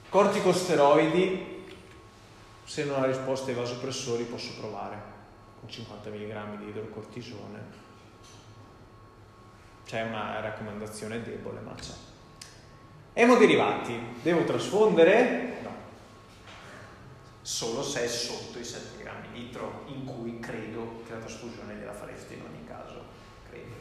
Corticosteroidi 0.10 1.58
Se 2.66 2.84
non 2.84 3.02
ha 3.02 3.06
risposta 3.08 3.50
ai 3.50 3.56
vasopressori 3.56 4.24
posso 4.26 4.54
provare 4.60 5.02
con 5.60 5.68
50 5.68 6.10
mg 6.10 6.58
di 6.60 6.70
idrocortisone. 6.70 7.88
C'è 9.86 10.04
una 10.04 10.40
raccomandazione 10.40 11.24
debole, 11.24 11.62
ma 11.62 11.74
c'è. 11.74 11.94
Emoderivati, 13.14 14.00
devo 14.22 14.44
trasfondere? 14.44 15.58
No. 15.64 15.72
Solo 17.42 17.82
se 17.82 18.04
è 18.04 18.08
sotto 18.08 18.60
i 18.60 18.64
7 18.64 19.02
grammi 19.02 19.29
litro, 19.34 19.84
in 19.88 20.06
cui 20.06 20.40
credo 20.40 21.02
che 21.06 21.14
la 21.14 21.20
trasfusione 21.20 21.76
gliela 21.76 21.94
fareste 21.94 22.36
in 22.36 22.42
ogni 22.42 22.66
caso. 22.66 23.04
Credo. 23.50 23.74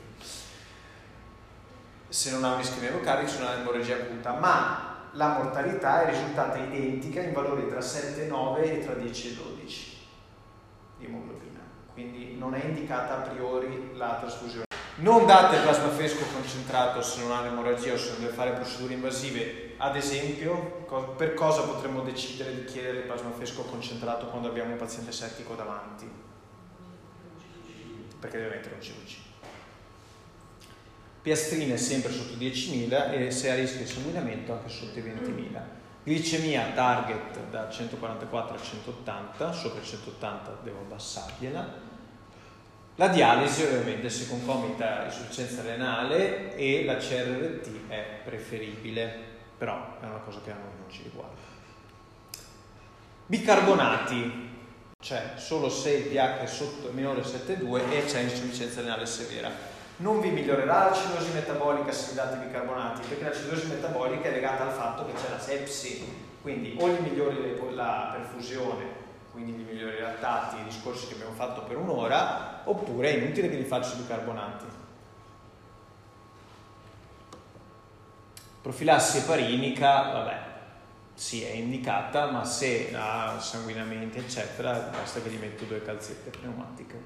Se 2.08 2.30
non 2.30 2.44
ha 2.44 2.54
un 2.54 2.60
ischemia 2.60 3.00
carico, 3.00 3.30
se 3.30 3.38
non 3.40 3.48
ha 3.48 3.54
un'emorragia 3.54 3.96
acuta, 3.96 4.32
ma 4.34 4.88
la 5.12 5.28
mortalità 5.28 6.02
è 6.02 6.10
risultata 6.10 6.58
identica 6.58 7.20
in 7.20 7.32
valori 7.32 7.68
tra 7.68 7.80
7 7.80 8.24
e 8.24 8.28
9 8.28 8.80
e 8.80 8.84
tra 8.84 8.94
10 8.94 9.28
e 9.28 9.34
12 9.34 9.96
di 10.98 11.04
emoglobina. 11.06 11.60
Quindi 11.92 12.36
non 12.36 12.54
è 12.54 12.64
indicata 12.64 13.18
a 13.18 13.28
priori 13.28 13.90
la 13.94 14.18
trasfusione. 14.20 14.66
Non 14.96 15.26
date 15.26 15.58
plasma 15.58 15.88
fresco 15.90 16.24
concentrato 16.32 17.02
se 17.02 17.20
non 17.20 17.32
ha 17.32 17.40
un'emorragia 17.40 17.94
o 17.94 17.96
se 17.96 18.10
non 18.10 18.20
deve 18.20 18.32
fare 18.32 18.52
procedure 18.52 18.94
invasive. 18.94 19.67
Ad 19.80 19.94
esempio, 19.94 20.86
per 21.16 21.34
cosa 21.34 21.62
potremmo 21.62 22.02
decidere 22.02 22.54
di 22.54 22.64
chiedere 22.64 22.98
il 22.98 23.04
plasma 23.04 23.30
fresco 23.30 23.62
concentrato 23.62 24.26
quando 24.26 24.48
abbiamo 24.48 24.72
un 24.72 24.76
paziente 24.76 25.12
settico 25.12 25.54
davanti? 25.54 26.10
Perché 28.18 28.38
deve 28.38 28.56
mettere 28.56 28.74
un 28.74 28.80
CVC. 28.80 29.16
Piastrine 31.22 31.76
sempre 31.76 32.12
sotto 32.12 32.34
10.000 32.34 33.12
e 33.12 33.30
se 33.30 33.50
a 33.50 33.54
rischio 33.54 33.80
di 33.80 33.86
sanguinamento 33.86 34.52
anche 34.52 34.68
sotto 34.68 34.98
i 34.98 35.02
20.000. 35.02 35.60
Glicemia 36.02 36.72
target 36.74 37.38
da 37.50 37.70
144 37.70 38.56
a 38.56 38.60
180, 38.60 39.52
sopra 39.52 39.82
180 39.82 40.58
devo 40.64 40.80
abbassargliela 40.80 41.88
la 42.98 43.06
dialisi 43.06 43.62
ovviamente 43.62 44.10
si 44.10 44.26
concomita 44.26 45.04
insufficienza 45.04 45.62
renale 45.62 46.56
e 46.56 46.84
la 46.84 46.96
CRRT 46.96 47.86
è 47.86 48.04
preferibile, 48.24 49.27
però 49.58 49.98
è 50.00 50.04
una 50.06 50.20
cosa 50.24 50.38
che 50.42 50.50
a 50.50 50.54
noi 50.54 50.78
non 50.78 50.90
ci 50.90 51.02
riguarda. 51.02 51.56
Bicarbonati, 53.26 54.48
cioè 55.00 55.32
solo 55.36 55.68
se 55.68 55.90
il 55.90 56.04
pH 56.04 56.40
è 56.40 56.46
sotto 56.46 56.90
minore 56.92 57.20
7,2 57.20 57.90
e 57.90 58.04
c'è 58.06 58.20
insufficienza 58.20 58.80
renale 58.80 59.04
severa. 59.04 59.50
Non 59.96 60.20
vi 60.20 60.30
migliorerà 60.30 60.84
l'acidosi 60.84 61.32
metabolica 61.32 61.92
se 61.92 62.14
date 62.14 62.46
bicarbonati, 62.46 63.06
perché 63.08 63.24
l'acidosi 63.24 63.66
metabolica 63.66 64.28
è 64.28 64.32
legata 64.32 64.64
al 64.64 64.72
fatto 64.72 65.04
che 65.04 65.12
c'è 65.12 65.28
la 65.28 65.40
sepsi, 65.40 66.06
quindi 66.40 66.76
o 66.80 66.88
gli 66.88 67.00
migliori 67.00 67.56
la 67.74 68.10
perfusione 68.12 69.06
quindi 69.38 69.52
gli 69.52 69.70
migliori 69.70 70.00
lattati, 70.00 70.60
i 70.60 70.64
discorsi 70.64 71.06
che 71.06 71.14
abbiamo 71.14 71.34
fatto 71.34 71.62
per 71.62 71.76
un'ora, 71.76 72.62
oppure 72.64 73.10
è 73.10 73.16
inutile 73.18 73.48
che 73.48 73.56
li 73.56 73.64
faccio 73.64 73.94
bicarbonati. 73.94 74.64
Profilassi 78.68 79.16
eparinica, 79.16 80.12
vabbè, 80.12 80.38
sì, 81.14 81.42
è 81.42 81.52
indicata, 81.52 82.30
ma 82.30 82.44
se 82.44 82.90
ha 82.94 83.40
sanguinamenti, 83.40 84.18
eccetera, 84.18 84.90
basta 84.92 85.22
che 85.22 85.30
gli 85.30 85.38
metto 85.38 85.64
due 85.64 85.82
calzette 85.82 86.28
pneumatiche. 86.28 87.00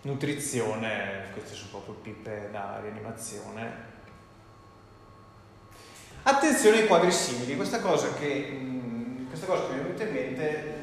Nutrizione, 0.00 1.26
queste 1.34 1.54
sono 1.54 1.68
proprio 1.72 1.94
pippe 1.96 2.48
da 2.50 2.80
rianimazione. 2.80 3.72
Attenzione 6.22 6.78
ai 6.78 6.86
quadri 6.86 7.12
simili, 7.12 7.54
questa 7.54 7.80
cosa 7.80 8.14
che, 8.14 8.58
questa 9.28 9.44
cosa 9.44 9.66
che 9.66 9.74
mi 9.74 9.80
è 9.80 9.82
venuta 9.82 10.04
in 10.04 10.12
mente 10.12 10.80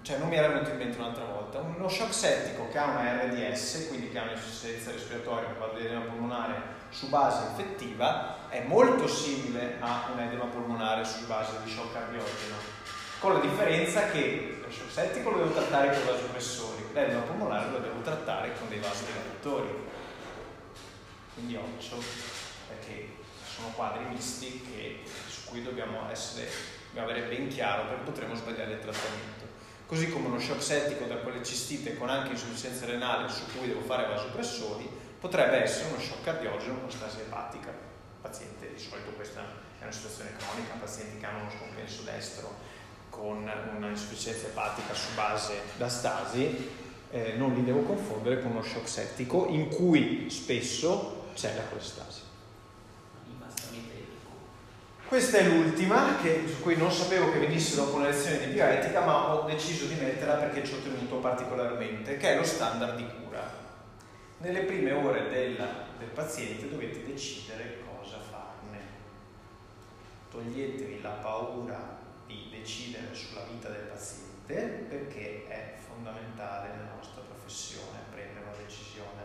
cioè 0.00 0.16
non 0.16 0.28
mi 0.28 0.36
era 0.36 0.48
venuto 0.48 0.70
in 0.70 0.78
mente 0.78 0.96
un'altra 0.96 1.24
volta, 1.24 1.58
uno 1.58 1.88
shock 1.88 2.14
settico 2.14 2.68
che 2.70 2.78
ha 2.78 2.86
una 2.86 3.22
RDS, 3.22 3.88
quindi 3.88 4.08
che 4.08 4.18
ha 4.18 4.22
un'insufficienza 4.22 4.92
respiratoria, 4.92 5.48
un 5.48 5.56
quadro 5.58 5.78
di 5.78 5.84
edema 5.84 6.04
polmonare 6.04 6.75
su 6.90 7.08
base 7.08 7.48
infettiva, 7.48 8.48
è 8.48 8.64
molto 8.64 9.06
simile 9.08 9.76
a 9.80 10.08
un 10.12 10.20
edema 10.20 10.44
polmonare 10.44 11.04
su 11.04 11.26
base 11.26 11.58
di 11.64 11.70
shock 11.70 11.92
cardiogeno, 11.92 12.56
con 13.18 13.34
la 13.34 13.40
differenza 13.40 14.08
che 14.10 14.58
lo 14.60 14.70
shock 14.70 14.90
settico 14.90 15.30
lo 15.30 15.38
devo 15.38 15.52
trattare 15.52 15.92
con 15.92 16.04
vasopressori, 16.06 16.84
l'edema 16.92 17.20
polmonare 17.20 17.70
lo 17.70 17.78
devo 17.78 18.00
trattare 18.00 18.52
con 18.58 18.68
dei 18.68 18.78
vasodilatatori. 18.78 19.84
Quindi 21.34 21.56
occhio, 21.56 21.98
perché 22.68 23.16
sono 23.44 23.68
quadri 23.74 24.04
misti 24.04 24.62
che, 24.62 25.02
su 25.28 25.44
cui 25.48 25.62
dobbiamo, 25.62 26.08
essere, 26.10 26.48
dobbiamo 26.88 27.10
avere 27.10 27.26
ben 27.26 27.48
chiaro 27.48 27.86
perché 27.86 28.02
potremo 28.04 28.34
sbagliare 28.34 28.72
il 28.72 28.80
trattamento 28.80 29.46
così 29.86 30.10
come 30.10 30.26
uno 30.26 30.40
shock 30.40 30.62
settico 30.62 31.04
da 31.04 31.16
quelle 31.16 31.44
cistite 31.44 31.96
con 31.96 32.10
anche 32.10 32.32
insufficienza 32.32 32.86
renale 32.86 33.28
su 33.28 33.42
cui 33.56 33.68
devo 33.68 33.82
fare 33.82 34.08
vasopressori, 34.08 34.88
potrebbe 35.26 35.62
essere 35.62 35.88
uno 35.88 35.98
shock 35.98 36.22
cardiogeno 36.22 36.78
con 36.80 36.90
stasi 36.90 37.18
epatica. 37.20 37.72
Paziente, 38.22 38.72
di 38.72 38.80
solito 38.80 39.10
questa 39.10 39.40
è 39.78 39.82
una 39.82 39.92
situazione 39.92 40.30
cronica, 40.36 40.74
pazienti 40.78 41.18
che 41.18 41.26
hanno 41.26 41.40
uno 41.40 41.50
scompenso 41.50 42.02
destro 42.02 42.54
con 43.10 43.50
una 43.76 43.88
insufficienza 43.88 44.46
epatica 44.46 44.94
su 44.94 45.14
base 45.14 45.60
da 45.76 45.88
stasi, 45.88 46.70
eh, 47.10 47.34
non 47.36 47.54
li 47.54 47.64
devo 47.64 47.80
confondere 47.82 48.40
con 48.40 48.52
uno 48.52 48.62
shock 48.62 48.88
settico 48.88 49.46
in 49.48 49.68
cui 49.68 50.28
spesso 50.30 51.30
c'è 51.34 51.54
la 51.56 51.62
colestasi. 51.62 52.24
Questa 55.08 55.38
è 55.38 55.46
l'ultima, 55.46 56.16
che, 56.20 56.42
su 56.48 56.60
cui 56.62 56.76
non 56.76 56.90
sapevo 56.90 57.30
che 57.30 57.38
venisse 57.38 57.76
dopo 57.76 57.94
una 57.94 58.08
lezione 58.08 58.44
di 58.44 58.52
bioetica, 58.52 59.04
ma 59.04 59.34
ho 59.34 59.46
deciso 59.46 59.86
di 59.86 59.94
metterla 59.94 60.34
perché 60.34 60.64
ci 60.64 60.74
ho 60.74 60.78
tenuto 60.82 61.16
particolarmente, 61.16 62.16
che 62.16 62.32
è 62.32 62.36
lo 62.36 62.42
standard 62.42 62.96
di 62.96 63.06
cura. 63.06 63.25
Nelle 64.38 64.62
prime 64.62 64.92
ore 64.92 65.28
del, 65.28 65.56
del 65.98 66.08
paziente 66.08 66.68
dovete 66.68 67.04
decidere 67.04 67.78
cosa 67.86 68.18
farne. 68.18 68.78
Toglietevi 70.30 71.00
la 71.00 71.10
paura 71.10 71.98
di 72.26 72.48
decidere 72.50 73.14
sulla 73.14 73.44
vita 73.44 73.68
del 73.68 73.86
paziente 73.86 74.54
perché 74.88 75.46
è 75.48 75.74
fondamentale 75.86 76.74
nella 76.76 76.94
nostra 76.96 77.22
professione 77.22 77.98
prendere 78.10 78.44
una 78.44 78.56
decisione. 78.62 79.22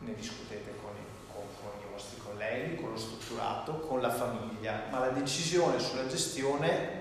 Ne 0.00 0.14
discutete 0.14 0.74
con 0.82 0.90
il 0.96 1.12
con, 1.32 1.70
i 1.80 1.90
vostri 1.90 2.18
colleghi, 2.18 2.76
con 2.76 2.90
lo 2.90 2.98
strutturato, 2.98 3.78
con 3.80 4.00
la 4.00 4.10
famiglia, 4.10 4.84
ma 4.90 4.98
la 4.98 5.08
decisione 5.08 5.78
sulla 5.78 6.06
gestione 6.06 7.00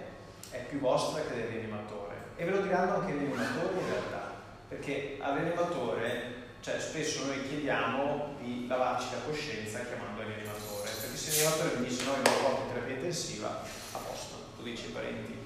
è 0.49 0.63
più 0.65 0.79
vostra 0.79 1.21
che 1.23 1.35
del 1.35 1.47
rianimatore. 1.47 2.15
E 2.35 2.45
ve 2.45 2.51
lo 2.51 2.61
diranno 2.61 2.95
anche 2.95 3.13
i 3.13 3.17
rianimatori 3.17 3.77
in 3.77 3.85
realtà, 3.87 4.31
perché 4.67 5.17
al 5.19 5.37
rianimatore, 5.37 6.40
cioè 6.61 6.79
spesso 6.79 7.25
noi 7.25 7.47
chiediamo 7.47 8.35
di 8.39 8.67
lavarci 8.67 9.07
la 9.11 9.21
coscienza 9.25 9.79
chiamando 9.83 10.21
il 10.21 10.27
rianimatore, 10.27 10.91
perché 10.91 11.17
se 11.17 11.29
il 11.29 11.35
rianimatore 11.37 11.79
mi 11.79 11.87
dice 11.87 12.03
no, 12.03 12.11
io 12.11 12.21
lo 12.21 12.41
porto 12.43 12.61
in 12.61 12.67
terapia 12.73 12.95
intensiva, 12.95 13.61
a 13.91 13.97
posto, 13.97 14.35
lo 14.57 14.63
dice 14.63 14.85
ai 14.85 14.91
parenti, 14.91 15.37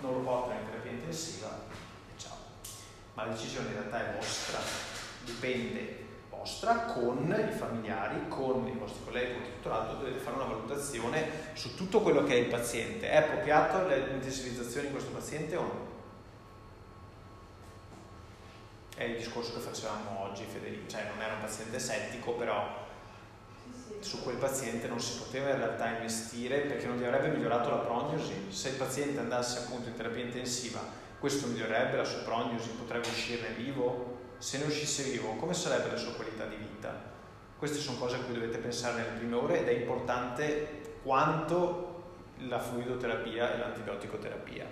non 0.00 0.12
lo 0.12 0.20
portano 0.20 0.60
in 0.60 0.66
terapia 0.66 0.92
intensiva 0.92 1.60
e 2.14 2.20
ciao. 2.20 2.36
Ma 3.14 3.26
la 3.26 3.32
decisione 3.32 3.66
in 3.66 3.72
realtà 3.74 3.98
è 3.98 4.16
vostra, 4.16 4.60
dipende 5.24 6.06
vostra 6.30 6.84
con 6.84 7.34
i 7.36 7.52
familiari, 7.56 8.28
con 8.28 8.68
i 8.68 8.78
vostri 8.78 9.02
colleghi, 9.04 9.32
con 9.32 9.42
tutto 9.42 9.68
l'altro, 9.70 9.98
dovete 9.98 10.20
fare 10.20 10.36
una 10.36 10.44
valutazione 10.44 11.30
su 11.54 11.74
tutto 11.74 12.00
quello 12.00 12.22
che 12.22 12.34
è 12.34 12.36
il 12.36 12.46
paziente. 12.46 13.10
È 13.10 13.16
appropriato 13.16 13.88
l'intensivizzazione 13.88 14.86
in 14.86 14.92
questo 14.92 15.10
paziente 15.10 15.56
o 15.56 15.62
no? 15.62 15.87
È 18.98 19.04
il 19.04 19.16
discorso 19.16 19.52
che 19.52 19.60
facevamo 19.60 20.24
oggi, 20.24 20.44
Federico, 20.44 20.88
cioè 20.88 21.04
non 21.04 21.22
era 21.22 21.34
un 21.34 21.40
paziente 21.40 21.78
settico, 21.78 22.32
però 22.32 22.84
su 24.00 24.24
quel 24.24 24.38
paziente 24.38 24.88
non 24.88 24.98
si 24.98 25.18
poteva 25.18 25.50
in 25.50 25.58
realtà 25.58 25.90
investire 25.90 26.62
perché 26.62 26.86
non 26.86 26.96
gli 26.96 27.04
avrebbe 27.04 27.28
migliorato 27.28 27.70
la 27.70 27.76
prognosi. 27.76 28.46
Se 28.48 28.70
il 28.70 28.74
paziente 28.74 29.20
andasse 29.20 29.60
appunto 29.60 29.88
in 29.88 29.94
terapia 29.94 30.24
intensiva, 30.24 30.80
questo 31.20 31.46
migliorerebbe 31.46 31.96
la 31.96 32.04
sua 32.04 32.22
prognosi, 32.22 32.70
potrebbe 32.70 33.06
uscirne 33.06 33.50
vivo, 33.50 34.18
se 34.38 34.58
ne 34.58 34.64
uscisse 34.64 35.04
vivo, 35.04 35.36
come 35.36 35.54
sarebbe 35.54 35.92
la 35.92 35.96
sua 35.96 36.14
qualità 36.14 36.46
di 36.46 36.56
vita? 36.56 36.92
Queste 37.56 37.78
sono 37.78 37.98
cose 37.98 38.16
a 38.16 38.18
cui 38.18 38.34
dovete 38.34 38.58
pensare 38.58 38.96
nelle 38.96 39.16
prime 39.16 39.36
ore 39.36 39.60
ed 39.60 39.68
è 39.68 39.78
importante 39.78 40.96
quanto 41.04 42.14
la 42.48 42.58
fluidoterapia 42.58 43.54
e 43.54 43.58
l'antibioticoterapia. 43.58 44.66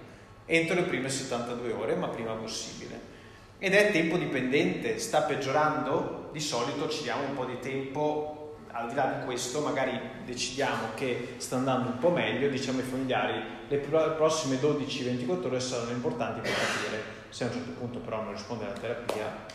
Entro 0.46 0.74
le 0.74 0.82
prime 0.82 1.08
72 1.08 1.72
ore, 1.74 1.94
ma 1.94 2.08
prima 2.08 2.32
possibile. 2.32 3.14
Ed 3.58 3.72
è 3.72 3.90
tempo 3.90 4.18
dipendente, 4.18 4.98
sta 4.98 5.22
peggiorando? 5.22 6.28
Di 6.30 6.40
solito 6.40 6.90
ci 6.90 7.04
diamo 7.04 7.22
un 7.28 7.34
po' 7.34 7.46
di 7.46 7.58
tempo, 7.58 8.58
al 8.70 8.88
di 8.90 8.94
là 8.94 9.16
di 9.18 9.24
questo 9.24 9.60
magari 9.60 9.98
decidiamo 10.26 10.88
che 10.94 11.36
sta 11.38 11.56
andando 11.56 11.88
un 11.88 11.98
po' 11.98 12.10
meglio, 12.10 12.50
diciamo 12.50 12.80
ai 12.80 12.84
familiari, 12.84 13.42
le 13.68 13.78
prossime 13.78 14.56
12-24 14.60 15.46
ore 15.46 15.60
saranno 15.60 15.92
importanti 15.92 16.40
per 16.40 16.50
capire 16.50 17.02
se 17.30 17.44
a 17.44 17.46
un 17.46 17.52
certo 17.54 17.70
punto 17.70 17.98
però 18.00 18.22
non 18.22 18.32
risponde 18.32 18.66
alla 18.66 18.74
terapia, 18.74 19.46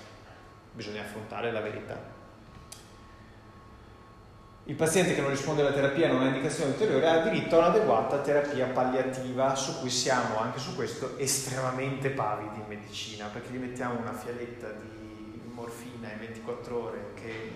bisogna 0.73 1.01
affrontare 1.01 1.51
la 1.51 1.61
verità. 1.61 2.20
Il 4.71 4.77
paziente 4.77 5.13
che 5.13 5.19
non 5.19 5.31
risponde 5.31 5.63
alla 5.63 5.73
terapia 5.73 6.07
non 6.07 6.21
ha 6.21 6.27
indicazione 6.27 6.71
ulteriore 6.71 7.05
ha 7.05 7.27
diritto 7.27 7.55
a 7.55 7.67
un'adeguata 7.67 8.19
terapia 8.19 8.67
palliativa 8.67 9.53
su 9.53 9.77
cui 9.81 9.89
siamo 9.89 10.39
anche 10.39 10.59
su 10.59 10.75
questo 10.75 11.17
estremamente 11.17 12.09
pavidi 12.09 12.61
in 12.61 12.67
medicina 12.69 13.25
perché 13.25 13.51
gli 13.51 13.57
mettiamo 13.57 13.99
una 13.99 14.13
fialetta 14.13 14.69
di 14.69 15.41
morfina 15.53 16.09
in 16.13 16.19
24 16.19 16.81
ore 16.81 17.07
che 17.15 17.51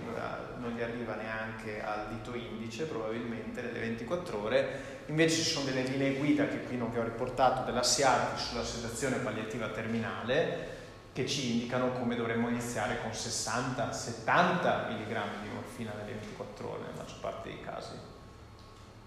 non 0.57 0.74
gli 0.76 0.82
arriva 0.82 1.16
neanche 1.16 1.82
al 1.82 2.09
dito 2.09 2.36
indice 2.36 2.84
probabilmente 2.84 3.61
nelle 3.61 3.80
24 3.80 4.43
ore. 4.43 4.80
Invece 5.05 5.38
ci 5.38 5.49
sono 5.51 5.63
delle 5.68 5.84
linee 5.84 6.16
guida 6.16 6.49
che 6.49 6.63
qui 6.63 6.76
non 6.76 6.91
vi 6.91 6.97
ho 6.97 7.03
riportato 7.03 7.63
della 7.63 7.84
SIARTI 7.84 8.41
sulla 8.41 8.66
sedazione 8.66 9.16
palliativa 9.20 9.70
terminale 9.70 10.74
che 11.13 11.26
ci 11.26 11.53
indicano 11.53 11.93
come 11.93 12.18
dovremmo 12.18 12.49
iniziare 12.49 12.99
con 13.01 13.11
60-70 13.11 14.89
mg 14.89 15.41
di 15.41 15.47
morfina 15.53 15.93
nelle 15.95 16.11
24 16.11 16.70
ore 16.70 16.94
parte 17.26 17.49
dei 17.49 17.61
casi, 17.61 17.93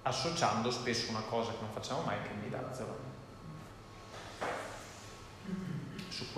associando 0.03 0.73
spesso 0.73 1.11
una 1.11 1.21
cosa 1.21 1.53
che 1.53 1.59
non 1.61 1.71
facciamo 1.71 2.03
mai 2.03 2.21
che 2.23 2.31
è 2.31 2.33
il 2.33 2.39
midazzolo. 2.39 3.07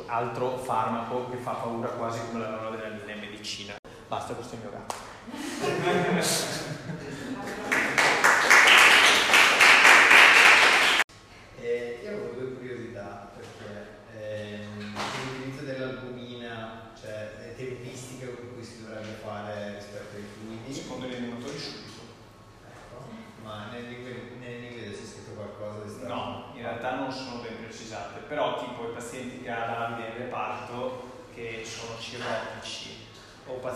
altro 0.06 0.58
farmaco 0.58 1.30
che 1.30 1.36
fa 1.38 1.52
paura 1.52 1.88
quasi 1.88 2.20
come 2.26 2.40
la 2.40 2.56
roba 2.56 2.76
della 2.76 2.96
linea 2.96 3.16
medicina. 3.16 3.74
Basta, 4.08 4.34
questo 4.34 4.56
è 4.56 4.58
il 4.58 4.64
mio 4.64 4.72
gatto. 4.72 4.94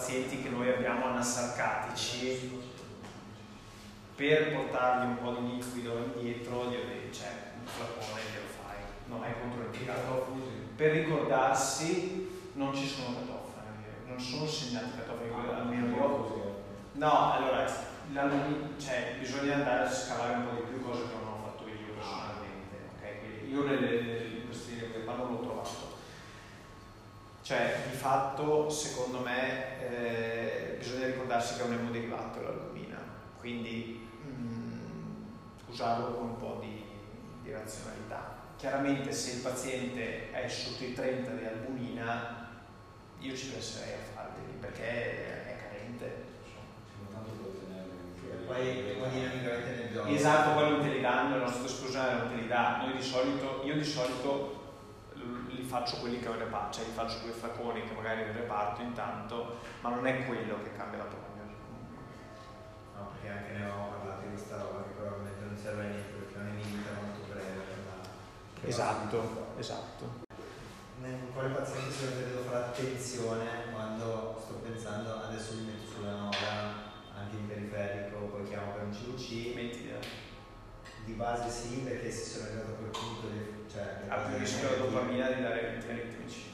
pazienti 0.04 0.42
che 0.42 0.48
noi 0.48 0.68
abbiamo 0.68 1.06
anasarcatici 1.06 2.62
per 4.14 4.54
portargli 4.54 5.08
un 5.08 5.18
po' 5.22 5.40
di 5.40 5.56
liquido 5.56 6.12
indietro 6.14 6.70
glielo 6.70 7.12
cioè 7.12 7.52
un 7.58 7.66
flacone 7.66 8.20
glielo 8.20 8.46
fai 8.62 8.76
non 9.06 9.24
è 9.24 9.34
controindicato 9.40 10.36
per 10.76 10.92
ricordarsi 10.92 12.28
non 12.54 12.74
ci 12.74 12.86
sono 12.86 13.16
catofani 13.16 13.84
non 14.06 14.20
sono 14.20 14.46
segnati 14.46 14.90
catofani 14.96 15.54
almeno 15.54 15.86
io. 15.96 16.64
no 16.92 17.32
allora 17.32 17.66
cioè, 18.78 19.16
bisogna 19.18 19.54
andare 19.54 19.84
a 19.84 19.90
scavare 19.90 20.34
un 20.34 20.48
po' 20.48 20.54
di 20.56 20.62
più 20.68 20.84
cose 20.84 21.02
che 21.02 21.14
non 21.14 21.32
ho 21.32 21.44
fatto 21.44 21.64
io 21.66 21.94
personalmente 21.94 22.76
okay? 22.96 23.50
io 23.50 23.64
nelle, 23.64 24.02
nelle, 24.02 24.44
queste 24.44 24.72
linee 24.72 24.92
che 24.92 24.98
parlo 24.98 25.24
cioè, 27.44 27.76
di 27.90 27.94
fatto, 27.94 28.70
secondo 28.70 29.18
me, 29.18 29.78
eh, 29.78 30.76
bisogna 30.78 31.08
ricordarsi 31.08 31.56
che 31.56 31.60
è 31.60 31.66
un 31.66 31.74
emoderivato 31.74 32.40
l'albumina, 32.40 32.96
quindi 33.38 34.08
mm, 34.24 34.78
usarlo 35.66 36.14
con 36.14 36.24
un 36.24 36.36
po' 36.38 36.58
di, 36.62 36.82
di, 37.42 37.52
razionalità. 37.52 38.34
Chiaramente 38.56 39.12
se 39.12 39.32
il 39.32 39.42
paziente 39.42 40.32
è 40.32 40.48
sotto 40.48 40.84
i 40.84 40.94
30 40.94 41.32
di 41.32 41.44
albumina, 41.44 42.62
io 43.18 43.36
ci 43.36 43.48
penserei 43.48 43.92
a 43.92 44.14
farli 44.14 44.40
perché 44.58 44.82
è 44.82 45.56
carente. 45.68 46.22
Poi 48.46 48.88
emodinamicamente 48.88 49.82
nel 49.82 49.92
gioco. 49.92 50.08
Esatto, 50.08 50.54
poi 50.54 50.70
non 50.70 50.80
te 50.80 50.88
li 50.88 51.00
danno, 51.02 51.36
la 51.36 51.44
nostra 51.44 51.66
esclusione 51.66 52.12
non 52.14 52.28
te 52.30 52.36
li 52.36 52.46
dà. 52.46 52.78
Noi 52.78 52.96
di 52.96 53.02
solito, 53.02 53.60
io 53.66 53.74
di 53.74 53.84
solito 53.84 54.63
faccio 55.62 55.98
quelli 55.98 56.18
che 56.18 56.28
ho 56.28 56.32
in 56.32 56.38
reparto, 56.38 56.78
cioè 56.78 56.86
li 56.86 56.92
faccio 56.92 57.18
due 57.18 57.32
flaconi 57.32 57.84
che 57.84 57.94
magari 57.94 58.22
ho 58.22 58.26
in 58.26 58.32
reparto 58.32 58.82
intanto, 58.82 59.58
ma 59.80 59.90
non 59.90 60.06
è 60.06 60.24
quello 60.26 60.62
che 60.62 60.74
cambia 60.76 60.98
la 60.98 61.04
prognosi 61.04 61.32
No, 62.96 63.10
perché 63.10 63.28
anche 63.28 63.52
ne 63.52 63.58
avevamo 63.64 63.88
parlato 63.88 64.22
di 64.22 64.28
questa 64.34 64.56
roba 64.56 64.82
che 64.82 64.90
probabilmente 64.96 65.44
non 65.44 65.56
serve 65.56 65.82
a 65.82 65.88
niente 65.88 66.12
perché 66.12 66.38
non 66.38 66.46
è 66.46 66.62
vita 66.62 66.90
molto 67.00 67.20
breve. 67.28 67.62
Per 68.60 68.68
esatto, 68.68 69.54
esatto. 69.58 70.22
In 71.02 71.32
quale 71.34 71.48
paziente 71.48 71.90
secondo 71.90 72.22
te 72.22 72.28
devo 72.30 72.42
fare 72.44 72.64
attenzione 72.64 73.44
quando 73.72 74.40
sto 74.42 74.54
pensando 74.54 75.22
adesso 75.22 75.54
li 75.54 75.64
metto 75.64 75.90
sulla 75.90 76.12
nora 76.12 76.92
anche 77.14 77.36
in 77.36 77.46
periferico, 77.46 78.16
poi 78.26 78.44
chiamo 78.44 78.72
per 78.72 78.84
un 78.84 78.90
CVC? 78.90 79.54
Metti 79.54 79.92
di 81.04 81.12
base 81.12 81.50
sì, 81.50 81.80
perché 81.80 82.10
se 82.10 82.24
sono 82.24 82.46
arrivato 82.46 82.70
a 82.70 82.74
quel 82.76 82.90
punto 82.90 83.28
di, 83.28 83.53
cioè, 83.74 84.06
ha 84.06 84.16
più 84.18 84.38
rischio 84.38 84.70
la 84.70 84.76
dopamina 84.76 85.32
di 85.32 85.42
dare 85.42 85.66
eventi 85.66 85.90
aritmici. 85.90 86.52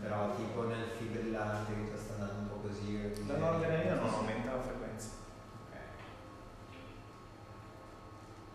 Però 0.00 0.34
tipo 0.34 0.64
nel 0.64 0.88
fibrillante 0.98 1.72
che 1.72 1.88
già 1.88 1.96
sta 1.96 2.14
andando 2.14 2.40
un 2.40 2.48
po' 2.48 2.56
così. 2.66 3.00
La 3.28 3.36
noradrenalina 3.36 3.94
non 3.94 4.12
aumenta 4.12 4.56
la 4.56 4.62
frequenza. 4.62 5.10
Okay. 5.70 5.82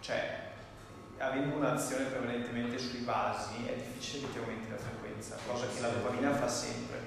Cioè, 0.02 0.50
avendo 1.18 1.56
un'azione 1.56 2.06
prevalentemente 2.06 2.78
sui 2.78 3.06
vasi 3.06 3.66
è 3.66 3.76
difficile 3.76 4.28
che 4.28 4.34
ti 4.34 4.40
aumenti 4.40 4.70
la 4.70 4.78
frequenza, 4.78 5.38
cosa 5.48 5.68
che 5.68 5.80
la 5.80 5.90
dopamina 5.90 6.34
fa 6.34 6.50
sempre. 6.50 7.00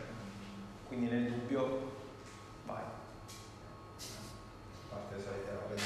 Quindi 0.87 1.09
nel 1.09 1.31
dubbio 1.31 1.93
vai. 2.65 2.83
A 2.83 2.89
parte 4.89 5.17
le 5.17 5.23
solite 5.23 5.51
robe 5.51 5.75
di 5.75 5.83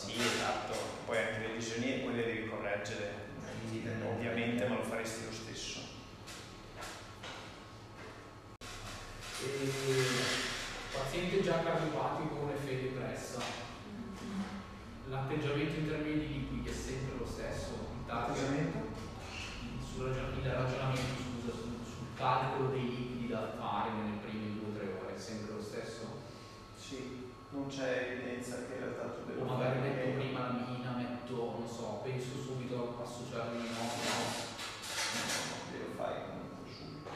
sì, 0.00 0.18
esatto, 0.18 0.72
poi 1.04 1.18
anche 1.18 1.40
le 1.40 1.54
visioni 1.54 2.02
quelle 2.02 2.24
correggere, 2.80 3.14
ovviamente, 4.04 4.66
ma 4.66 4.76
lo 4.76 4.82
faresti 4.82 5.24
lo 5.26 5.32
stesso. 5.32 5.80
E 9.42 9.72
paziente 10.92 11.42
già 11.42 11.62
cardiopatico 11.62 12.34
con 12.34 12.50
effetto 12.50 12.94
depressa, 12.94 13.40
l'atteggiamento 15.08 15.80
in 15.80 15.88
termini 15.88 16.18
di 16.20 16.32
liquidi 16.32 16.68
è 16.68 16.72
sempre 16.72 17.18
lo 17.18 17.26
stesso, 17.26 17.70
il 18.00 18.06
l'atteggiamento? 18.06 18.88
Sul 19.84 20.06
ragionamento, 20.06 20.46
il 20.46 20.52
ragionamento 20.52 21.22
scusa, 21.22 21.52
sul, 21.52 21.76
sul 21.84 22.06
calcolo 22.16 22.68
dei 22.68 22.88
liquidi 22.88 23.28
da 23.28 23.52
fare 23.58 23.90
nelle 23.92 24.18
prime 24.24 24.54
due 24.54 24.68
o 24.68 24.76
tre 24.76 24.86
ore 25.02 25.14
è 25.14 25.18
sempre 25.18 25.54
lo 25.54 25.62
stesso? 25.62 26.22
Sì 26.76 27.28
non 27.50 27.66
c'è 27.66 28.10
evidenza 28.12 28.66
che 28.66 28.74
in 28.74 28.78
realtà 28.78 29.10
tu 29.10 29.26
devi 29.26 29.40
o 29.40 29.44
magari 29.44 29.80
metto 29.80 30.10
prima 30.18 30.38
la 30.38 30.50
non 30.52 30.79
so, 31.70 32.00
penso 32.02 32.42
subito 32.42 32.96
a 32.98 33.02
associarmi 33.02 33.58
no, 33.58 33.64
no, 33.64 33.88
no, 35.16 35.28
lo 35.78 35.94
fai 35.96 36.14
comunque 36.26 36.70
subito 36.72 37.10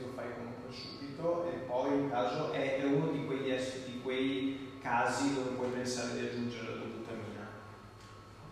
lo 0.00 0.12
fai 0.14 0.34
comunque 0.34 0.72
subito 0.72 1.50
e 1.50 1.56
poi 1.66 1.92
in 1.92 2.10
caso 2.10 2.52
è, 2.52 2.82
uno 2.84 3.10
di 3.12 3.24
quegli, 3.26 3.54
di 3.86 4.00
quei 4.02 4.78
casi 4.80 5.34
dove 5.34 5.50
puoi 5.50 5.70
pensare 5.70 6.14
di 6.14 6.26
aggiungere 6.26 6.70
la 6.70 6.76
dobutamina 6.76 7.48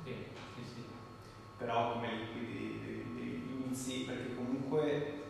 sì, 0.04 0.14
sì, 0.54 0.62
sì. 0.74 0.84
però 1.56 1.92
come 1.92 2.12
liquidi 2.12 2.84
inizi 3.16 4.04
perché 4.04 4.34
comunque 4.34 5.24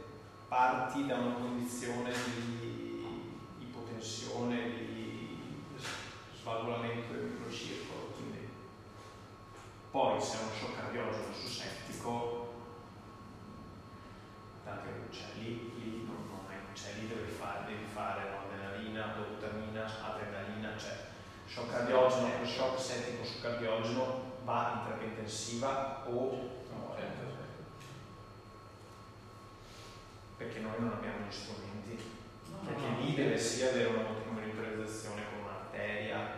parti 0.48 1.06
da 1.06 1.16
una 1.16 1.34
condizione 1.34 2.12
di 2.12 2.76
tensione 3.96 4.70
di 4.74 5.38
svalvolamento 6.38 7.12
del 7.12 7.24
microcircolo. 7.24 7.95
Poi 9.96 10.20
se 10.20 10.36
è 10.36 10.42
uno 10.42 10.52
shock 10.52 10.76
cardiogeno 10.76 11.32
su 11.32 11.48
settico, 11.48 12.52
anche 14.66 14.90
cioè, 15.10 15.24
lì, 15.36 15.72
lì 15.74 16.04
non, 16.04 16.28
non 16.28 16.44
è, 16.50 16.76
cioè, 16.76 16.92
lì 17.00 17.08
devi 17.08 17.30
fare, 17.30 17.64
devi 17.64 17.86
fare 17.86 18.28
no, 18.28 18.40
adrenalina, 18.44 19.14
dobutamina, 19.16 19.86
adrenalina, 20.04 20.76
cioè 20.76 20.98
shock 21.46 21.70
cardiogeno, 21.70 22.44
shock 22.44 22.78
settico 22.78 23.24
su 23.24 23.40
cardiogeno 23.40 24.40
va 24.44 24.72
in 24.74 24.84
terapia 24.84 25.08
intensiva 25.08 26.04
o 26.06 26.50
no, 26.68 26.94
perché 30.36 30.58
noi 30.58 30.74
non 30.78 30.92
abbiamo 30.92 31.26
gli 31.26 31.32
strumenti. 31.32 32.04
Perché 32.66 32.86
lì 33.00 33.14
deve 33.14 33.38
sia 33.38 33.70
avere 33.70 33.88
una 33.88 34.08
monitorizzazione 34.30 35.22
con 35.30 35.38
un'arteria, 35.44 36.34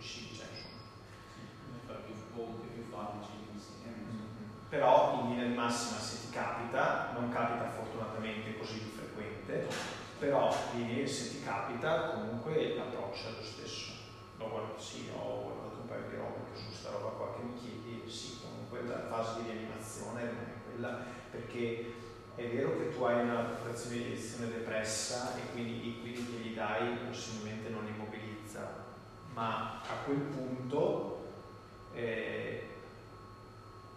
cioè 0.00 0.46
insomma. 0.50 0.80
fare 1.84 1.98
più 2.06 2.14
ponti, 2.34 2.65
farmaci 2.96 3.30
insieme. 3.52 3.94
Però 4.68 5.20
in 5.20 5.30
linea 5.30 5.46
di 5.46 5.54
massima 5.54 6.00
se 6.00 6.26
ti 6.26 6.32
capita, 6.32 7.12
non 7.12 7.30
capita 7.30 7.68
fortunatamente 7.68 8.56
così 8.56 8.82
di 8.82 8.92
frequente, 8.96 9.68
però 10.18 10.50
se 10.50 11.28
ti 11.30 11.42
capita 11.44 12.10
comunque 12.10 12.74
l'approccio 12.74 13.28
è 13.28 13.32
lo 13.36 13.44
stesso. 13.44 13.92
No, 14.38 14.48
guarda, 14.48 14.78
sì, 14.78 15.10
ho 15.14 15.42
guardato 15.44 15.80
un 15.80 15.88
paio 15.88 16.08
di 16.08 16.16
robe 16.16 16.40
su 16.54 16.66
questa 16.66 16.90
roba 16.90 17.08
qua 17.10 17.34
che 17.34 17.42
mi 17.42 17.54
chiedi, 17.54 18.10
sì, 18.10 18.38
comunque 18.40 18.82
la 18.82 19.06
fase 19.08 19.42
di 19.42 19.50
rianimazione 19.50 20.22
non 20.24 20.44
è 20.44 20.70
quella 20.70 20.98
perché 21.30 21.94
è 22.34 22.48
vero 22.48 22.76
che 22.76 22.94
tu 22.94 23.02
hai 23.04 23.20
una 23.20 23.48
frazione 23.62 23.96
di 23.96 24.04
elezione 24.04 24.48
depressa 24.48 25.36
e 25.36 25.52
quindi 25.52 25.78
i 25.78 25.82
liquidi 25.82 26.26
che 26.26 26.36
gli 26.42 26.54
dai 26.54 26.98
possibilmente 27.08 27.70
non 27.70 27.84
li 27.84 27.92
mobilizza, 27.96 28.84
ma 29.32 29.80
a 29.80 30.04
quel 30.04 30.18
punto 30.18 31.24
eh, 31.94 32.75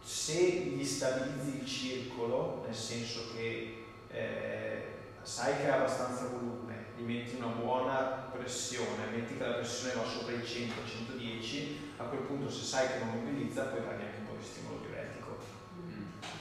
se 0.01 0.33
gli 0.33 0.85
stabilizzi 0.85 1.59
il 1.61 1.65
circolo, 1.65 2.63
nel 2.65 2.75
senso 2.75 3.31
che 3.35 3.85
eh, 4.11 4.83
sai 5.21 5.57
che 5.57 5.69
ha 5.69 5.75
abbastanza 5.75 6.27
volume, 6.27 6.85
gli 6.97 7.03
metti 7.03 7.35
una 7.35 7.47
buona 7.47 8.27
pressione, 8.31 9.05
metti 9.11 9.37
che 9.37 9.45
la 9.45 9.53
pressione 9.53 9.93
va 9.93 10.03
sopra 10.05 10.33
i 10.33 10.39
100-110, 10.39 11.75
a 11.97 12.03
quel 12.03 12.21
punto 12.21 12.49
se 12.49 12.63
sai 12.63 12.87
che 12.87 12.99
non 12.99 13.13
mobilizza 13.13 13.65
puoi 13.65 13.81
dargli 13.81 14.01
anche 14.01 14.17
un 14.19 14.27
po' 14.27 14.37
di 14.39 14.45
stimolo 14.45 14.79
diuretico, 14.79 15.37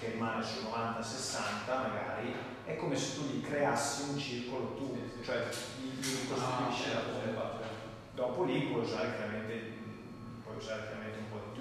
che 0.00 0.10
rimane 0.10 0.42
su 0.42 0.62
90-60 0.62 1.66
magari, 1.66 2.34
è 2.64 2.76
come 2.76 2.96
se 2.96 3.14
tu 3.14 3.22
gli 3.26 3.42
creassi 3.42 4.10
un 4.10 4.18
circolo 4.18 4.74
tu, 4.76 4.96
cioè 5.22 5.48
gli, 5.80 6.00
gli 6.00 6.20
ricostruisci 6.20 6.92
la 6.92 7.00
bomba. 7.00 7.60
Dopo 8.14 8.44
lì 8.44 8.62
puoi 8.62 8.82
usare 8.82 9.14
chiaramente, 9.16 9.76
puoi 10.42 10.56
usare 10.56 10.82
chiaramente 10.82 11.07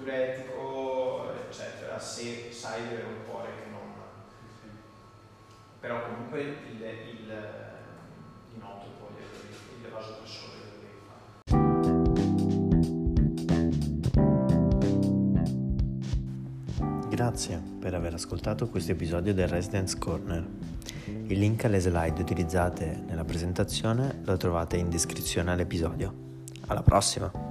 diuretico, 0.08 1.34
eccetera, 1.48 1.98
se 1.98 2.48
sai 2.50 2.80
di 2.82 2.94
avere 2.94 3.06
un 3.06 3.26
cuore 3.28 3.48
che 3.48 3.70
non... 3.70 3.80
Però 5.80 6.02
comunque 6.02 6.40
il, 6.40 6.48
il, 6.48 6.78
di 8.52 8.58
noto 8.58 8.86
poi 8.98 9.10
il, 9.18 9.84
il 9.84 9.90
vasopressore 9.90 10.56
Grazie 17.08 17.60
per 17.80 17.94
aver 17.94 18.14
ascoltato 18.14 18.68
questo 18.68 18.92
episodio 18.92 19.34
del 19.34 19.48
Residence 19.48 19.98
Corner. 19.98 20.46
Il 21.04 21.38
link 21.38 21.64
alle 21.64 21.80
slide 21.80 22.20
utilizzate 22.20 23.02
nella 23.06 23.24
presentazione 23.24 24.20
lo 24.24 24.36
trovate 24.36 24.76
in 24.76 24.88
descrizione 24.88 25.50
all'episodio. 25.50 26.26
Alla 26.66 26.82
prossima! 26.82 27.48